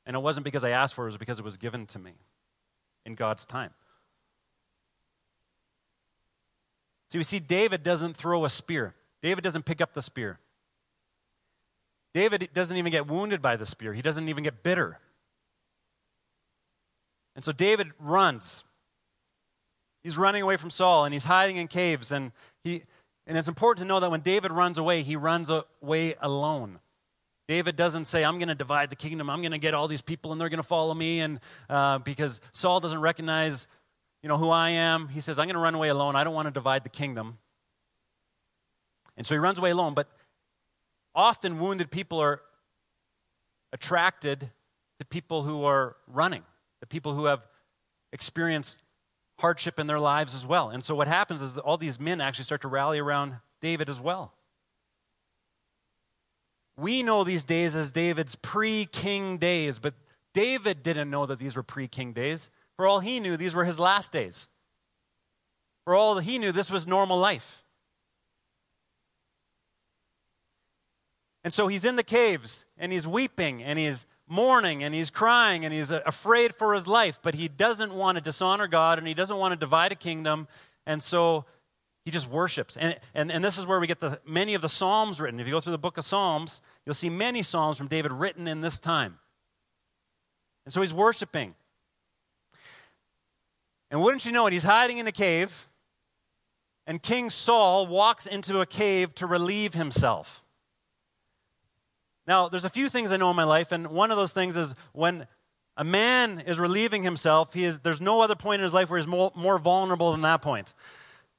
And 0.06 0.16
it 0.16 0.20
wasn't 0.20 0.44
because 0.44 0.64
I 0.64 0.70
asked 0.70 0.94
for 0.94 1.06
it, 1.06 1.08
it 1.08 1.14
was 1.14 1.18
because 1.18 1.40
it 1.40 1.46
was 1.46 1.58
given 1.58 1.88
to 1.88 2.00
me 2.00 2.14
in 3.06 3.16
God's 3.16 3.46
time. 3.46 3.72
So 7.12 7.20
we 7.20 7.26
see 7.26 7.40
David 7.40 7.84
doesn't 7.84 8.16
throw 8.16 8.46
a 8.46 8.50
spear. 8.50 8.96
David 9.22 9.44
doesn't 9.44 9.66
pick 9.66 9.82
up 9.82 9.94
the 9.94 10.02
spear. 10.02 10.40
David 12.14 12.48
doesn't 12.54 12.78
even 12.78 12.90
get 12.90 13.06
wounded 13.06 13.42
by 13.42 13.58
the 13.58 13.66
spear. 13.66 13.94
He 13.94 14.02
doesn't 14.02 14.30
even 14.30 14.46
get 14.46 14.64
bitter. 14.64 14.98
And 17.36 17.44
so 17.44 17.52
David 17.52 17.90
runs. 18.00 18.64
He's 20.04 20.18
running 20.18 20.42
away 20.42 20.56
from 20.56 20.70
Saul 20.70 21.04
and 21.04 21.12
he's 21.12 21.26
hiding 21.26 21.58
in 21.58 21.68
caves. 21.68 22.14
And, 22.14 22.32
he, 22.64 22.84
and 23.28 23.38
it's 23.38 23.50
important 23.50 23.84
to 23.84 23.88
know 23.90 24.00
that 24.00 24.10
when 24.10 24.22
David 24.22 24.54
runs 24.54 24.78
away, 24.78 25.02
he 25.02 25.18
runs 25.18 25.52
away 25.52 26.16
alone. 26.22 26.80
David 27.50 27.76
doesn't 27.76 28.06
say, 28.06 28.24
I'm 28.24 28.40
going 28.40 28.48
to 28.48 28.56
divide 28.56 28.90
the 28.90 28.96
kingdom. 28.96 29.30
I'm 29.30 29.42
going 29.42 29.52
to 29.52 29.58
get 29.58 29.74
all 29.74 29.90
these 29.90 30.02
people 30.02 30.32
and 30.32 30.40
they're 30.40 30.48
going 30.48 30.60
to 30.60 30.64
follow 30.64 30.94
me. 30.94 31.20
And 31.20 31.42
uh, 31.70 31.98
because 31.98 32.40
Saul 32.54 32.80
doesn't 32.80 33.02
recognize, 33.02 33.68
you 34.22 34.30
know, 34.30 34.38
who 34.38 34.50
I 34.50 34.72
am, 34.72 35.08
he 35.08 35.20
says, 35.20 35.40
I'm 35.40 35.46
going 35.46 35.56
to 35.56 35.62
run 35.62 35.76
away 35.76 35.90
alone. 35.90 36.16
I 36.16 36.24
don't 36.24 36.34
want 36.34 36.48
to 36.48 36.52
divide 36.52 36.84
the 36.84 36.90
kingdom. 36.90 37.38
And 39.18 39.26
so 39.26 39.34
he 39.36 39.40
runs 39.40 39.60
away 39.60 39.72
alone. 39.72 39.94
But 39.94 40.08
often 41.16 41.60
wounded 41.60 41.92
people 41.92 42.20
are 42.20 42.42
attracted 43.74 44.52
to 45.00 45.06
people 45.06 45.44
who 45.44 45.64
are 45.64 45.96
running, 46.08 46.44
the 46.80 46.88
people 46.88 47.14
who 47.16 47.26
have 47.26 47.48
experienced 48.14 48.78
hardship 49.40 49.80
in 49.80 49.88
their 49.88 50.00
lives 50.00 50.36
as 50.36 50.46
well. 50.46 50.70
And 50.70 50.84
so 50.84 50.94
what 50.94 51.08
happens 51.08 51.42
is 51.42 51.56
that 51.56 51.62
all 51.62 51.78
these 51.78 52.00
men 52.00 52.22
actually 52.22 52.46
start 52.46 52.62
to 52.62 52.68
rally 52.68 53.00
around 53.00 53.38
David 53.60 53.90
as 53.90 54.00
well. 54.00 54.34
We 56.78 57.04
know 57.04 57.24
these 57.24 57.44
days 57.44 57.76
as 57.76 57.92
David's 57.92 58.36
pre 58.36 58.86
king 58.86 59.38
days, 59.38 59.80
but 59.80 59.94
David 60.34 60.84
didn't 60.84 61.10
know 61.10 61.26
that 61.26 61.40
these 61.40 61.56
were 61.56 61.64
pre 61.64 61.88
king 61.88 62.14
days. 62.14 62.50
For 62.82 62.88
all 62.88 63.00
he 63.00 63.20
knew, 63.20 63.38
these 63.38 63.54
were 63.54 63.64
his 63.64 63.80
last 63.80 64.12
days. 64.12 64.48
For 65.84 65.94
all 65.94 66.18
he 66.18 66.40
knew, 66.40 66.52
this 66.52 66.72
was 66.72 66.88
normal 66.88 67.20
life. 67.20 67.64
And 71.44 71.54
so 71.54 71.68
he's 71.68 71.86
in 71.86 71.96
the 71.96 72.02
caves 72.02 72.66
and 72.80 72.92
he's 72.92 73.06
weeping 73.06 73.62
and 73.62 73.78
he's 73.78 74.08
mourning 74.28 74.84
and 74.84 74.96
he's 74.96 75.12
crying 75.12 75.64
and 75.64 75.72
he's 75.72 75.92
afraid 75.92 76.56
for 76.56 76.74
his 76.74 76.88
life, 76.88 77.20
but 77.22 77.36
he 77.36 77.48
doesn't 77.48 77.94
want 77.94 78.16
to 78.16 78.22
dishonor 78.24 78.66
God 78.66 78.98
and 78.98 79.08
he 79.08 79.14
doesn't 79.14 79.38
want 79.38 79.52
to 79.52 79.56
divide 79.56 79.92
a 79.92 79.96
kingdom. 79.96 80.48
And 80.88 81.04
so 81.04 81.46
he 82.04 82.10
just 82.10 82.28
worships. 82.28 82.78
And, 82.78 83.00
and, 83.14 83.32
and 83.32 83.46
this 83.46 83.60
is 83.60 83.68
where 83.68 83.80
we 83.80 83.86
get 83.86 84.00
the, 84.00 84.20
many 84.26 84.56
of 84.56 84.64
the 84.64 84.70
Psalms 84.70 85.22
written. 85.22 85.40
If 85.40 85.46
you 85.46 85.54
go 85.54 85.60
through 85.60 85.74
the 85.74 85.78
book 85.78 86.00
of 86.00 86.04
Psalms, 86.04 86.64
you'll 86.88 86.96
see 86.96 87.12
many 87.12 87.44
Psalms 87.44 87.78
from 87.78 87.90
David 87.90 88.12
written 88.12 88.48
in 88.48 88.62
this 88.62 88.80
time. 88.80 89.20
And 90.66 90.74
so 90.74 90.82
he's 90.82 90.96
worshiping. 90.96 91.54
And 93.92 94.02
wouldn't 94.02 94.26
you 94.26 94.32
know 94.32 94.48
it, 94.48 94.54
he's 94.54 94.64
hiding 94.64 94.98
in 94.98 95.06
a 95.06 95.12
cave, 95.12 95.68
and 96.88 97.04
King 97.04 97.30
Saul 97.30 97.86
walks 97.86 98.26
into 98.26 98.62
a 98.62 98.66
cave 98.66 99.14
to 99.16 99.28
relieve 99.28 99.74
himself. 99.74 100.44
Now, 102.26 102.48
there's 102.48 102.66
a 102.66 102.70
few 102.70 102.88
things 102.88 103.12
I 103.12 103.18
know 103.18 103.30
in 103.30 103.36
my 103.36 103.44
life, 103.44 103.74
and 103.74 103.88
one 103.88 104.10
of 104.10 104.18
those 104.18 104.32
things 104.32 104.56
is 104.56 104.74
when 104.94 105.28
a 105.76 105.84
man 105.84 106.42
is 106.48 106.58
relieving 106.60 107.04
himself, 107.04 107.54
he 107.54 107.66
is, 107.66 107.80
there's 107.80 108.00
no 108.02 108.22
other 108.22 108.36
point 108.36 108.62
in 108.62 108.64
his 108.64 108.74
life 108.74 108.90
where 108.90 108.98
he's 108.98 109.08
more, 109.08 109.32
more 109.36 109.60
vulnerable 109.60 110.12
than 110.14 110.22
that 110.22 110.42
point. 110.42 110.74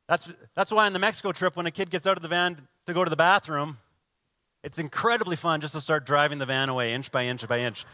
That's, 0.09 0.29
that's 0.55 0.71
why 0.71 0.85
on 0.85 0.93
the 0.93 0.99
Mexico 0.99 1.33
trip, 1.33 1.57
when 1.57 1.67
a 1.67 1.71
kid 1.71 1.91
gets 1.91 2.07
out 2.07 2.19
of 2.19 2.23
the 2.23 2.29
van 2.29 2.69
to 2.87 2.93
go 2.93 3.05
to 3.05 3.11
the 3.11 3.17
bathroom, 3.17 3.79
it's 4.63 4.79
incredibly 4.79 5.37
fun 5.37 5.61
just 5.61 5.75
to 5.75 5.81
start 5.81 6.05
driving 6.05 6.39
the 6.39 6.47
van 6.47 6.69
away 6.69 6.93
inch 6.93 7.11
by 7.11 7.25
inch 7.25 7.47
by 7.49 7.61
inch. 7.61 7.85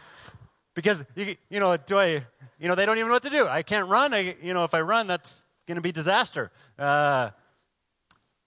Because, 0.79 1.05
you, 1.13 1.35
you 1.49 1.59
know, 1.59 1.75
do 1.75 1.99
I, 1.99 2.25
you 2.57 2.69
know, 2.69 2.73
they 2.73 2.85
don't 2.85 2.97
even 2.97 3.09
know 3.09 3.15
what 3.15 3.23
to 3.23 3.29
do. 3.29 3.45
I 3.45 3.63
can't 3.63 3.89
run. 3.89 4.13
I, 4.13 4.37
you 4.41 4.53
know, 4.53 4.63
if 4.63 4.73
I 4.73 4.79
run, 4.79 5.07
that's 5.07 5.43
going 5.67 5.75
to 5.75 5.81
be 5.81 5.91
disaster. 5.91 6.51
Uh, 6.77 7.31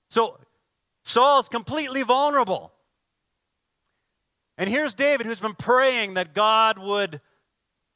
so 0.08 0.38
Saul 1.04 1.40
is 1.40 1.50
completely 1.50 2.00
vulnerable. 2.02 2.72
And 4.56 4.70
here's 4.70 4.94
David 4.94 5.26
who's 5.26 5.40
been 5.40 5.54
praying 5.54 6.14
that 6.14 6.32
God 6.34 6.78
would 6.78 7.20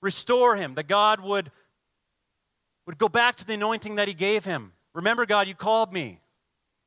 restore 0.03 0.55
him, 0.55 0.75
that 0.75 0.87
God 0.87 1.21
would, 1.21 1.51
would 2.87 2.99
go 2.99 3.09
back 3.09 3.37
to 3.37 3.47
the 3.47 3.55
anointing 3.55 3.95
that 3.95 4.07
he 4.07 4.13
gave 4.13 4.45
him. 4.45 4.73
Remember, 4.95 5.25
God, 5.25 5.49
you 5.49 5.55
called 5.55 5.95
me. 5.95 6.21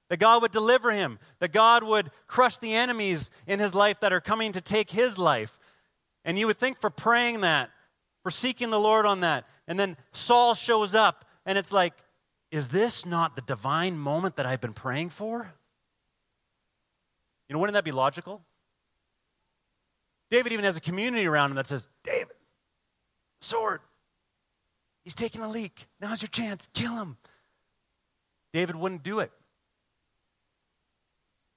That 0.09 0.17
God 0.17 0.43
would 0.43 0.51
deliver 0.51 0.91
him. 0.91 1.17
That 1.39 1.51
God 1.51 1.83
would 1.83 2.11
crush 2.27 2.59
the 2.59 2.75
enemies 2.75 3.31
in 3.47 3.59
his 3.59 3.73
life 3.73 4.01
that 4.01 4.13
are 4.13 4.21
coming 4.21 4.51
to 4.51 4.61
take 4.61 4.91
his 4.91 5.17
life. 5.17 5.58
And 6.29 6.37
you 6.37 6.45
would 6.45 6.59
think 6.59 6.79
for 6.79 6.91
praying 6.91 7.41
that, 7.41 7.71
for 8.21 8.29
seeking 8.29 8.69
the 8.69 8.79
Lord 8.79 9.07
on 9.07 9.21
that, 9.21 9.45
And 9.67 9.79
then 9.79 9.97
Saul 10.11 10.53
shows 10.53 10.93
up, 10.93 11.25
and 11.43 11.57
it's 11.57 11.71
like, 11.73 11.93
is 12.51 12.67
this 12.67 13.03
not 13.03 13.35
the 13.35 13.41
divine 13.41 13.97
moment 13.97 14.35
that 14.35 14.45
I've 14.45 14.61
been 14.61 14.73
praying 14.73 15.09
for? 15.09 15.51
You 17.47 17.53
know, 17.53 17.59
wouldn't 17.59 17.73
that 17.73 17.83
be 17.83 17.91
logical? 17.91 18.43
David 20.29 20.51
even 20.53 20.65
has 20.65 20.77
a 20.77 20.81
community 20.81 21.25
around 21.25 21.49
him 21.49 21.55
that 21.55 21.65
says, 21.65 21.87
David, 22.03 22.35
sword. 23.41 23.81
He's 25.03 25.15
taking 25.15 25.41
a 25.41 25.49
leak. 25.49 25.87
Now's 25.99 26.21
your 26.21 26.29
chance. 26.29 26.69
Kill 26.75 26.95
him. 26.95 27.17
David 28.53 28.75
wouldn't 28.75 29.01
do 29.01 29.17
it. 29.17 29.31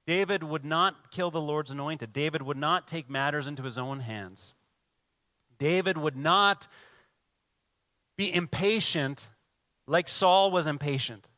David 0.07 0.43
would 0.43 0.65
not 0.65 1.11
kill 1.11 1.31
the 1.31 1.43
Lord's 1.43 1.71
anointed. 1.71 2.15
David 2.15 2.41
would 2.41 2.57
not 2.57 2.89
take 2.89 3.11
matters 3.11 3.47
into 3.47 3.63
his 3.65 3.77
own 3.77 4.01
hands. 4.01 4.55
David 5.63 5.97
would 5.97 6.17
not 6.17 6.67
be 8.19 8.35
impatient 8.35 9.31
like 9.87 10.09
Saul 10.09 10.51
was 10.51 10.67
impatient. 10.67 11.29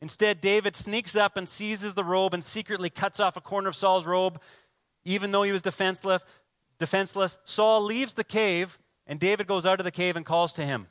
Instead, 0.00 0.40
David 0.40 0.76
sneaks 0.76 1.16
up 1.16 1.36
and 1.36 1.48
seizes 1.48 1.96
the 1.96 2.04
robe 2.04 2.32
and 2.32 2.44
secretly 2.44 2.90
cuts 2.90 3.18
off 3.18 3.36
a 3.36 3.40
corner 3.40 3.68
of 3.68 3.74
Saul's 3.74 4.06
robe, 4.06 4.40
even 5.04 5.32
though 5.32 5.42
he 5.42 5.50
was 5.50 5.62
defenseless. 5.62 6.22
Defenseless. 6.78 7.38
Saul 7.44 7.82
leaves 7.82 8.14
the 8.14 8.22
cave, 8.22 8.78
and 9.08 9.18
David 9.18 9.48
goes 9.48 9.66
out 9.66 9.80
of 9.80 9.84
the 9.84 9.90
cave 9.90 10.14
and 10.14 10.24
calls 10.24 10.52
to 10.52 10.64
him. 10.64 10.86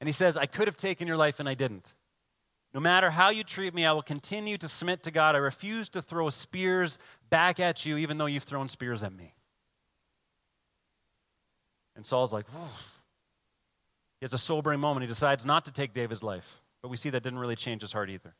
And 0.00 0.08
he 0.08 0.14
says, 0.14 0.38
I 0.38 0.46
could 0.46 0.66
have 0.66 0.78
taken 0.78 1.06
your 1.06 1.18
life 1.18 1.40
and 1.40 1.48
I 1.48 1.52
didn't. 1.52 1.92
No 2.76 2.82
matter 2.82 3.10
how 3.10 3.30
you 3.30 3.42
treat 3.42 3.72
me, 3.72 3.86
I 3.86 3.92
will 3.94 4.02
continue 4.02 4.58
to 4.58 4.68
submit 4.68 5.02
to 5.04 5.10
God. 5.10 5.34
I 5.34 5.38
refuse 5.38 5.88
to 5.88 6.02
throw 6.02 6.28
spears 6.28 6.98
back 7.30 7.58
at 7.58 7.86
you, 7.86 7.96
even 7.96 8.18
though 8.18 8.26
you've 8.26 8.42
thrown 8.42 8.68
spears 8.68 9.02
at 9.02 9.14
me. 9.14 9.32
And 11.96 12.04
Saul's 12.04 12.34
like, 12.34 12.46
Whoa. 12.50 12.66
he 14.20 14.24
has 14.24 14.34
a 14.34 14.38
sobering 14.38 14.78
moment. 14.78 15.04
He 15.04 15.06
decides 15.06 15.46
not 15.46 15.64
to 15.64 15.72
take 15.72 15.94
David's 15.94 16.22
life. 16.22 16.60
But 16.82 16.90
we 16.90 16.98
see 16.98 17.08
that 17.08 17.22
didn't 17.22 17.38
really 17.38 17.56
change 17.56 17.80
his 17.80 17.94
heart 17.94 18.10
either. 18.10 18.34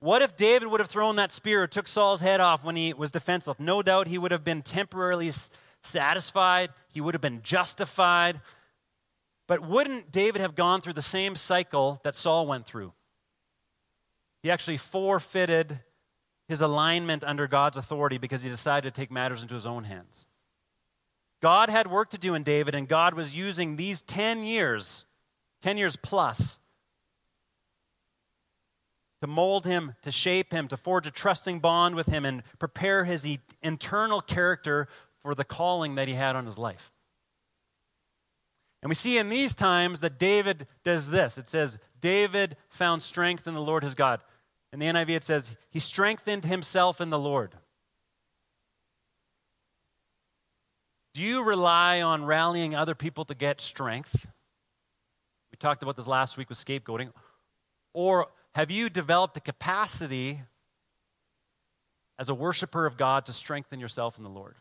What 0.00 0.20
if 0.20 0.36
David 0.36 0.68
would 0.68 0.80
have 0.80 0.90
thrown 0.90 1.16
that 1.16 1.32
spear 1.32 1.62
or 1.62 1.66
took 1.66 1.88
Saul's 1.88 2.20
head 2.20 2.40
off 2.40 2.62
when 2.62 2.76
he 2.76 2.92
was 2.92 3.12
defenseless? 3.12 3.58
No 3.58 3.80
doubt 3.80 4.08
he 4.08 4.18
would 4.18 4.30
have 4.30 4.44
been 4.44 4.60
temporarily 4.60 5.32
satisfied, 5.82 6.68
he 6.90 7.00
would 7.00 7.14
have 7.14 7.22
been 7.22 7.40
justified. 7.42 8.42
But 9.46 9.66
wouldn't 9.66 10.10
David 10.10 10.40
have 10.40 10.54
gone 10.54 10.80
through 10.80 10.92
the 10.94 11.02
same 11.02 11.36
cycle 11.36 12.00
that 12.04 12.14
Saul 12.14 12.46
went 12.46 12.66
through? 12.66 12.92
He 14.42 14.50
actually 14.50 14.78
forfeited 14.78 15.80
his 16.48 16.60
alignment 16.60 17.24
under 17.24 17.46
God's 17.46 17.76
authority 17.76 18.18
because 18.18 18.42
he 18.42 18.48
decided 18.48 18.94
to 18.94 19.00
take 19.00 19.10
matters 19.10 19.42
into 19.42 19.54
his 19.54 19.66
own 19.66 19.84
hands. 19.84 20.26
God 21.40 21.68
had 21.68 21.90
work 21.90 22.10
to 22.10 22.18
do 22.18 22.34
in 22.34 22.42
David, 22.42 22.74
and 22.74 22.88
God 22.88 23.14
was 23.14 23.36
using 23.36 23.76
these 23.76 24.00
10 24.02 24.44
years 24.44 25.04
10 25.62 25.78
years 25.78 25.96
plus, 25.96 26.58
to 29.20 29.26
mold 29.28 29.64
him, 29.64 29.94
to 30.02 30.10
shape 30.10 30.52
him, 30.52 30.66
to 30.68 30.76
forge 30.76 31.06
a 31.06 31.10
trusting 31.10 31.60
bond 31.60 31.94
with 31.94 32.08
him, 32.08 32.24
and 32.24 32.42
prepare 32.58 33.04
his 33.04 33.38
internal 33.62 34.20
character 34.20 34.88
for 35.22 35.34
the 35.34 35.44
calling 35.44 35.94
that 35.94 36.08
he 36.08 36.14
had 36.14 36.34
on 36.34 36.44
his 36.44 36.58
life. 36.58 36.92
And 38.82 38.88
we 38.88 38.96
see 38.96 39.16
in 39.16 39.28
these 39.28 39.54
times 39.54 40.00
that 40.00 40.18
David 40.18 40.66
does 40.84 41.08
this. 41.08 41.38
It 41.38 41.48
says, 41.48 41.78
David 42.00 42.56
found 42.68 43.00
strength 43.00 43.46
in 43.46 43.54
the 43.54 43.60
Lord 43.60 43.84
his 43.84 43.94
God. 43.94 44.20
In 44.72 44.80
the 44.80 44.86
NIV, 44.86 45.10
it 45.10 45.24
says, 45.24 45.54
he 45.70 45.78
strengthened 45.78 46.44
himself 46.44 47.00
in 47.00 47.10
the 47.10 47.18
Lord. 47.18 47.54
Do 51.14 51.20
you 51.20 51.44
rely 51.44 52.00
on 52.00 52.24
rallying 52.24 52.74
other 52.74 52.94
people 52.94 53.24
to 53.26 53.34
get 53.34 53.60
strength? 53.60 54.26
We 55.52 55.56
talked 55.58 55.82
about 55.82 55.96
this 55.96 56.06
last 56.06 56.36
week 56.36 56.48
with 56.48 56.58
scapegoating. 56.58 57.12
Or 57.92 58.28
have 58.54 58.70
you 58.70 58.88
developed 58.88 59.36
a 59.36 59.40
capacity 59.40 60.40
as 62.18 62.30
a 62.30 62.34
worshiper 62.34 62.86
of 62.86 62.96
God 62.96 63.26
to 63.26 63.32
strengthen 63.32 63.78
yourself 63.78 64.16
in 64.16 64.24
the 64.24 64.30
Lord? 64.30 64.56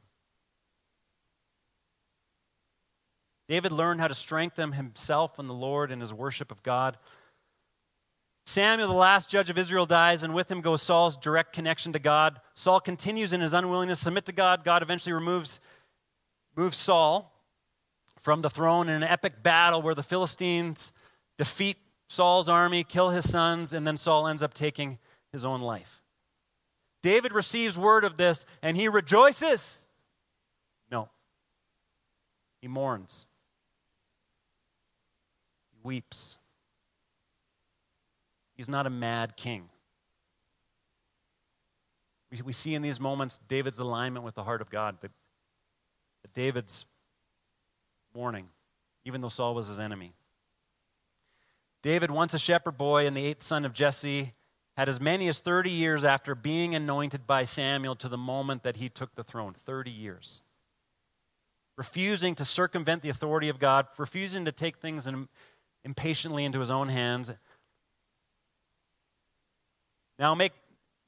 David 3.52 3.74
learned 3.74 4.00
how 4.00 4.08
to 4.08 4.14
strengthen 4.14 4.72
himself 4.72 5.38
in 5.38 5.48
the 5.48 5.54
Lord 5.54 5.92
in 5.92 6.00
his 6.00 6.14
worship 6.14 6.54
of 6.54 6.64
God. 6.64 6.96
Samuel, 8.46 8.88
the 8.88 8.94
last 8.94 9.30
judge 9.30 9.50
of 9.50 9.58
Israel, 9.58 9.86
dies, 9.86 10.24
and 10.24 10.34
with 10.34 10.50
him 10.50 10.62
goes 10.62 10.82
Saul's 10.82 11.18
direct 11.18 11.52
connection 11.52 11.92
to 11.92 12.00
God. 12.00 12.40
Saul 12.54 12.80
continues 12.80 13.34
in 13.34 13.42
his 13.42 13.54
unwillingness 13.54 14.00
to 14.00 14.06
submit 14.06 14.26
to 14.28 14.32
God. 14.32 14.64
God 14.64 14.82
eventually 14.82 15.12
removes 15.12 15.60
moves 16.56 16.78
Saul 16.78 17.30
from 18.22 18.42
the 18.42 18.50
throne 18.50 18.88
in 18.88 18.96
an 18.96 19.04
epic 19.04 19.44
battle 19.44 19.82
where 19.82 19.96
the 19.96 20.02
Philistines 20.02 20.94
defeat 21.38 21.76
Saul's 22.08 22.48
army, 22.48 22.86
kill 22.86 23.10
his 23.10 23.30
sons, 23.30 23.74
and 23.74 23.86
then 23.86 23.98
Saul 23.98 24.30
ends 24.30 24.42
up 24.42 24.54
taking 24.54 24.98
his 25.34 25.44
own 25.44 25.60
life. 25.60 26.02
David 27.04 27.34
receives 27.34 27.78
word 27.78 28.06
of 28.06 28.16
this 28.16 28.46
and 28.62 28.78
he 28.78 28.88
rejoices. 28.88 29.90
No, 30.90 31.10
he 32.62 32.70
mourns, 32.70 33.26
weeps. 35.84 36.38
He's 38.56 38.70
not 38.70 38.86
a 38.86 38.90
mad 38.90 39.36
king. 39.38 39.70
We, 42.32 42.42
we 42.42 42.54
see 42.54 42.76
in 42.76 42.82
these 42.82 43.00
moments 43.00 43.40
David's 43.48 43.80
alignment 43.80 44.24
with 44.26 44.36
the 44.36 44.44
heart 44.44 44.62
of 44.62 44.70
God, 44.70 44.98
that, 45.02 45.12
that 46.22 46.34
David's 46.34 46.86
mourning, 48.16 48.50
even 49.06 49.22
though 49.22 49.30
Saul 49.30 49.56
was 49.56 49.68
his 49.68 49.80
enemy. 49.80 50.14
David, 51.82 52.12
once 52.12 52.34
a 52.34 52.40
shepherd 52.40 52.78
boy 52.78 53.08
and 53.08 53.18
the 53.18 53.26
eighth 53.26 53.44
son 53.44 53.66
of 53.66 53.74
Jesse, 53.74 54.34
had 54.78 54.88
as 54.88 55.02
many 55.02 55.28
as 55.28 55.40
30 55.40 55.70
years 55.70 56.04
after 56.04 56.36
being 56.36 56.76
anointed 56.76 57.28
by 57.28 57.44
Samuel 57.44 57.96
to 57.96 58.08
the 58.08 58.18
moment 58.18 58.64
that 58.64 58.78
he 58.78 58.90
took 58.90 59.16
the 59.16 59.24
throne 59.24 59.54
30 59.54 59.92
years. 59.92 60.42
Refusing 61.78 62.36
to 62.36 62.46
circumvent 62.46 63.02
the 63.02 63.10
authority 63.10 63.50
of 63.50 63.60
God, 63.60 63.88
refusing 63.98 64.46
to 64.46 64.52
take 64.52 64.78
things 64.78 65.08
in, 65.08 65.28
impatiently 65.84 66.46
into 66.46 66.60
his 66.60 66.70
own 66.70 66.90
hands. 66.90 67.32
Now, 70.20 70.36
make, 70.36 70.54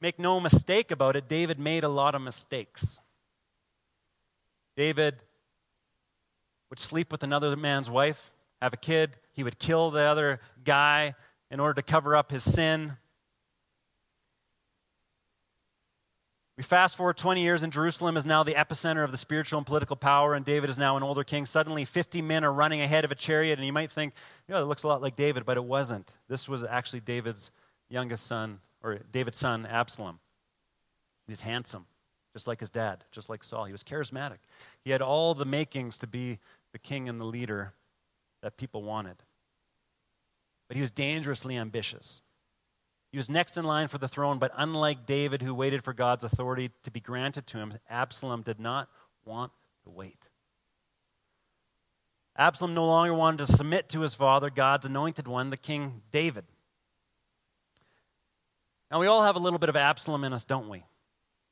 make 0.01 0.17
no 0.17 0.39
mistake 0.39 0.91
about 0.91 1.15
it, 1.15 1.27
David 1.27 1.59
made 1.59 1.83
a 1.83 1.89
lot 1.89 2.15
of 2.15 2.21
mistakes. 2.21 2.99
David 4.75 5.23
would 6.69 6.79
sleep 6.79 7.11
with 7.11 7.21
another 7.21 7.55
man's 7.55 7.89
wife, 7.89 8.31
have 8.61 8.73
a 8.73 8.77
kid. 8.77 9.17
He 9.33 9.43
would 9.43 9.59
kill 9.59 9.91
the 9.91 10.01
other 10.01 10.39
guy 10.63 11.13
in 11.51 11.59
order 11.59 11.75
to 11.75 11.83
cover 11.83 12.15
up 12.15 12.31
his 12.31 12.43
sin. 12.43 12.97
We 16.55 16.61
fast 16.63 16.95
forward 16.95 17.17
20 17.17 17.41
years, 17.41 17.63
and 17.63 17.73
Jerusalem 17.73 18.15
is 18.15 18.27
now 18.27 18.43
the 18.43 18.53
epicenter 18.53 19.03
of 19.03 19.09
the 19.09 19.17
spiritual 19.17 19.57
and 19.57 19.65
political 19.65 19.95
power, 19.95 20.35
and 20.35 20.45
David 20.45 20.69
is 20.69 20.77
now 20.77 20.95
an 20.97 21.01
older 21.01 21.23
king. 21.23 21.47
Suddenly, 21.47 21.83
50 21.83 22.21
men 22.21 22.43
are 22.43 22.53
running 22.53 22.81
ahead 22.81 23.05
of 23.05 23.11
a 23.11 23.15
chariot, 23.15 23.57
and 23.57 23.65
you 23.65 23.73
might 23.73 23.91
think, 23.91 24.13
know, 24.47 24.61
it 24.61 24.65
looks 24.65 24.83
a 24.83 24.87
lot 24.87 25.01
like 25.01 25.15
David, 25.15 25.45
but 25.45 25.57
it 25.57 25.63
wasn't. 25.63 26.11
This 26.27 26.47
was 26.47 26.63
actually 26.63 26.99
David's 26.99 27.49
youngest 27.89 28.27
son, 28.27 28.59
or 28.83 28.99
David's 29.11 29.39
son, 29.39 29.65
Absalom. 29.65 30.19
He's 31.27 31.41
handsome, 31.41 31.85
just 32.33 32.47
like 32.47 32.59
his 32.59 32.69
dad, 32.69 33.03
just 33.11 33.29
like 33.29 33.43
Saul. 33.43 33.65
He 33.65 33.71
was 33.71 33.83
charismatic. 33.83 34.39
He 34.83 34.91
had 34.91 35.01
all 35.01 35.33
the 35.33 35.45
makings 35.45 35.97
to 35.99 36.07
be 36.07 36.37
the 36.71 36.79
king 36.79 37.09
and 37.09 37.19
the 37.19 37.25
leader 37.25 37.73
that 38.43 38.57
people 38.57 38.83
wanted. 38.83 39.15
But 40.67 40.75
he 40.75 40.81
was 40.81 40.91
dangerously 40.91 41.55
ambitious. 41.55 42.22
He 43.13 43.17
was 43.17 43.29
next 43.29 43.57
in 43.57 43.63
line 43.63 43.89
for 43.89 43.99
the 43.99 44.07
throne, 44.07 44.39
but 44.39 44.51
unlike 44.55 45.05
David, 45.05 45.43
who 45.43 45.53
waited 45.53 45.83
for 45.83 45.93
God's 45.93 46.23
authority 46.23 46.71
to 46.83 46.89
be 46.89 46.99
granted 46.99 47.45
to 47.45 47.59
him, 47.59 47.77
Absalom 47.87 48.41
did 48.41 48.59
not 48.59 48.89
want 49.23 49.51
to 49.83 49.91
wait. 49.91 50.17
Absalom 52.35 52.73
no 52.73 52.87
longer 52.87 53.13
wanted 53.13 53.45
to 53.45 53.53
submit 53.53 53.87
to 53.89 53.99
his 53.99 54.15
father, 54.15 54.49
God's 54.49 54.87
anointed 54.87 55.27
one, 55.27 55.51
the 55.51 55.57
king 55.57 56.01
David. 56.11 56.45
Now, 58.89 58.99
we 58.99 59.05
all 59.05 59.21
have 59.21 59.35
a 59.35 59.39
little 59.39 59.59
bit 59.59 59.69
of 59.69 59.75
Absalom 59.75 60.23
in 60.23 60.33
us, 60.33 60.43
don't 60.43 60.67
we? 60.67 60.83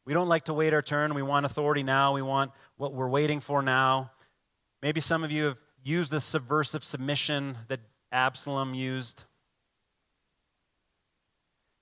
We 0.03 0.15
don't 0.15 0.27
like 0.27 0.45
to 0.45 0.55
wait 0.55 0.73
our 0.73 0.81
turn. 0.81 1.13
We 1.13 1.21
want 1.21 1.45
authority 1.45 1.83
now. 1.83 2.15
We 2.15 2.23
want 2.23 2.53
what 2.77 2.91
we're 2.91 3.07
waiting 3.07 3.39
for 3.39 3.61
now. 3.61 4.09
Maybe 4.81 4.99
some 4.99 5.23
of 5.23 5.31
you 5.31 5.43
have 5.43 5.57
used 5.83 6.11
the 6.11 6.21
subversive 6.21 6.83
submission 6.83 7.55
that 7.67 7.81
Absalom 8.11 8.73
used. 8.73 9.25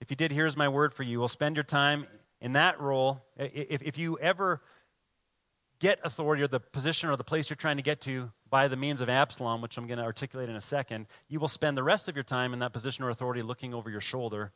If 0.02 0.10
you 0.10 0.16
did, 0.16 0.32
here's 0.32 0.56
my 0.56 0.70
word 0.70 0.94
for 0.94 1.04
you. 1.04 1.20
We'll 1.20 1.28
spend 1.28 1.56
your 1.56 1.64
time 1.64 2.08
in 2.42 2.54
that 2.54 2.80
role. 2.80 3.26
If, 3.38 3.82
if 3.82 3.98
you 3.98 4.18
ever 4.20 4.62
get 5.80 6.00
authority 6.04 6.44
or 6.44 6.48
the 6.48 6.60
position 6.60 7.10
or 7.10 7.16
the 7.16 7.24
place 7.24 7.50
you're 7.50 7.58
trying 7.58 7.78
to 7.78 7.84
get 7.84 8.02
to 8.02 8.32
by 8.50 8.68
the 8.68 8.76
means 8.76 9.02
of 9.02 9.10
Absalom, 9.10 9.62
which 9.62 9.78
I'm 9.78 9.88
going 9.88 9.98
to 9.98 10.04
articulate 10.04 10.50
in 10.50 10.56
a 10.56 10.62
second, 10.62 11.08
you 11.28 11.40
will 11.40 11.48
spend 11.48 11.78
the 11.78 11.84
rest 11.84 12.10
of 12.10 12.16
your 12.16 12.24
time 12.24 12.54
in 12.54 12.60
that 12.60 12.74
position 12.74 13.04
or 13.04 13.10
authority 13.10 13.42
looking 13.42 13.74
over 13.74 13.90
your 13.90 14.02
shoulder 14.02 14.52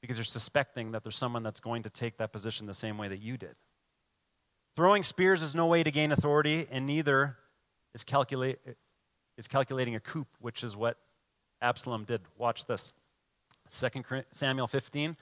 because 0.00 0.16
you're 0.16 0.24
suspecting 0.24 0.92
that 0.92 1.02
there's 1.02 1.16
someone 1.16 1.42
that's 1.42 1.60
going 1.60 1.82
to 1.82 1.90
take 1.90 2.18
that 2.18 2.32
position 2.32 2.66
the 2.66 2.74
same 2.74 2.98
way 2.98 3.08
that 3.08 3.20
you 3.20 3.36
did. 3.36 3.54
Throwing 4.76 5.02
spears 5.02 5.42
is 5.42 5.54
no 5.54 5.66
way 5.66 5.82
to 5.82 5.90
gain 5.90 6.10
authority, 6.12 6.66
and 6.70 6.86
neither 6.86 7.36
is, 7.94 8.04
calculate, 8.04 8.58
is 9.36 9.46
calculating 9.46 9.94
a 9.94 10.00
coup, 10.00 10.26
which 10.40 10.64
is 10.64 10.76
what 10.76 10.96
Absalom 11.60 12.04
did. 12.04 12.22
Watch 12.38 12.64
this 12.64 12.92
2 13.70 13.88
Samuel 14.32 14.66
15. 14.66 15.16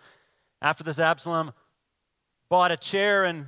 After 0.60 0.82
this, 0.82 0.98
Absalom 0.98 1.52
bought 2.48 2.72
a 2.72 2.76
chair 2.76 3.24
and 3.24 3.46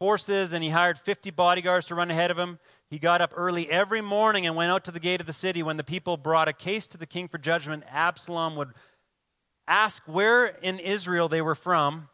horses, 0.00 0.52
and 0.52 0.62
he 0.62 0.70
hired 0.70 0.98
50 0.98 1.30
bodyguards 1.30 1.86
to 1.86 1.94
run 1.94 2.10
ahead 2.10 2.30
of 2.30 2.38
him. 2.38 2.58
He 2.90 2.98
got 2.98 3.20
up 3.20 3.32
early 3.34 3.70
every 3.70 4.00
morning 4.00 4.46
and 4.46 4.54
went 4.54 4.70
out 4.70 4.84
to 4.84 4.90
the 4.90 5.00
gate 5.00 5.20
of 5.20 5.26
the 5.26 5.32
city. 5.32 5.62
When 5.62 5.76
the 5.76 5.84
people 5.84 6.16
brought 6.16 6.48
a 6.48 6.52
case 6.52 6.86
to 6.88 6.98
the 6.98 7.06
king 7.06 7.28
for 7.28 7.38
judgment, 7.38 7.84
Absalom 7.90 8.56
would 8.56 8.72
ask 9.66 10.02
where 10.06 10.46
in 10.46 10.78
Israel 10.78 11.28
they 11.28 11.40
were 11.40 11.54
from, 11.54 12.08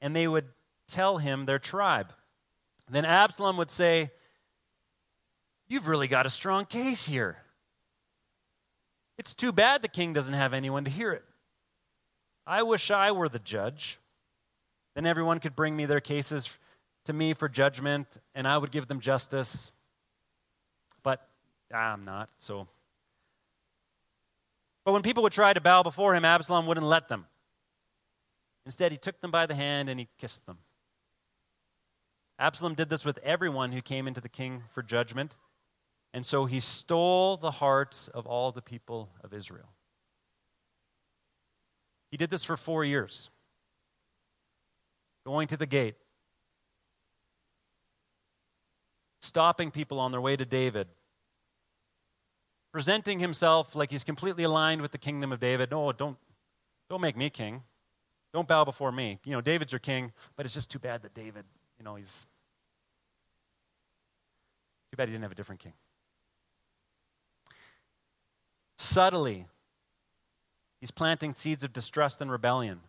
and 0.00 0.14
they 0.14 0.28
would 0.28 0.48
tell 0.86 1.18
him 1.18 1.46
their 1.46 1.58
tribe. 1.58 2.12
Then 2.90 3.04
Absalom 3.04 3.56
would 3.56 3.70
say, 3.70 4.10
You've 5.68 5.86
really 5.86 6.08
got 6.08 6.26
a 6.26 6.30
strong 6.30 6.66
case 6.66 7.06
here. 7.06 7.36
It's 9.20 9.34
too 9.34 9.52
bad 9.52 9.82
the 9.82 9.88
king 9.88 10.14
doesn't 10.14 10.32
have 10.32 10.54
anyone 10.54 10.84
to 10.84 10.90
hear 10.90 11.12
it. 11.12 11.22
I 12.46 12.62
wish 12.62 12.90
I 12.90 13.12
were 13.12 13.28
the 13.28 13.38
judge. 13.38 13.98
Then 14.94 15.04
everyone 15.04 15.40
could 15.40 15.54
bring 15.54 15.76
me 15.76 15.84
their 15.84 16.00
cases 16.00 16.58
to 17.04 17.12
me 17.12 17.34
for 17.34 17.46
judgment, 17.46 18.16
and 18.34 18.48
I 18.48 18.56
would 18.56 18.70
give 18.70 18.86
them 18.86 18.98
justice. 18.98 19.72
But 21.02 21.28
I'm 21.70 22.06
not, 22.06 22.30
so. 22.38 22.66
But 24.86 24.92
when 24.92 25.02
people 25.02 25.22
would 25.24 25.34
try 25.34 25.52
to 25.52 25.60
bow 25.60 25.82
before 25.82 26.14
him, 26.14 26.24
Absalom 26.24 26.66
wouldn't 26.66 26.86
let 26.86 27.08
them. 27.08 27.26
Instead, 28.64 28.90
he 28.90 28.96
took 28.96 29.20
them 29.20 29.30
by 29.30 29.44
the 29.44 29.54
hand 29.54 29.90
and 29.90 30.00
he 30.00 30.08
kissed 30.16 30.46
them. 30.46 30.56
Absalom 32.38 32.74
did 32.74 32.88
this 32.88 33.04
with 33.04 33.18
everyone 33.18 33.72
who 33.72 33.82
came 33.82 34.08
into 34.08 34.22
the 34.22 34.30
king 34.30 34.62
for 34.72 34.82
judgment, 34.82 35.36
and 36.12 36.26
so 36.26 36.44
he 36.46 36.60
stole 36.60 37.36
the 37.36 37.50
hearts 37.52 38.08
of 38.08 38.26
all 38.26 38.52
the 38.52 38.62
people 38.62 39.10
of 39.22 39.32
Israel. 39.32 39.68
He 42.10 42.16
did 42.16 42.30
this 42.30 42.42
for 42.42 42.56
four 42.56 42.84
years, 42.84 43.30
going 45.24 45.46
to 45.48 45.56
the 45.56 45.66
gate, 45.66 45.94
stopping 49.20 49.70
people 49.70 50.00
on 50.00 50.10
their 50.10 50.20
way 50.20 50.36
to 50.36 50.44
David, 50.44 50.88
presenting 52.72 53.20
himself 53.20 53.76
like 53.76 53.92
he's 53.92 54.02
completely 54.02 54.42
aligned 54.42 54.82
with 54.82 54.90
the 54.90 54.98
kingdom 54.98 55.30
of 55.30 55.38
David. 55.38 55.70
No, 55.70 55.92
don't, 55.92 56.16
don't 56.88 57.00
make 57.00 57.16
me 57.16 57.30
king. 57.30 57.62
Don't 58.32 58.46
bow 58.46 58.64
before 58.64 58.92
me. 58.92 59.18
You 59.24 59.32
know, 59.32 59.40
David's 59.40 59.72
your 59.72 59.80
king, 59.80 60.12
but 60.36 60.46
it's 60.46 60.54
just 60.54 60.70
too 60.70 60.78
bad 60.78 61.02
that 61.02 61.14
David, 61.14 61.44
you 61.78 61.84
know, 61.84 61.94
he's. 61.94 62.26
Too 64.90 64.96
bad 64.96 65.08
he 65.08 65.12
didn't 65.12 65.22
have 65.22 65.32
a 65.32 65.36
different 65.36 65.60
king. 65.60 65.74
Subtly, 68.82 69.44
he's 70.80 70.90
planting 70.90 71.34
seeds 71.34 71.62
of 71.62 71.70
distrust 71.70 72.22
and 72.22 72.30
rebellion. 72.30 72.80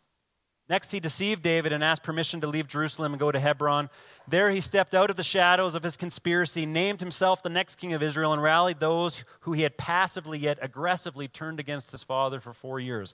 Next, 0.69 0.91
he 0.91 1.01
deceived 1.01 1.41
David 1.41 1.73
and 1.73 1.83
asked 1.83 2.01
permission 2.01 2.39
to 2.39 2.47
leave 2.47 2.65
Jerusalem 2.65 3.11
and 3.11 3.19
go 3.19 3.29
to 3.29 3.41
Hebron. 3.41 3.89
There, 4.25 4.51
he 4.51 4.61
stepped 4.61 4.95
out 4.95 5.09
of 5.09 5.17
the 5.17 5.21
shadows 5.21 5.75
of 5.75 5.83
his 5.83 5.97
conspiracy, 5.97 6.65
named 6.65 7.01
himself 7.01 7.43
the 7.43 7.49
next 7.49 7.75
king 7.75 7.91
of 7.91 8.01
Israel, 8.01 8.31
and 8.31 8.41
rallied 8.41 8.79
those 8.79 9.25
who 9.41 9.51
he 9.51 9.63
had 9.63 9.75
passively 9.75 10.39
yet 10.39 10.59
aggressively 10.61 11.27
turned 11.27 11.59
against 11.59 11.91
his 11.91 12.05
father 12.05 12.39
for 12.39 12.53
four 12.53 12.79
years. 12.79 13.13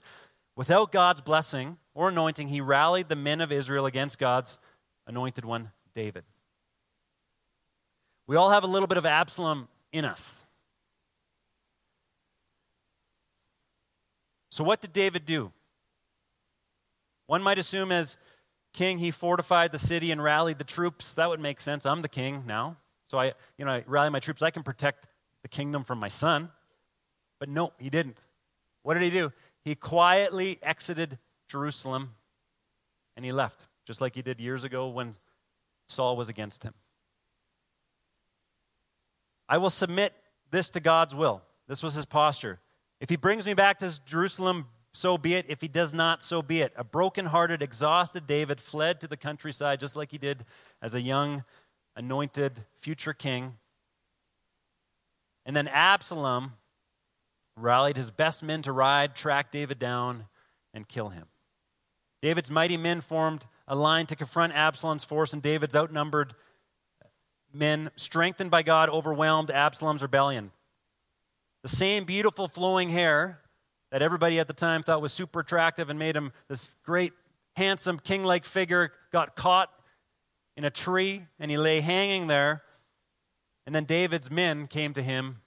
Without 0.54 0.92
God's 0.92 1.20
blessing 1.20 1.78
or 1.94 2.10
anointing, 2.10 2.46
he 2.46 2.60
rallied 2.60 3.08
the 3.08 3.16
men 3.16 3.40
of 3.40 3.50
Israel 3.50 3.86
against 3.86 4.20
God's 4.20 4.60
anointed 5.04 5.44
one, 5.44 5.72
David. 5.96 6.22
We 8.28 8.36
all 8.36 8.50
have 8.50 8.62
a 8.62 8.68
little 8.68 8.86
bit 8.86 8.98
of 8.98 9.04
Absalom 9.04 9.66
in 9.90 10.04
us. 10.04 10.44
So, 14.58 14.64
what 14.64 14.80
did 14.80 14.92
David 14.92 15.24
do? 15.24 15.52
One 17.28 17.44
might 17.44 17.60
assume 17.60 17.92
as 17.92 18.16
king, 18.72 18.98
he 18.98 19.12
fortified 19.12 19.70
the 19.70 19.78
city 19.78 20.10
and 20.10 20.20
rallied 20.20 20.58
the 20.58 20.64
troops. 20.64 21.14
That 21.14 21.28
would 21.28 21.38
make 21.38 21.60
sense. 21.60 21.86
I'm 21.86 22.02
the 22.02 22.08
king 22.08 22.42
now. 22.44 22.76
So 23.06 23.20
I, 23.20 23.34
you 23.56 23.64
know, 23.64 23.70
I 23.70 23.84
rally 23.86 24.10
my 24.10 24.18
troops. 24.18 24.42
I 24.42 24.50
can 24.50 24.64
protect 24.64 25.06
the 25.42 25.48
kingdom 25.48 25.84
from 25.84 26.00
my 26.00 26.08
son. 26.08 26.50
But 27.38 27.48
no, 27.48 27.72
he 27.78 27.88
didn't. 27.88 28.18
What 28.82 28.94
did 28.94 29.04
he 29.04 29.10
do? 29.10 29.32
He 29.64 29.76
quietly 29.76 30.58
exited 30.60 31.18
Jerusalem 31.46 32.16
and 33.14 33.24
he 33.24 33.30
left, 33.30 33.60
just 33.86 34.00
like 34.00 34.16
he 34.16 34.22
did 34.22 34.40
years 34.40 34.64
ago 34.64 34.88
when 34.88 35.14
Saul 35.86 36.16
was 36.16 36.28
against 36.28 36.64
him. 36.64 36.74
I 39.48 39.58
will 39.58 39.70
submit 39.70 40.14
this 40.50 40.68
to 40.70 40.80
God's 40.80 41.14
will. 41.14 41.42
This 41.68 41.80
was 41.80 41.94
his 41.94 42.06
posture. 42.06 42.58
If 43.00 43.08
he 43.10 43.16
brings 43.16 43.46
me 43.46 43.54
back 43.54 43.78
to 43.78 44.04
Jerusalem 44.04 44.66
so 44.98 45.16
be 45.16 45.34
it. 45.34 45.46
If 45.48 45.60
he 45.60 45.68
does 45.68 45.94
not, 45.94 46.22
so 46.22 46.42
be 46.42 46.60
it. 46.60 46.72
A 46.76 46.84
broken-hearted, 46.84 47.62
exhausted 47.62 48.26
David 48.26 48.60
fled 48.60 49.00
to 49.00 49.06
the 49.06 49.16
countryside 49.16 49.80
just 49.80 49.96
like 49.96 50.10
he 50.10 50.18
did 50.18 50.44
as 50.82 50.94
a 50.94 51.00
young, 51.00 51.44
anointed 51.94 52.64
future 52.76 53.12
king. 53.12 53.54
And 55.46 55.54
then 55.54 55.68
Absalom 55.68 56.54
rallied 57.56 57.96
his 57.96 58.10
best 58.10 58.42
men 58.42 58.62
to 58.62 58.72
ride, 58.72 59.14
track 59.14 59.50
David 59.50 59.78
down, 59.78 60.26
and 60.74 60.88
kill 60.88 61.10
him. 61.10 61.26
David's 62.20 62.50
mighty 62.50 62.76
men 62.76 63.00
formed 63.00 63.46
a 63.66 63.76
line 63.76 64.06
to 64.06 64.16
confront 64.16 64.52
Absalom's 64.52 65.04
force, 65.04 65.32
and 65.32 65.42
David's 65.42 65.76
outnumbered 65.76 66.34
men, 67.52 67.90
strengthened 67.96 68.50
by 68.50 68.62
God, 68.62 68.88
overwhelmed 68.88 69.50
Absalom's 69.50 70.02
rebellion. 70.02 70.50
The 71.68 71.76
same 71.76 72.04
beautiful 72.04 72.48
flowing 72.48 72.88
hair 72.88 73.40
that 73.90 74.00
everybody 74.00 74.38
at 74.38 74.46
the 74.46 74.54
time 74.54 74.82
thought 74.82 75.02
was 75.02 75.12
super 75.12 75.40
attractive 75.40 75.90
and 75.90 75.98
made 75.98 76.16
him 76.16 76.32
this 76.48 76.70
great, 76.82 77.12
handsome, 77.56 77.98
king 77.98 78.24
like 78.24 78.46
figure, 78.46 78.90
got 79.12 79.36
caught 79.36 79.68
in 80.56 80.64
a 80.64 80.70
tree 80.70 81.26
and 81.38 81.50
he 81.50 81.58
lay 81.58 81.80
hanging 81.80 82.26
there. 82.26 82.62
And 83.66 83.74
then 83.74 83.84
David's 83.84 84.30
men 84.30 84.66
came 84.66 84.94
to 84.94 85.02
him 85.02 85.42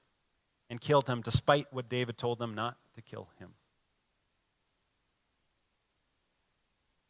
and 0.69 0.79
killed 0.79 1.07
him, 1.07 1.21
despite 1.21 1.73
what 1.73 1.89
David 1.89 2.19
told 2.19 2.37
them 2.37 2.53
not 2.53 2.77
to 2.93 3.01
kill 3.01 3.29
him. 3.39 3.55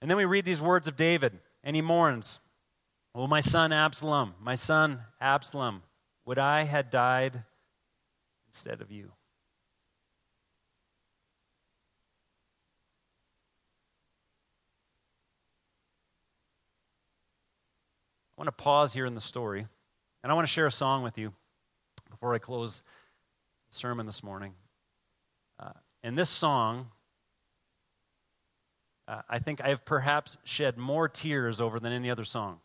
And 0.02 0.10
then 0.10 0.16
we 0.16 0.24
read 0.24 0.46
these 0.46 0.62
words 0.62 0.88
of 0.88 0.96
David, 0.96 1.38
and 1.66 1.76
he 1.76 1.82
mourns, 1.82 2.40
Oh, 3.14 3.28
my 3.28 3.42
son 3.42 3.74
Absalom, 3.74 4.36
my 4.40 4.56
son 4.56 5.02
Absalom, 5.20 5.84
would 6.24 6.40
I 6.40 6.64
had 6.64 6.90
died 6.90 7.44
instead 8.52 8.82
of 8.82 8.92
you. 8.92 9.06
I 18.38 18.42
want 18.42 18.48
to 18.48 18.52
pause 18.52 18.92
here 18.92 19.06
in 19.06 19.16
the 19.16 19.22
story, 19.22 19.66
and 20.22 20.32
I 20.32 20.36
want 20.36 20.46
to 20.46 20.52
share 20.52 20.68
a 20.68 20.72
song 20.72 21.02
with 21.02 21.18
you 21.18 21.32
before 22.10 22.34
I 22.34 22.40
close 22.40 22.82
the 23.70 23.76
sermon 23.76 24.06
this 24.06 24.22
morning. 24.22 24.54
Uh, 25.58 25.72
and 26.04 26.18
this 26.18 26.30
song, 26.30 26.88
uh, 29.08 29.22
I 29.30 29.40
think 29.40 29.62
I 29.62 29.70
have 29.70 29.86
perhaps 29.86 30.38
shed 30.44 30.78
more 30.78 31.08
tears 31.08 31.62
over 31.62 31.80
than 31.80 31.94
any 31.94 32.10
other 32.10 32.26
song. 32.26 32.60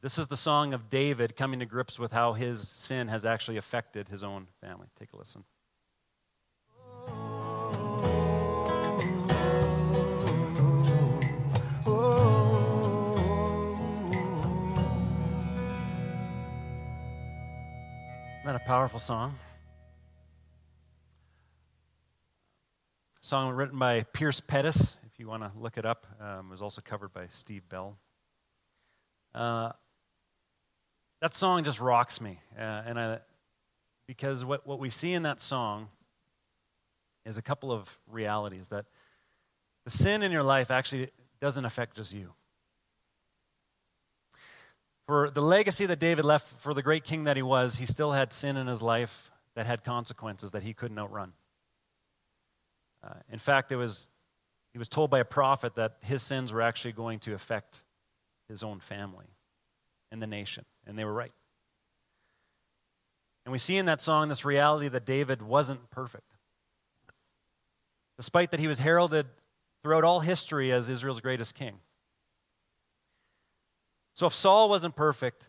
This 0.00 0.16
is 0.16 0.28
the 0.28 0.36
song 0.36 0.74
of 0.74 0.88
David 0.88 1.34
coming 1.34 1.58
to 1.58 1.66
grips 1.66 1.98
with 1.98 2.12
how 2.12 2.32
his 2.32 2.68
sin 2.68 3.08
has 3.08 3.24
actually 3.24 3.56
affected 3.56 4.08
his 4.08 4.22
own 4.22 4.46
family. 4.60 4.86
Take 4.96 5.12
a 5.12 5.16
listen. 5.16 5.42
Isn't 18.36 18.46
that 18.46 18.54
a 18.54 18.60
powerful 18.60 19.00
song? 19.00 19.34
Song 23.20 23.52
written 23.52 23.80
by 23.80 24.04
Pierce 24.12 24.40
Pettis, 24.40 24.96
if 25.12 25.18
you 25.18 25.26
want 25.26 25.42
to 25.42 25.50
look 25.58 25.76
it 25.76 25.84
up. 25.84 26.06
Um, 26.20 26.50
was 26.50 26.62
also 26.62 26.80
covered 26.80 27.12
by 27.12 27.26
Steve 27.30 27.68
Bell. 27.68 27.98
Uh, 29.38 29.70
that 31.20 31.32
song 31.32 31.62
just 31.62 31.80
rocks 31.80 32.20
me, 32.20 32.40
uh, 32.58 32.82
and 32.86 32.98
I, 32.98 33.18
because 34.08 34.44
what, 34.44 34.66
what 34.66 34.80
we 34.80 34.90
see 34.90 35.14
in 35.14 35.22
that 35.22 35.40
song 35.40 35.88
is 37.24 37.38
a 37.38 37.42
couple 37.42 37.70
of 37.70 37.98
realities 38.10 38.68
that 38.70 38.86
the 39.84 39.90
sin 39.90 40.24
in 40.24 40.32
your 40.32 40.42
life 40.42 40.72
actually 40.72 41.10
doesn't 41.40 41.64
affect 41.64 41.96
just 41.96 42.12
you 42.12 42.32
for 45.06 45.30
the 45.30 45.40
legacy 45.40 45.86
that 45.86 45.98
David 45.98 46.24
left 46.24 46.60
for 46.60 46.74
the 46.74 46.82
great 46.82 47.02
king 47.04 47.24
that 47.24 47.36
he 47.36 47.42
was, 47.42 47.78
he 47.78 47.86
still 47.86 48.12
had 48.12 48.30
sin 48.30 48.58
in 48.58 48.66
his 48.66 48.82
life 48.82 49.30
that 49.54 49.66
had 49.66 49.82
consequences 49.84 50.50
that 50.50 50.62
he 50.62 50.74
couldn't 50.74 50.98
outrun. 50.98 51.32
Uh, 53.02 53.14
in 53.32 53.38
fact, 53.38 53.72
it 53.72 53.76
was, 53.76 54.08
he 54.72 54.78
was 54.78 54.88
told 54.88 55.08
by 55.08 55.20
a 55.20 55.24
prophet 55.24 55.76
that 55.76 55.96
his 56.02 56.22
sins 56.22 56.52
were 56.52 56.60
actually 56.60 56.92
going 56.92 57.20
to 57.20 57.32
affect 57.34 57.82
his 58.48 58.62
own 58.62 58.80
family 58.80 59.26
and 60.10 60.22
the 60.22 60.26
nation. 60.26 60.64
And 60.86 60.98
they 60.98 61.04
were 61.04 61.12
right. 61.12 61.32
And 63.44 63.52
we 63.52 63.58
see 63.58 63.76
in 63.76 63.86
that 63.86 64.00
song 64.00 64.28
this 64.28 64.44
reality 64.44 64.88
that 64.88 65.06
David 65.06 65.42
wasn't 65.42 65.90
perfect. 65.90 66.32
Despite 68.16 68.50
that 68.50 68.60
he 68.60 68.68
was 68.68 68.80
heralded 68.80 69.26
throughout 69.82 70.04
all 70.04 70.20
history 70.20 70.72
as 70.72 70.88
Israel's 70.88 71.20
greatest 71.20 71.54
king. 71.54 71.78
So 74.14 74.26
if 74.26 74.34
Saul 74.34 74.68
wasn't 74.68 74.96
perfect, 74.96 75.48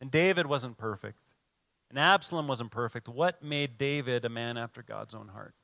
and 0.00 0.10
David 0.10 0.46
wasn't 0.46 0.78
perfect, 0.78 1.18
and 1.90 1.98
Absalom 1.98 2.46
wasn't 2.46 2.70
perfect, 2.70 3.08
what 3.08 3.42
made 3.42 3.76
David 3.76 4.24
a 4.24 4.28
man 4.28 4.56
after 4.56 4.82
God's 4.82 5.14
own 5.14 5.28
heart? 5.28 5.54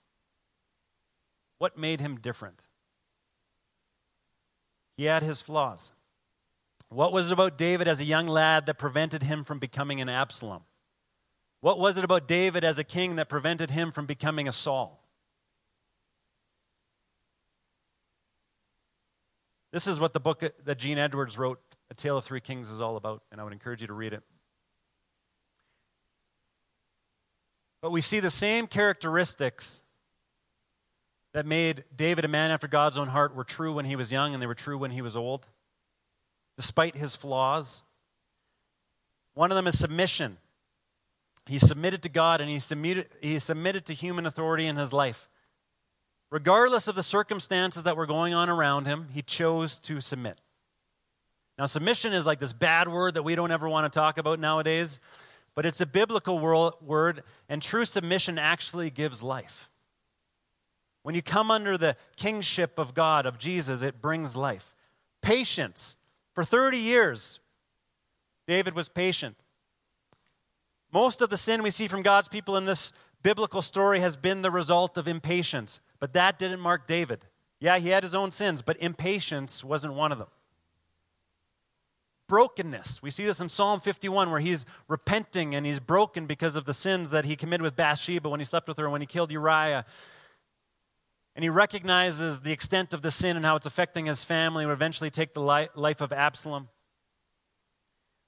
What 1.59 1.79
made 1.79 2.01
him 2.01 2.19
different? 2.19 2.61
He 4.97 5.05
had 5.05 5.23
his 5.23 5.41
flaws. 5.41 5.93
What 6.91 7.13
was 7.13 7.29
it 7.29 7.33
about 7.33 7.57
David 7.57 7.87
as 7.87 8.01
a 8.01 8.05
young 8.05 8.27
lad 8.27 8.67
that 8.67 8.75
prevented 8.75 9.23
him 9.23 9.45
from 9.45 9.61
becoming 9.61 10.01
an 10.01 10.09
Absalom? 10.09 10.63
What 11.61 11.79
was 11.79 11.97
it 11.97 12.05
about 12.05 12.27
David 12.27 12.65
as 12.65 12.79
a 12.79 12.85
king 12.85 13.17
that 13.17 13.29
prevented 13.29 13.71
him 13.71 13.93
from 13.93 14.07
becoming 14.07 14.49
a 14.49 14.53
Saul? 14.53 15.01
This 19.73 19.87
is 19.87 20.01
what 20.01 20.13
the 20.13 20.21
book 20.21 20.43
that 20.65 20.79
Gene 20.79 20.99
Edwards 20.99 21.39
wrote, 21.39 21.61
A 21.91 21.95
Tale 21.95 22.19
of 22.19 22.25
Three 22.25 22.41
Kings, 22.41 22.71
is 22.71 22.81
all 22.81 22.97
about, 22.97 23.23
and 23.31 23.41
I 23.41 23.45
would 23.45 23.53
encourage 23.53 23.81
you 23.81 23.87
to 23.87 23.93
read 23.93 24.13
it. 24.13 24.25
But 27.81 27.93
we 27.93 28.01
see 28.01 28.19
the 28.19 28.31
same 28.31 28.67
characteristics 28.67 29.83
that 31.35 31.47
made 31.47 31.85
David 31.95 32.25
a 32.25 32.29
man 32.29 32.51
after 32.51 32.67
God's 32.67 32.99
own 32.99 33.09
heart 33.09 33.37
were 33.37 33.45
true 33.45 33.73
when 33.73 33.85
he 33.85 33.95
was 33.95 34.11
young 34.11 34.35
and 34.35 34.43
they 34.43 34.49
were 34.49 34.57
true 34.57 34.77
when 34.77 34.91
he 34.91 35.03
was 35.03 35.17
old, 35.17 35.47
despite 36.61 36.95
his 36.95 37.17
flaws. 37.17 37.83
One 39.33 39.51
of 39.51 39.57
them 39.57 39.67
is 39.67 39.79
submission. 39.79 40.37
He 41.47 41.59
submitted 41.59 42.03
to 42.03 42.11
God 42.11 42.43
and 42.43 42.51
he 42.51 42.59
submitted, 42.59 43.09
he 43.23 43.39
submitted 43.39 43.87
to 43.87 43.95
human 43.95 44.27
authority 44.27 44.67
in 44.67 44.77
his 44.77 44.93
life. 44.93 45.31
Regardless 46.31 46.87
of 46.87 46.97
the 46.97 47.03
circumstances 47.03 47.85
that 47.85 47.97
were 47.97 48.05
going 48.05 48.35
on 48.35 48.51
around 48.51 48.85
him, 48.85 49.09
he 49.11 49.23
chose 49.23 49.79
to 49.79 50.03
submit. 50.03 50.39
Now, 51.59 51.65
submission 51.65 52.13
is 52.13 52.27
like 52.27 52.41
this 52.41 52.53
bad 52.53 52.89
word 52.89 53.15
that 53.15 53.23
we 53.23 53.35
don't 53.35 53.51
ever 53.51 53.67
want 53.67 53.91
to 53.91 53.99
talk 53.99 54.19
about 54.19 54.39
nowadays, 54.39 55.01
but 55.55 55.65
it's 55.65 55.81
a 55.81 55.87
biblical 55.87 56.39
word, 56.39 57.23
and 57.49 57.63
true 57.63 57.87
submission 57.87 58.39
actually 58.39 58.91
gives 58.91 59.23
life. 59.23 59.71
When 61.05 61.15
you 61.15 61.23
come 61.23 61.51
under 61.51 61.79
the 61.79 61.97
kingship 62.17 62.79
of 62.79 62.93
God, 62.93 63.25
of 63.25 63.39
Jesus, 63.39 63.81
it 63.81 64.03
brings 64.03 64.37
life. 64.37 64.75
Patience. 65.23 65.97
For 66.35 66.45
30 66.45 66.79
years, 66.79 67.41
David 68.47 68.75
was 68.75 68.89
patient. 68.89 69.37
Most 70.93 71.23
of 71.23 71.31
the 71.31 71.37
sin 71.37 71.63
we 71.63 71.71
see 71.71 71.89
from 71.89 72.03
God's 72.03 72.29
people 72.29 72.57
in 72.57 72.65
this 72.65 72.93
biblical 73.23 73.63
story 73.63 74.01
has 74.01 74.17
been 74.17 74.43
the 74.43 74.51
result 74.51 74.97
of 74.97 75.07
impatience, 75.07 75.81
but 75.99 76.13
that 76.15 76.39
didn't 76.39 76.61
mark 76.61 76.87
David. 76.87 77.27
Yeah, 77.61 77.79
he 77.79 77.91
had 77.91 78.03
his 78.03 78.15
own 78.15 78.31
sins, 78.31 78.63
but 78.63 78.77
impatience 78.79 79.63
wasn't 79.63 79.95
one 79.95 80.13
of 80.13 80.19
them. 80.19 80.29
Brokenness. 82.27 83.03
We 83.03 83.11
see 83.11 83.27
this 83.27 83.41
in 83.41 83.49
Psalm 83.49 83.81
51 83.81 84.31
where 84.31 84.41
he's 84.41 84.65
repenting 84.87 85.55
and 85.55 85.67
he's 85.67 85.81
broken 85.81 86.27
because 86.27 86.55
of 86.55 86.65
the 86.65 86.73
sins 86.73 87.11
that 87.11 87.25
he 87.25 87.35
committed 87.35 87.63
with 87.63 87.75
Bathsheba 87.75 88.29
when 88.29 88.41
he 88.41 88.47
slept 88.47 88.69
with 88.69 88.79
her, 88.79 88.85
and 88.85 88.93
when 88.93 89.01
he 89.01 89.07
killed 89.07 89.33
Uriah. 89.33 89.85
And 91.37 91.45
he 91.45 91.49
recognizes 91.49 92.41
the 92.41 92.53
extent 92.53 92.93
of 92.93 93.03
the 93.03 93.11
sin 93.11 93.37
and 93.37 93.45
how 93.45 93.57
it's 93.57 93.67
affecting 93.67 94.07
his 94.07 94.25
family 94.25 94.65
and 94.65 94.73
eventually 94.73 95.11
take 95.11 95.33
the 95.33 95.41
life 95.41 96.01
of 96.01 96.13
Absalom. 96.13 96.69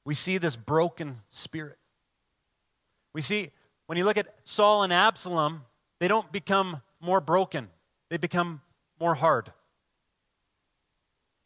We 0.05 0.14
see 0.14 0.38
this 0.38 0.57
broken 0.57 1.20
spirit. 1.28 1.78
We 3.14 3.22
see, 3.22 3.50
when 3.86 3.98
you 3.98 4.05
look 4.05 4.16
at 4.16 4.34
Saul 4.44 4.82
and 4.82 4.92
Absalom, 4.92 5.62
they 6.00 6.09
don't 6.09 6.30
become 6.32 6.80
more 7.00 7.20
broken, 7.20 7.68
they 8.09 8.16
become 8.16 8.62
more 8.98 9.14
hard. 9.14 9.53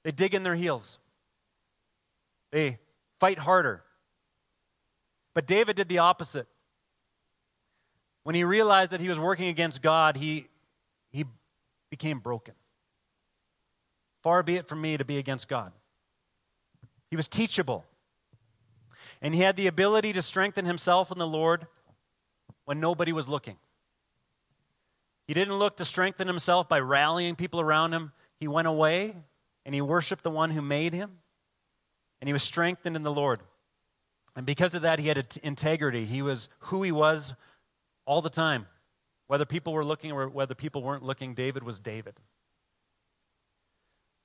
They 0.04 0.12
dig 0.12 0.34
in 0.34 0.42
their 0.42 0.54
heels, 0.54 0.98
they 2.52 2.78
fight 3.18 3.38
harder. 3.38 3.82
But 5.34 5.46
David 5.46 5.76
did 5.76 5.88
the 5.88 5.98
opposite. 5.98 6.46
When 8.22 8.34
he 8.34 8.44
realized 8.44 8.92
that 8.92 9.00
he 9.00 9.08
was 9.08 9.20
working 9.20 9.48
against 9.48 9.82
God, 9.82 10.16
he 10.16 10.48
became 11.90 12.18
broken. 12.18 12.54
Far 14.22 14.42
be 14.42 14.56
it 14.56 14.66
from 14.66 14.80
me 14.80 14.96
to 14.96 15.04
be 15.04 15.18
against 15.18 15.48
God. 15.48 15.72
He 17.10 17.16
was 17.16 17.28
teachable. 17.28 17.84
And 19.22 19.34
he 19.34 19.40
had 19.40 19.56
the 19.56 19.66
ability 19.66 20.12
to 20.14 20.22
strengthen 20.22 20.64
himself 20.64 21.10
in 21.12 21.18
the 21.18 21.26
Lord 21.26 21.66
when 22.64 22.80
nobody 22.80 23.12
was 23.12 23.28
looking. 23.28 23.56
He 25.26 25.34
didn't 25.34 25.54
look 25.54 25.76
to 25.78 25.84
strengthen 25.84 26.26
himself 26.28 26.68
by 26.68 26.80
rallying 26.80 27.36
people 27.36 27.60
around 27.60 27.92
him. 27.92 28.12
He 28.38 28.48
went 28.48 28.68
away 28.68 29.16
and 29.64 29.74
he 29.74 29.80
worshiped 29.80 30.22
the 30.22 30.30
one 30.30 30.50
who 30.50 30.62
made 30.62 30.92
him, 30.92 31.18
and 32.20 32.28
he 32.28 32.32
was 32.32 32.44
strengthened 32.44 32.94
in 32.94 33.02
the 33.02 33.12
Lord. 33.12 33.40
And 34.36 34.46
because 34.46 34.74
of 34.74 34.82
that, 34.82 35.00
he 35.00 35.08
had 35.08 35.26
integrity. 35.42 36.04
He 36.04 36.22
was 36.22 36.48
who 36.60 36.84
he 36.84 36.92
was 36.92 37.34
all 38.04 38.22
the 38.22 38.30
time. 38.30 38.66
Whether 39.26 39.44
people 39.44 39.72
were 39.72 39.84
looking 39.84 40.12
or 40.12 40.28
whether 40.28 40.54
people 40.54 40.82
weren't 40.82 41.02
looking, 41.02 41.34
David 41.34 41.62
was 41.62 41.80
David. 41.80 42.20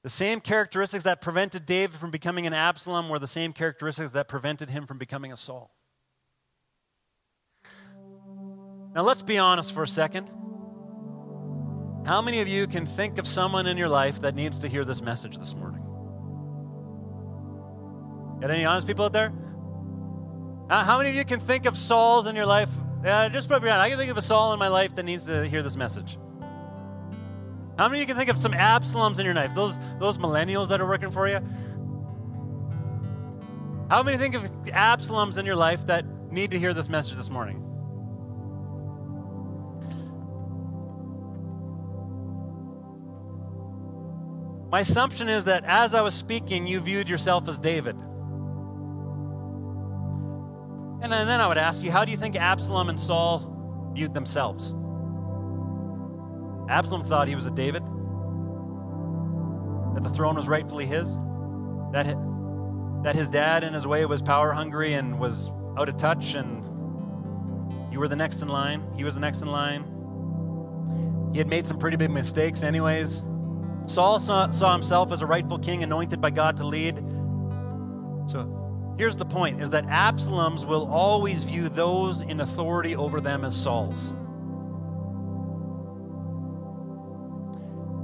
The 0.03 0.09
same 0.09 0.41
characteristics 0.41 1.03
that 1.03 1.21
prevented 1.21 1.65
David 1.65 1.99
from 1.99 2.11
becoming 2.11 2.47
an 2.47 2.53
Absalom 2.53 3.09
were 3.09 3.19
the 3.19 3.27
same 3.27 3.53
characteristics 3.53 4.11
that 4.13 4.27
prevented 4.27 4.69
him 4.69 4.87
from 4.87 4.97
becoming 4.97 5.31
a 5.31 5.37
Saul. 5.37 5.75
Now, 8.93 9.03
let's 9.03 9.21
be 9.21 9.37
honest 9.37 9.73
for 9.73 9.83
a 9.83 9.87
second. 9.87 10.29
How 12.05 12.21
many 12.21 12.41
of 12.41 12.47
you 12.47 12.67
can 12.67 12.85
think 12.85 13.19
of 13.19 13.27
someone 13.27 13.67
in 13.67 13.77
your 13.77 13.89
life 13.89 14.21
that 14.21 14.35
needs 14.35 14.61
to 14.61 14.67
hear 14.67 14.83
this 14.83 15.01
message 15.01 15.37
this 15.37 15.55
morning? 15.55 15.83
Got 18.41 18.49
any 18.49 18.65
honest 18.65 18.87
people 18.87 19.05
out 19.05 19.13
there? 19.13 19.31
How 20.67 20.97
many 20.97 21.11
of 21.11 21.15
you 21.15 21.25
can 21.25 21.39
think 21.39 21.67
of 21.67 21.77
Sauls 21.77 22.25
in 22.25 22.35
your 22.35 22.47
life 22.47 22.69
just 23.03 23.49
put 23.49 23.63
me 23.63 23.69
on. 23.69 23.79
I 23.79 23.89
can 23.89 23.97
think 23.97 24.11
of 24.11 24.17
a 24.17 24.21
Saul 24.21 24.53
in 24.53 24.59
my 24.59 24.67
life 24.67 24.95
that 24.95 25.03
needs 25.03 25.25
to 25.25 25.47
hear 25.47 25.63
this 25.63 25.75
message. 25.75 26.17
How 27.77 27.87
many 27.87 27.97
of 27.97 28.01
you 28.01 28.05
can 28.05 28.17
think 28.17 28.29
of 28.29 28.37
some 28.37 28.51
Absaloms 28.51 29.17
in 29.17 29.25
your 29.25 29.33
life? 29.33 29.55
Those, 29.55 29.77
those 29.99 30.17
millennials 30.17 30.67
that 30.69 30.81
are 30.81 30.87
working 30.87 31.09
for 31.09 31.27
you? 31.27 31.39
How 33.89 34.03
many 34.03 34.17
think 34.17 34.35
of 34.35 34.43
Absaloms 34.65 35.37
in 35.37 35.45
your 35.45 35.55
life 35.55 35.85
that 35.87 36.05
need 36.31 36.51
to 36.51 36.59
hear 36.59 36.73
this 36.73 36.89
message 36.89 37.15
this 37.17 37.29
morning? 37.29 37.67
My 44.71 44.79
assumption 44.81 45.27
is 45.27 45.45
that 45.45 45.65
as 45.65 45.93
I 45.93 46.01
was 46.01 46.13
speaking, 46.13 46.65
you 46.65 46.79
viewed 46.79 47.09
yourself 47.09 47.49
as 47.49 47.59
David. 47.59 47.97
And 51.01 51.11
then 51.11 51.41
I 51.41 51.47
would 51.47 51.57
ask 51.57 51.81
you, 51.81 51.91
how 51.91 52.05
do 52.05 52.11
you 52.11 52.17
think 52.17 52.35
Absalom 52.35 52.87
and 52.87 52.99
Saul 52.99 53.91
viewed 53.95 54.13
themselves? 54.13 54.75
Absalom 56.69 57.03
thought 57.03 57.27
he 57.27 57.35
was 57.35 57.47
a 57.47 57.51
David, 57.51 57.81
that 59.95 60.03
the 60.03 60.09
throne 60.09 60.35
was 60.35 60.47
rightfully 60.47 60.85
his, 60.85 61.17
that, 61.91 62.15
that 63.03 63.15
his 63.15 63.29
dad 63.31 63.63
in 63.63 63.73
his 63.73 63.87
way 63.87 64.05
was 64.05 64.21
power 64.21 64.53
hungry 64.53 64.93
and 64.93 65.19
was 65.19 65.49
out 65.77 65.89
of 65.89 65.97
touch, 65.97 66.35
and 66.35 66.63
you 67.91 67.99
were 67.99 68.07
the 68.07 68.15
next 68.15 68.41
in 68.41 68.47
line. 68.47 68.83
He 68.95 69.03
was 69.03 69.15
the 69.15 69.19
next 69.21 69.41
in 69.41 69.51
line. 69.51 69.83
He 71.33 71.39
had 71.39 71.47
made 71.47 71.65
some 71.65 71.79
pretty 71.79 71.97
big 71.97 72.11
mistakes, 72.11 72.61
anyways. 72.61 73.23
Saul 73.85 74.19
saw, 74.19 74.51
saw 74.51 74.71
himself 74.71 75.11
as 75.11 75.23
a 75.23 75.25
rightful 75.25 75.57
king 75.57 75.81
anointed 75.81 76.21
by 76.21 76.29
God 76.29 76.57
to 76.57 76.63
lead. 76.63 77.03
So 78.27 78.60
Here's 79.01 79.15
the 79.15 79.25
point 79.25 79.63
is 79.63 79.71
that 79.71 79.87
Absaloms 79.87 80.63
will 80.67 80.87
always 80.91 81.43
view 81.43 81.69
those 81.69 82.21
in 82.21 82.39
authority 82.39 82.95
over 82.95 83.19
them 83.19 83.43
as 83.43 83.55
Sauls. 83.55 84.13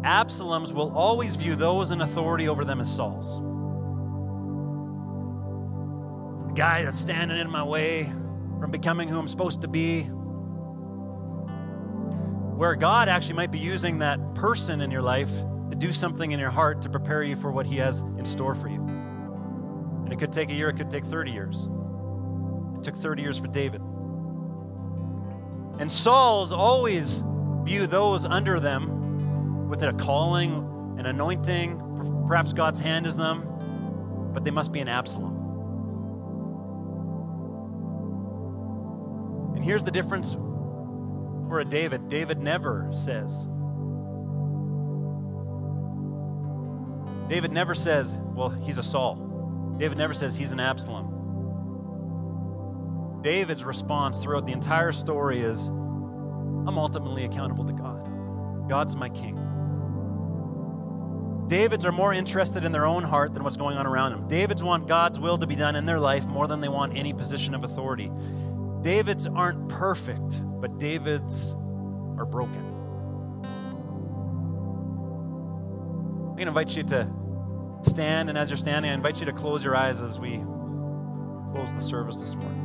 Absaloms 0.03 0.73
will 0.73 0.91
always 0.97 1.35
view 1.35 1.55
those 1.55 1.91
in 1.91 2.01
authority 2.01 2.47
over 2.47 2.65
them 2.65 2.79
as 2.79 2.91
Sauls. 2.91 3.35
The 6.47 6.53
guy 6.55 6.81
that's 6.83 6.97
standing 6.97 7.37
in 7.37 7.51
my 7.51 7.63
way 7.63 8.11
from 8.59 8.71
becoming 8.71 9.07
who 9.07 9.19
I'm 9.19 9.27
supposed 9.27 9.61
to 9.61 9.67
be. 9.67 10.01
Where 12.55 12.73
God 12.73 13.07
actually 13.07 13.35
might 13.35 13.51
be 13.51 13.59
using 13.59 13.99
that 13.99 14.33
person 14.33 14.81
in 14.81 14.89
your 14.89 15.03
life 15.03 15.29
to 15.69 15.75
do 15.77 15.93
something 15.93 16.31
in 16.31 16.39
your 16.39 16.49
heart 16.49 16.81
to 16.81 16.89
prepare 16.89 17.21
you 17.21 17.35
for 17.35 17.51
what 17.51 17.67
He 17.67 17.77
has 17.77 18.01
in 18.01 18.25
store 18.25 18.55
for 18.55 18.67
you. 18.67 18.86
And 20.07 20.13
it 20.13 20.19
could 20.19 20.31
take 20.31 20.49
a 20.49 20.53
year, 20.53 20.69
it 20.69 20.77
could 20.77 20.89
take 20.89 21.03
30 21.03 21.31
years. 21.31 21.67
It 22.77 22.83
took 22.85 22.95
30 22.95 23.21
years 23.23 23.37
for 23.37 23.47
David. 23.47 23.81
And 25.81 25.91
Saul's 25.91 26.53
always 26.53 27.25
view 27.65 27.87
those 27.87 28.25
under 28.25 28.57
them 28.61 29.67
with 29.67 29.83
a 29.83 29.91
calling, 29.91 30.95
an 30.97 31.07
anointing. 31.07 32.23
Perhaps 32.25 32.53
God's 32.53 32.79
hand 32.79 33.05
is 33.05 33.17
them. 33.17 33.43
but 34.33 34.45
they 34.45 34.51
must 34.51 34.71
be 34.71 34.79
an 34.79 34.87
Absalom. 34.87 35.33
And 39.57 39.65
here's 39.65 39.83
the 39.83 39.91
difference 39.91 40.35
for 41.49 41.59
a 41.59 41.65
David 41.65 42.07
David 42.07 42.39
never 42.39 42.87
says, 42.93 43.45
David 47.27 47.51
never 47.51 47.75
says, 47.75 48.17
well, 48.33 48.47
he's 48.47 48.77
a 48.77 48.83
Saul. 48.83 49.26
David 49.77 49.97
never 49.97 50.13
says 50.13 50.35
he's 50.35 50.51
an 50.51 50.59
Absalom. 50.59 51.13
David's 53.21 53.63
response 53.63 54.19
throughout 54.19 54.45
the 54.45 54.51
entire 54.51 54.91
story 54.91 55.39
is, 55.39 55.67
I'm 55.67 56.77
ultimately 56.77 57.25
accountable 57.25 57.65
to 57.65 57.73
God. 57.73 58.69
God's 58.69 58.95
my 58.95 59.09
king. 59.09 59.35
Davids 61.47 61.85
are 61.85 61.91
more 61.91 62.13
interested 62.13 62.63
in 62.65 62.71
their 62.71 62.85
own 62.85 63.03
heart 63.03 63.33
than 63.33 63.43
what's 63.43 63.57
going 63.57 63.77
on 63.77 63.87
around 63.87 64.11
them. 64.11 64.27
Davids 64.27 64.61
want 64.63 64.87
God's 64.87 65.19
will 65.19 65.37
to 65.37 65.47
be 65.47 65.55
done 65.55 65.75
in 65.77 65.85
their 65.85 65.99
life 65.99 66.25
more 66.25 66.47
than 66.47 66.59
they 66.59 66.67
want 66.67 66.97
any 66.97 67.13
position 67.13 67.55
of 67.55 67.63
authority. 67.63 68.11
Davids 68.81 69.27
aren't 69.27 69.69
perfect, 69.69 70.41
but 70.59 70.77
Davids 70.77 71.53
are 72.17 72.25
broken. 72.25 72.63
I'm 76.19 76.35
going 76.35 76.45
to 76.45 76.47
invite 76.47 76.75
you 76.75 76.83
to 76.83 77.09
stand, 77.81 78.29
and 78.29 78.37
as 78.37 78.49
you're 78.49 78.57
standing, 78.57 78.91
I 78.91 78.93
invite 78.93 79.19
you 79.19 79.25
to 79.25 79.33
close 79.33 79.63
your 79.63 79.75
eyes 79.75 80.01
as 80.01 80.19
we 80.19 80.37
close 81.53 81.73
the 81.73 81.81
service 81.81 82.17
this 82.17 82.35
morning. 82.35 82.63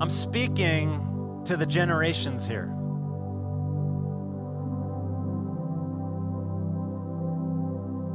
I'm 0.00 0.10
speaking 0.10 1.42
to 1.46 1.56
the 1.56 1.66
generations 1.66 2.46
here. 2.46 2.70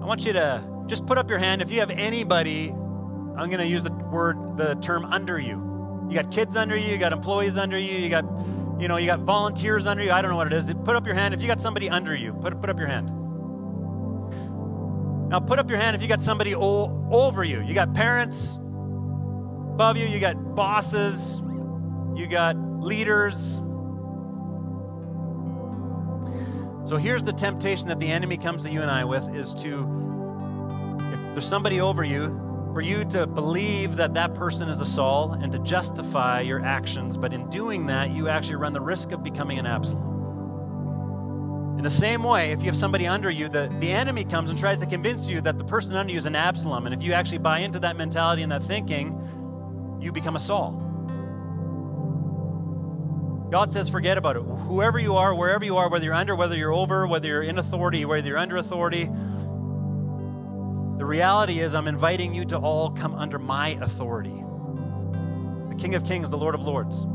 I 0.02 0.06
want 0.06 0.26
you 0.26 0.34
to 0.34 0.64
just 0.88 1.06
put 1.06 1.18
up 1.18 1.30
your 1.30 1.40
hand 1.40 1.62
if 1.62 1.72
you 1.72 1.80
have 1.80 1.90
anybody, 1.90 2.70
I'm 2.70 3.50
going 3.50 3.60
to 3.60 3.68
use 3.68 3.84
the 3.84 3.92
word, 3.92 4.58
the 4.58 4.76
term 4.76 5.06
under 5.06 5.40
you. 5.40 5.71
You 6.12 6.22
got 6.22 6.30
kids 6.30 6.58
under 6.58 6.76
you, 6.76 6.92
you 6.92 6.98
got 6.98 7.14
employees 7.14 7.56
under 7.56 7.80
you, 7.80 7.98
you 7.98 8.10
got, 8.10 8.26
you 8.82 8.90
know, 8.90 8.98
you 8.98 9.06
got 9.06 9.22
volunteers 9.22 9.88
under 9.88 10.04
you. 10.04 10.12
I 10.12 10.22
don't 10.22 10.30
know 10.30 10.36
what 10.36 10.48
it 10.48 10.52
is. 10.52 10.74
Put 10.84 10.98
up 10.98 11.06
your 11.06 11.16
hand 11.16 11.34
if 11.34 11.42
you 11.42 11.48
got 11.48 11.62
somebody 11.62 11.90
under 11.90 12.14
you. 12.14 12.34
Put, 12.34 12.60
put 12.60 12.70
up 12.70 12.78
your 12.78 12.90
hand. 12.90 13.10
Now 15.30 15.40
put 15.40 15.58
up 15.58 15.70
your 15.70 15.80
hand 15.80 15.96
if 15.96 16.02
you 16.02 16.10
got 16.10 16.20
somebody 16.20 16.54
o- 16.54 17.08
over 17.10 17.46
you. 17.46 17.62
You 17.62 17.74
got 17.74 17.94
parents 17.94 18.58
above 18.58 19.96
you, 19.96 20.06
you 20.06 20.20
got 20.20 20.54
bosses, 20.54 21.42
you 22.14 22.28
got 22.28 22.58
leaders. 22.58 23.62
So 26.84 26.98
here's 26.98 27.24
the 27.24 27.32
temptation 27.32 27.88
that 27.88 28.02
the 28.02 28.12
enemy 28.12 28.36
comes 28.36 28.64
to 28.64 28.70
you 28.70 28.82
and 28.82 28.92
I 28.92 29.06
with 29.06 29.34
is 29.34 29.54
to, 29.54 30.98
if 31.14 31.34
there's 31.36 31.48
somebody 31.48 31.80
over 31.80 32.04
you, 32.04 32.51
for 32.74 32.82
you 32.82 33.04
to 33.06 33.28
believe 33.28 33.98
that 33.98 34.14
that 34.14 34.34
person 34.34 34.70
is 34.70 34.80
a 34.80 34.86
Saul 34.86 35.34
and 35.34 35.52
to 35.52 35.60
justify 35.60 36.42
your 36.42 36.64
actions. 36.64 37.18
But 37.18 37.34
in 37.34 37.50
doing 37.50 37.88
that, 37.88 38.12
you 38.12 38.30
actually 38.30 38.56
run 38.56 38.74
the 38.74 38.82
risk 38.82 39.12
of 39.12 39.24
becoming 39.24 39.60
an 39.60 39.66
Absalom. 39.66 40.10
In 41.78 41.84
the 41.84 41.90
same 41.90 42.24
way, 42.24 42.52
if 42.52 42.60
you 42.60 42.66
have 42.66 42.78
somebody 42.78 43.08
under 43.08 43.30
you, 43.30 43.50
the, 43.50 43.68
the 43.80 43.92
enemy 43.92 44.24
comes 44.24 44.50
and 44.50 44.60
tries 44.60 44.78
to 44.80 44.86
convince 44.86 45.28
you 45.28 45.42
that 45.42 45.58
the 45.58 45.64
person 45.64 45.96
under 45.96 46.12
you 46.12 46.18
is 46.18 46.26
an 46.26 46.36
Absalom. 46.36 46.86
And 46.86 46.94
if 46.94 47.02
you 47.02 47.14
actually 47.14 47.40
buy 47.40 47.60
into 47.60 47.80
that 47.80 47.98
mentality 47.98 48.44
and 48.44 48.52
that 48.52 48.64
thinking, 48.64 49.18
you 50.00 50.12
become 50.12 50.36
a 50.36 50.40
Saul. 50.40 50.88
God 53.52 53.70
says, 53.70 53.90
forget 53.90 54.18
about 54.18 54.38
it. 54.38 54.44
Whoever 54.44 54.98
you 54.98 55.18
are, 55.18 55.36
wherever 55.36 55.66
you 55.66 55.76
are, 55.76 55.90
whether 55.90 56.06
you're 56.06 56.14
under, 56.14 56.36
whether 56.38 56.56
you're 56.56 56.72
over, 56.72 57.06
whether 57.06 57.28
you're 57.28 57.44
in 57.44 57.58
authority, 57.58 58.06
whether 58.06 58.26
you're 58.26 58.38
under 58.38 58.56
authority, 58.56 59.10
the 61.02 61.08
reality 61.08 61.62
is 61.62 61.74
I'm 61.74 61.88
inviting 61.88 62.36
you 62.36 62.46
to 62.46 62.60
all 62.60 62.92
come 62.92 63.16
under 63.16 63.40
my 63.40 63.70
authority. 63.70 64.46
The 65.70 65.76
King 65.76 65.96
of 65.96 66.06
Kings, 66.06 66.30
the 66.30 66.38
Lord 66.38 66.54
of 66.54 66.62
Lords. 66.62 67.06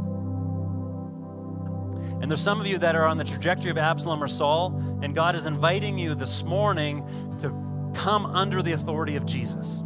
And 2.21 2.29
there's 2.29 2.41
some 2.41 2.61
of 2.61 2.67
you 2.67 2.79
that 2.79 2.97
are 2.97 3.07
on 3.07 3.17
the 3.17 3.23
trajectory 3.23 3.71
of 3.71 3.79
Absalom 3.79 4.21
or 4.21 4.27
Saul, 4.27 4.77
and 5.03 5.15
God 5.15 5.37
is 5.37 5.47
inviting 5.47 5.99
you 5.99 6.17
this 6.17 6.43
morning 6.43 7.07
to 7.39 7.51
come 7.95 8.27
under 8.27 8.61
the 8.61 8.73
authority 8.73 9.15
of 9.15 9.25
Jesus. 9.25 9.85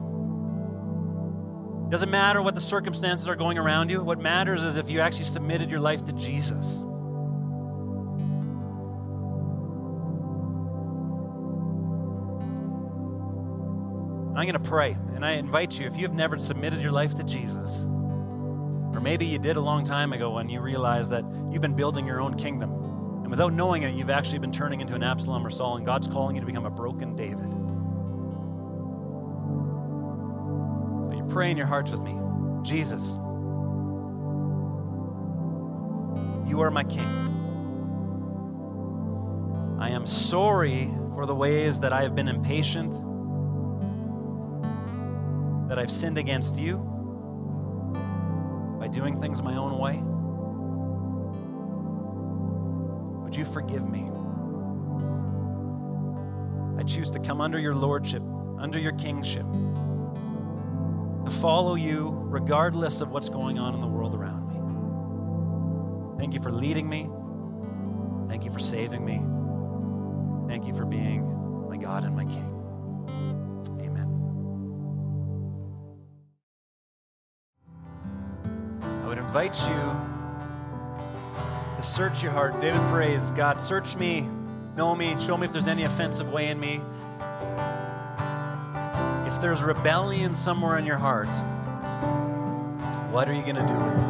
Doesn't 1.90 2.10
matter 2.10 2.40
what 2.40 2.54
the 2.54 2.60
circumstances 2.62 3.28
are 3.28 3.36
going 3.36 3.58
around 3.58 3.90
you. 3.90 4.02
What 4.02 4.18
matters 4.18 4.62
is 4.62 4.78
if 4.78 4.88
you 4.88 5.00
actually 5.00 5.26
submitted 5.26 5.68
your 5.68 5.80
life 5.80 6.06
to 6.06 6.14
Jesus. 6.14 6.82
I'm 14.36 14.46
going 14.46 14.52
to 14.52 14.60
pray, 14.60 14.96
and 15.14 15.24
I 15.24 15.32
invite 15.32 15.78
you, 15.78 15.86
if 15.86 15.96
you 15.96 16.02
have 16.02 16.14
never 16.14 16.38
submitted 16.38 16.80
your 16.80 16.92
life 16.92 17.16
to 17.16 17.24
Jesus, 17.24 17.82
or 17.82 19.00
maybe 19.00 19.26
you 19.26 19.38
did 19.38 19.56
a 19.56 19.60
long 19.60 19.84
time 19.84 20.12
ago 20.12 20.30
when 20.30 20.48
you 20.48 20.60
realized 20.60 21.10
that 21.10 21.24
you've 21.50 21.60
been 21.60 21.74
building 21.74 22.06
your 22.06 22.20
own 22.20 22.36
kingdom, 22.36 22.72
and 23.22 23.28
without 23.28 23.52
knowing 23.52 23.82
it, 23.82 23.94
you've 23.94 24.08
actually 24.08 24.38
been 24.38 24.52
turning 24.52 24.80
into 24.80 24.94
an 24.94 25.02
Absalom 25.02 25.44
or 25.44 25.50
Saul, 25.50 25.76
and 25.76 25.84
God's 25.84 26.06
calling 26.06 26.36
you 26.36 26.40
to 26.40 26.46
become 26.46 26.64
a 26.64 26.70
broken 26.70 27.16
David. 27.16 27.50
So 31.08 31.16
you 31.16 31.24
pray 31.28 31.50
in 31.50 31.56
your 31.56 31.66
hearts 31.66 31.90
with 31.90 32.00
me 32.00 32.16
Jesus, 32.62 33.14
you 36.48 36.60
are 36.60 36.70
my 36.70 36.84
King. 36.84 37.00
I 39.80 39.90
am 39.90 40.06
sorry 40.06 40.88
for 41.14 41.26
the 41.26 41.34
ways 41.34 41.80
that 41.80 41.92
I 41.92 42.02
have 42.02 42.14
been 42.14 42.28
impatient 42.28 43.09
that 45.70 45.78
I've 45.78 45.90
sinned 45.90 46.18
against 46.18 46.56
you 46.56 46.78
by 48.80 48.88
doing 48.88 49.20
things 49.20 49.40
my 49.40 49.54
own 49.54 49.78
way? 49.78 50.02
Would 53.22 53.36
you 53.36 53.44
forgive 53.44 53.88
me? 53.88 54.10
I 56.76 56.82
choose 56.82 57.08
to 57.10 57.20
come 57.20 57.40
under 57.40 57.60
your 57.60 57.76
lordship, 57.76 58.20
under 58.58 58.80
your 58.80 58.90
kingship, 58.94 59.46
to 61.24 61.30
follow 61.30 61.76
you 61.76 62.18
regardless 62.24 63.00
of 63.00 63.12
what's 63.12 63.28
going 63.28 63.60
on 63.60 63.72
in 63.72 63.80
the 63.80 63.86
world 63.86 64.16
around 64.16 64.48
me. 64.48 66.18
Thank 66.18 66.34
you 66.34 66.42
for 66.42 66.50
leading 66.50 66.88
me. 66.88 67.08
Thank 68.28 68.44
you 68.44 68.50
for 68.50 68.58
saving 68.58 69.04
me. 69.04 69.22
Thank 70.48 70.66
you 70.66 70.74
for 70.74 70.84
being 70.84 71.68
my 71.68 71.76
God 71.76 72.02
and 72.02 72.16
my 72.16 72.24
King. 72.24 72.49
Invite 79.30 79.60
you 79.68 79.96
to 81.76 81.82
search 81.82 82.20
your 82.20 82.32
heart. 82.32 82.60
David 82.60 82.80
prays, 82.90 83.30
God, 83.30 83.60
search 83.60 83.94
me, 83.94 84.28
know 84.76 84.96
me, 84.96 85.14
show 85.20 85.36
me 85.36 85.46
if 85.46 85.52
there's 85.52 85.68
any 85.68 85.84
offensive 85.84 86.32
way 86.32 86.48
in 86.48 86.58
me. 86.58 86.80
If 89.32 89.40
there's 89.40 89.62
rebellion 89.62 90.34
somewhere 90.34 90.78
in 90.78 90.84
your 90.84 90.96
heart, 90.96 91.28
what 93.12 93.28
are 93.28 93.32
you 93.32 93.42
going 93.42 93.54
to 93.54 93.64
do 93.64 93.72
with 93.72 93.94
it? 93.94 94.00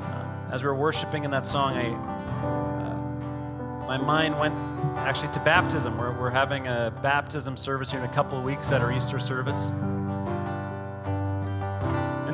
Uh, 0.00 0.54
as 0.54 0.62
we 0.62 0.68
were 0.70 0.74
worshiping 0.74 1.24
in 1.24 1.30
that 1.32 1.44
song, 1.44 1.76
I, 1.76 1.90
uh, 1.90 3.86
my 3.86 3.98
mind 3.98 4.38
went 4.40 4.54
actually 4.96 5.30
to 5.34 5.40
baptism. 5.40 5.98
We're, 5.98 6.18
we're 6.18 6.30
having 6.30 6.68
a 6.68 6.90
baptism 7.02 7.58
service 7.58 7.90
here 7.90 8.00
in 8.00 8.06
a 8.08 8.14
couple 8.14 8.38
of 8.38 8.44
weeks 8.44 8.72
at 8.72 8.80
our 8.80 8.90
Easter 8.90 9.20
service 9.20 9.70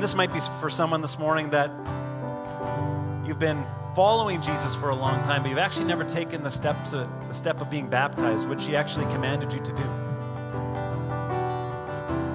this 0.03 0.17
might 0.17 0.33
be 0.33 0.41
for 0.59 0.69
someone 0.69 1.01
this 1.01 1.17
morning 1.17 1.51
that 1.51 1.71
you've 3.25 3.39
been 3.39 3.65
following 3.95 4.43
Jesus 4.43 4.75
for 4.75 4.89
a 4.89 4.97
long 4.97 5.23
time, 5.23 5.43
but 5.43 5.49
you've 5.49 5.59
actually 5.59 5.85
never 5.85 6.03
taken 6.03 6.43
the 6.43 6.51
steps, 6.51 6.93
of, 6.93 7.09
the 7.29 7.35
step 7.35 7.61
of 7.61 7.71
being 7.71 7.87
baptized, 7.87 8.49
which 8.49 8.65
He 8.65 8.75
actually 8.75 9.07
commanded 9.13 9.53
you 9.53 9.61
to 9.61 9.73
do. 9.73 9.85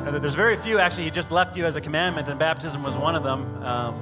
Now, 0.06 0.18
there's 0.18 0.34
very 0.34 0.56
few 0.56 0.80
actually. 0.80 1.04
He 1.04 1.12
just 1.12 1.30
left 1.30 1.58
you 1.58 1.66
as 1.66 1.76
a 1.76 1.82
commandment, 1.82 2.30
and 2.30 2.40
baptism 2.40 2.84
was 2.84 2.98
one 2.98 3.16
of 3.16 3.24
them. 3.24 3.62
Um, 3.66 3.96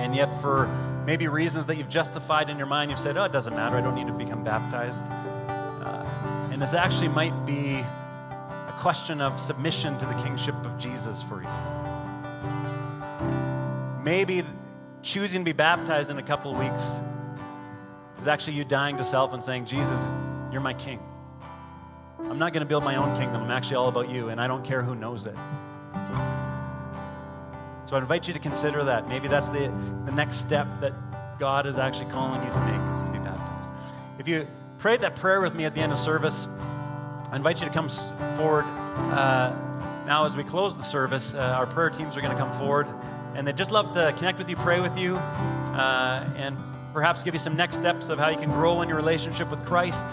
and 0.00 0.12
yet, 0.16 0.40
for 0.40 0.66
maybe 1.06 1.28
reasons 1.28 1.66
that 1.66 1.76
you've 1.76 1.88
justified 1.88 2.50
in 2.50 2.58
your 2.58 2.66
mind, 2.66 2.90
you've 2.90 2.98
said, 2.98 3.16
"Oh, 3.16 3.22
it 3.22 3.30
doesn't 3.30 3.54
matter. 3.54 3.76
I 3.76 3.80
don't 3.80 3.94
need 3.94 4.08
to 4.08 4.12
become 4.12 4.42
baptized." 4.42 5.04
Uh, 5.04 6.04
and 6.50 6.60
this 6.60 6.74
actually 6.74 7.08
might 7.08 7.46
be 7.46 7.84
a 8.66 8.74
question 8.80 9.20
of 9.20 9.38
submission 9.38 9.96
to 9.98 10.06
the 10.06 10.14
kingship 10.14 10.56
of 10.64 10.76
Jesus 10.76 11.22
for 11.22 11.40
you. 11.40 11.75
Maybe 14.06 14.44
choosing 15.02 15.40
to 15.40 15.44
be 15.44 15.52
baptized 15.52 16.12
in 16.12 16.18
a 16.18 16.22
couple 16.22 16.52
of 16.52 16.58
weeks 16.60 17.00
is 18.20 18.28
actually 18.28 18.52
you 18.52 18.64
dying 18.64 18.96
to 18.98 19.02
self 19.02 19.32
and 19.32 19.42
saying, 19.42 19.64
Jesus, 19.64 20.12
you're 20.52 20.60
my 20.60 20.74
king. 20.74 21.00
I'm 22.20 22.38
not 22.38 22.52
going 22.52 22.60
to 22.60 22.68
build 22.68 22.84
my 22.84 22.94
own 22.94 23.16
kingdom. 23.16 23.42
I'm 23.42 23.50
actually 23.50 23.78
all 23.78 23.88
about 23.88 24.08
you, 24.08 24.28
and 24.28 24.40
I 24.40 24.46
don't 24.46 24.64
care 24.64 24.80
who 24.80 24.94
knows 24.94 25.26
it. 25.26 25.34
So 27.84 27.96
I 27.96 27.98
invite 27.98 28.28
you 28.28 28.32
to 28.32 28.38
consider 28.38 28.84
that. 28.84 29.08
Maybe 29.08 29.26
that's 29.26 29.48
the, 29.48 29.74
the 30.04 30.12
next 30.12 30.36
step 30.36 30.68
that 30.80 30.92
God 31.40 31.66
is 31.66 31.76
actually 31.76 32.12
calling 32.12 32.40
you 32.44 32.52
to 32.52 32.60
make, 32.60 32.96
is 32.96 33.02
to 33.02 33.10
be 33.10 33.18
baptized. 33.18 33.72
If 34.20 34.28
you 34.28 34.46
prayed 34.78 35.00
that 35.00 35.16
prayer 35.16 35.40
with 35.40 35.56
me 35.56 35.64
at 35.64 35.74
the 35.74 35.80
end 35.80 35.90
of 35.90 35.98
service, 35.98 36.46
I 37.32 37.34
invite 37.34 37.60
you 37.60 37.66
to 37.66 37.74
come 37.74 37.88
forward. 38.36 38.66
Uh, 38.66 39.52
now, 40.06 40.24
as 40.24 40.36
we 40.36 40.44
close 40.44 40.76
the 40.76 40.84
service, 40.84 41.34
uh, 41.34 41.56
our 41.58 41.66
prayer 41.66 41.90
teams 41.90 42.16
are 42.16 42.20
going 42.20 42.32
to 42.32 42.38
come 42.38 42.52
forward, 42.52 42.86
and 43.36 43.46
they'd 43.46 43.56
just 43.56 43.70
love 43.70 43.92
to 43.94 44.14
connect 44.16 44.38
with 44.38 44.48
you, 44.48 44.56
pray 44.56 44.80
with 44.80 44.98
you, 44.98 45.16
uh, 45.16 46.26
and 46.36 46.56
perhaps 46.94 47.22
give 47.22 47.34
you 47.34 47.38
some 47.38 47.54
next 47.54 47.76
steps 47.76 48.08
of 48.08 48.18
how 48.18 48.30
you 48.30 48.38
can 48.38 48.50
grow 48.50 48.80
in 48.80 48.88
your 48.88 48.96
relationship 48.96 49.50
with 49.50 49.62
Christ. 49.66 50.08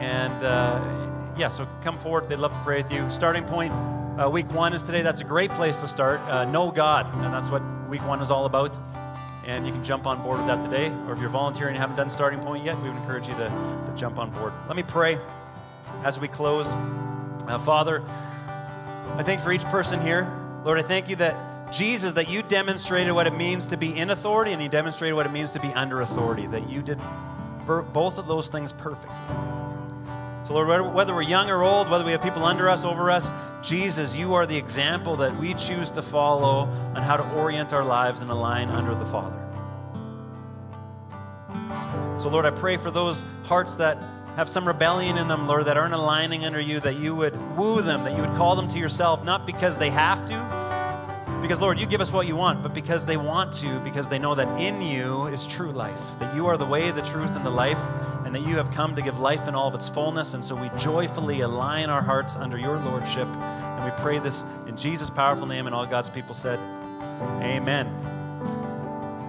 And 0.00 0.44
uh, 0.44 0.80
yeah, 1.36 1.48
so 1.48 1.68
come 1.82 1.96
forward. 1.98 2.28
They'd 2.28 2.40
love 2.40 2.52
to 2.52 2.60
pray 2.64 2.78
with 2.78 2.90
you. 2.90 3.08
Starting 3.08 3.44
point, 3.44 3.72
uh, 4.20 4.28
week 4.28 4.50
one 4.50 4.72
is 4.72 4.82
today. 4.82 5.02
That's 5.02 5.20
a 5.20 5.24
great 5.24 5.50
place 5.52 5.80
to 5.80 5.86
start. 5.86 6.20
Uh, 6.22 6.44
know 6.44 6.72
God, 6.72 7.06
and 7.24 7.32
that's 7.32 7.50
what 7.50 7.62
week 7.88 8.04
one 8.06 8.20
is 8.20 8.32
all 8.32 8.46
about. 8.46 8.76
And 9.46 9.64
you 9.64 9.72
can 9.72 9.84
jump 9.84 10.06
on 10.06 10.20
board 10.22 10.38
with 10.38 10.48
that 10.48 10.62
today. 10.64 10.88
Or 11.06 11.12
if 11.12 11.20
you're 11.20 11.30
volunteering 11.30 11.74
and 11.74 11.80
haven't 11.80 11.96
done 11.96 12.10
starting 12.10 12.40
point 12.40 12.64
yet, 12.64 12.76
we 12.82 12.88
would 12.88 12.98
encourage 12.98 13.28
you 13.28 13.34
to, 13.34 13.48
to 13.86 13.92
jump 13.96 14.18
on 14.18 14.30
board. 14.30 14.52
Let 14.66 14.76
me 14.76 14.82
pray 14.82 15.18
as 16.02 16.18
we 16.18 16.26
close. 16.26 16.74
Uh, 17.46 17.58
Father, 17.64 18.02
I 19.16 19.22
thank 19.22 19.40
for 19.40 19.52
each 19.52 19.64
person 19.66 20.00
here. 20.00 20.30
Lord, 20.64 20.78
I 20.78 20.82
thank 20.82 21.08
you 21.08 21.16
that 21.16 21.47
Jesus, 21.70 22.14
that 22.14 22.28
you 22.28 22.42
demonstrated 22.42 23.12
what 23.12 23.26
it 23.26 23.34
means 23.34 23.66
to 23.68 23.76
be 23.76 23.96
in 23.96 24.10
authority 24.10 24.52
and 24.52 24.62
you 24.62 24.68
demonstrated 24.68 25.14
what 25.14 25.26
it 25.26 25.32
means 25.32 25.50
to 25.52 25.60
be 25.60 25.68
under 25.68 26.00
authority, 26.00 26.46
that 26.46 26.68
you 26.70 26.82
did 26.82 26.98
both 27.92 28.18
of 28.18 28.26
those 28.26 28.48
things 28.48 28.72
perfectly. 28.72 29.14
So, 30.44 30.54
Lord, 30.54 30.94
whether 30.94 31.14
we're 31.14 31.20
young 31.22 31.50
or 31.50 31.62
old, 31.62 31.90
whether 31.90 32.04
we 32.04 32.12
have 32.12 32.22
people 32.22 32.44
under 32.44 32.70
us, 32.70 32.86
over 32.86 33.10
us, 33.10 33.32
Jesus, 33.62 34.16
you 34.16 34.32
are 34.32 34.46
the 34.46 34.56
example 34.56 35.16
that 35.16 35.36
we 35.36 35.52
choose 35.52 35.90
to 35.90 36.00
follow 36.00 36.60
on 36.94 37.02
how 37.02 37.18
to 37.18 37.30
orient 37.34 37.74
our 37.74 37.84
lives 37.84 38.22
and 38.22 38.30
align 38.30 38.70
under 38.70 38.94
the 38.94 39.04
Father. 39.06 39.44
So, 42.18 42.30
Lord, 42.30 42.46
I 42.46 42.50
pray 42.50 42.78
for 42.78 42.90
those 42.90 43.22
hearts 43.44 43.76
that 43.76 44.02
have 44.36 44.48
some 44.48 44.66
rebellion 44.66 45.18
in 45.18 45.28
them, 45.28 45.46
Lord, 45.46 45.66
that 45.66 45.76
aren't 45.76 45.92
aligning 45.92 46.46
under 46.46 46.60
you, 46.60 46.80
that 46.80 46.96
you 46.96 47.14
would 47.14 47.36
woo 47.56 47.82
them, 47.82 48.04
that 48.04 48.16
you 48.16 48.22
would 48.22 48.34
call 48.36 48.56
them 48.56 48.68
to 48.68 48.78
yourself, 48.78 49.22
not 49.24 49.44
because 49.44 49.76
they 49.76 49.90
have 49.90 50.24
to, 50.26 50.57
because, 51.40 51.60
Lord, 51.60 51.78
you 51.78 51.86
give 51.86 52.00
us 52.00 52.12
what 52.12 52.26
you 52.26 52.36
want, 52.36 52.62
but 52.62 52.74
because 52.74 53.06
they 53.06 53.16
want 53.16 53.52
to, 53.54 53.80
because 53.80 54.08
they 54.08 54.18
know 54.18 54.34
that 54.34 54.60
in 54.60 54.82
you 54.82 55.26
is 55.26 55.46
true 55.46 55.70
life, 55.70 56.00
that 56.18 56.34
you 56.34 56.46
are 56.46 56.56
the 56.56 56.66
way, 56.66 56.90
the 56.90 57.02
truth, 57.02 57.36
and 57.36 57.46
the 57.46 57.50
life, 57.50 57.78
and 58.24 58.34
that 58.34 58.42
you 58.42 58.56
have 58.56 58.70
come 58.72 58.94
to 58.94 59.02
give 59.02 59.18
life 59.20 59.46
in 59.48 59.54
all 59.54 59.68
of 59.68 59.74
its 59.74 59.88
fullness. 59.88 60.34
And 60.34 60.44
so 60.44 60.54
we 60.54 60.70
joyfully 60.76 61.40
align 61.40 61.90
our 61.90 62.02
hearts 62.02 62.36
under 62.36 62.58
your 62.58 62.78
lordship. 62.78 63.28
And 63.28 63.84
we 63.84 63.90
pray 64.02 64.18
this 64.18 64.44
in 64.66 64.76
Jesus' 64.76 65.10
powerful 65.10 65.46
name. 65.46 65.66
And 65.66 65.74
all 65.74 65.86
God's 65.86 66.10
people 66.10 66.34
said, 66.34 66.58
Amen. 67.42 67.88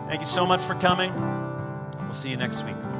Thank 0.10 0.22
you 0.22 0.28
so 0.28 0.45
much 0.45 0.62
for 0.62 0.76
coming. 0.76 1.14
We'll 2.01 2.14
see 2.14 2.30
you 2.30 2.38
next 2.38 2.64
week. 2.64 2.98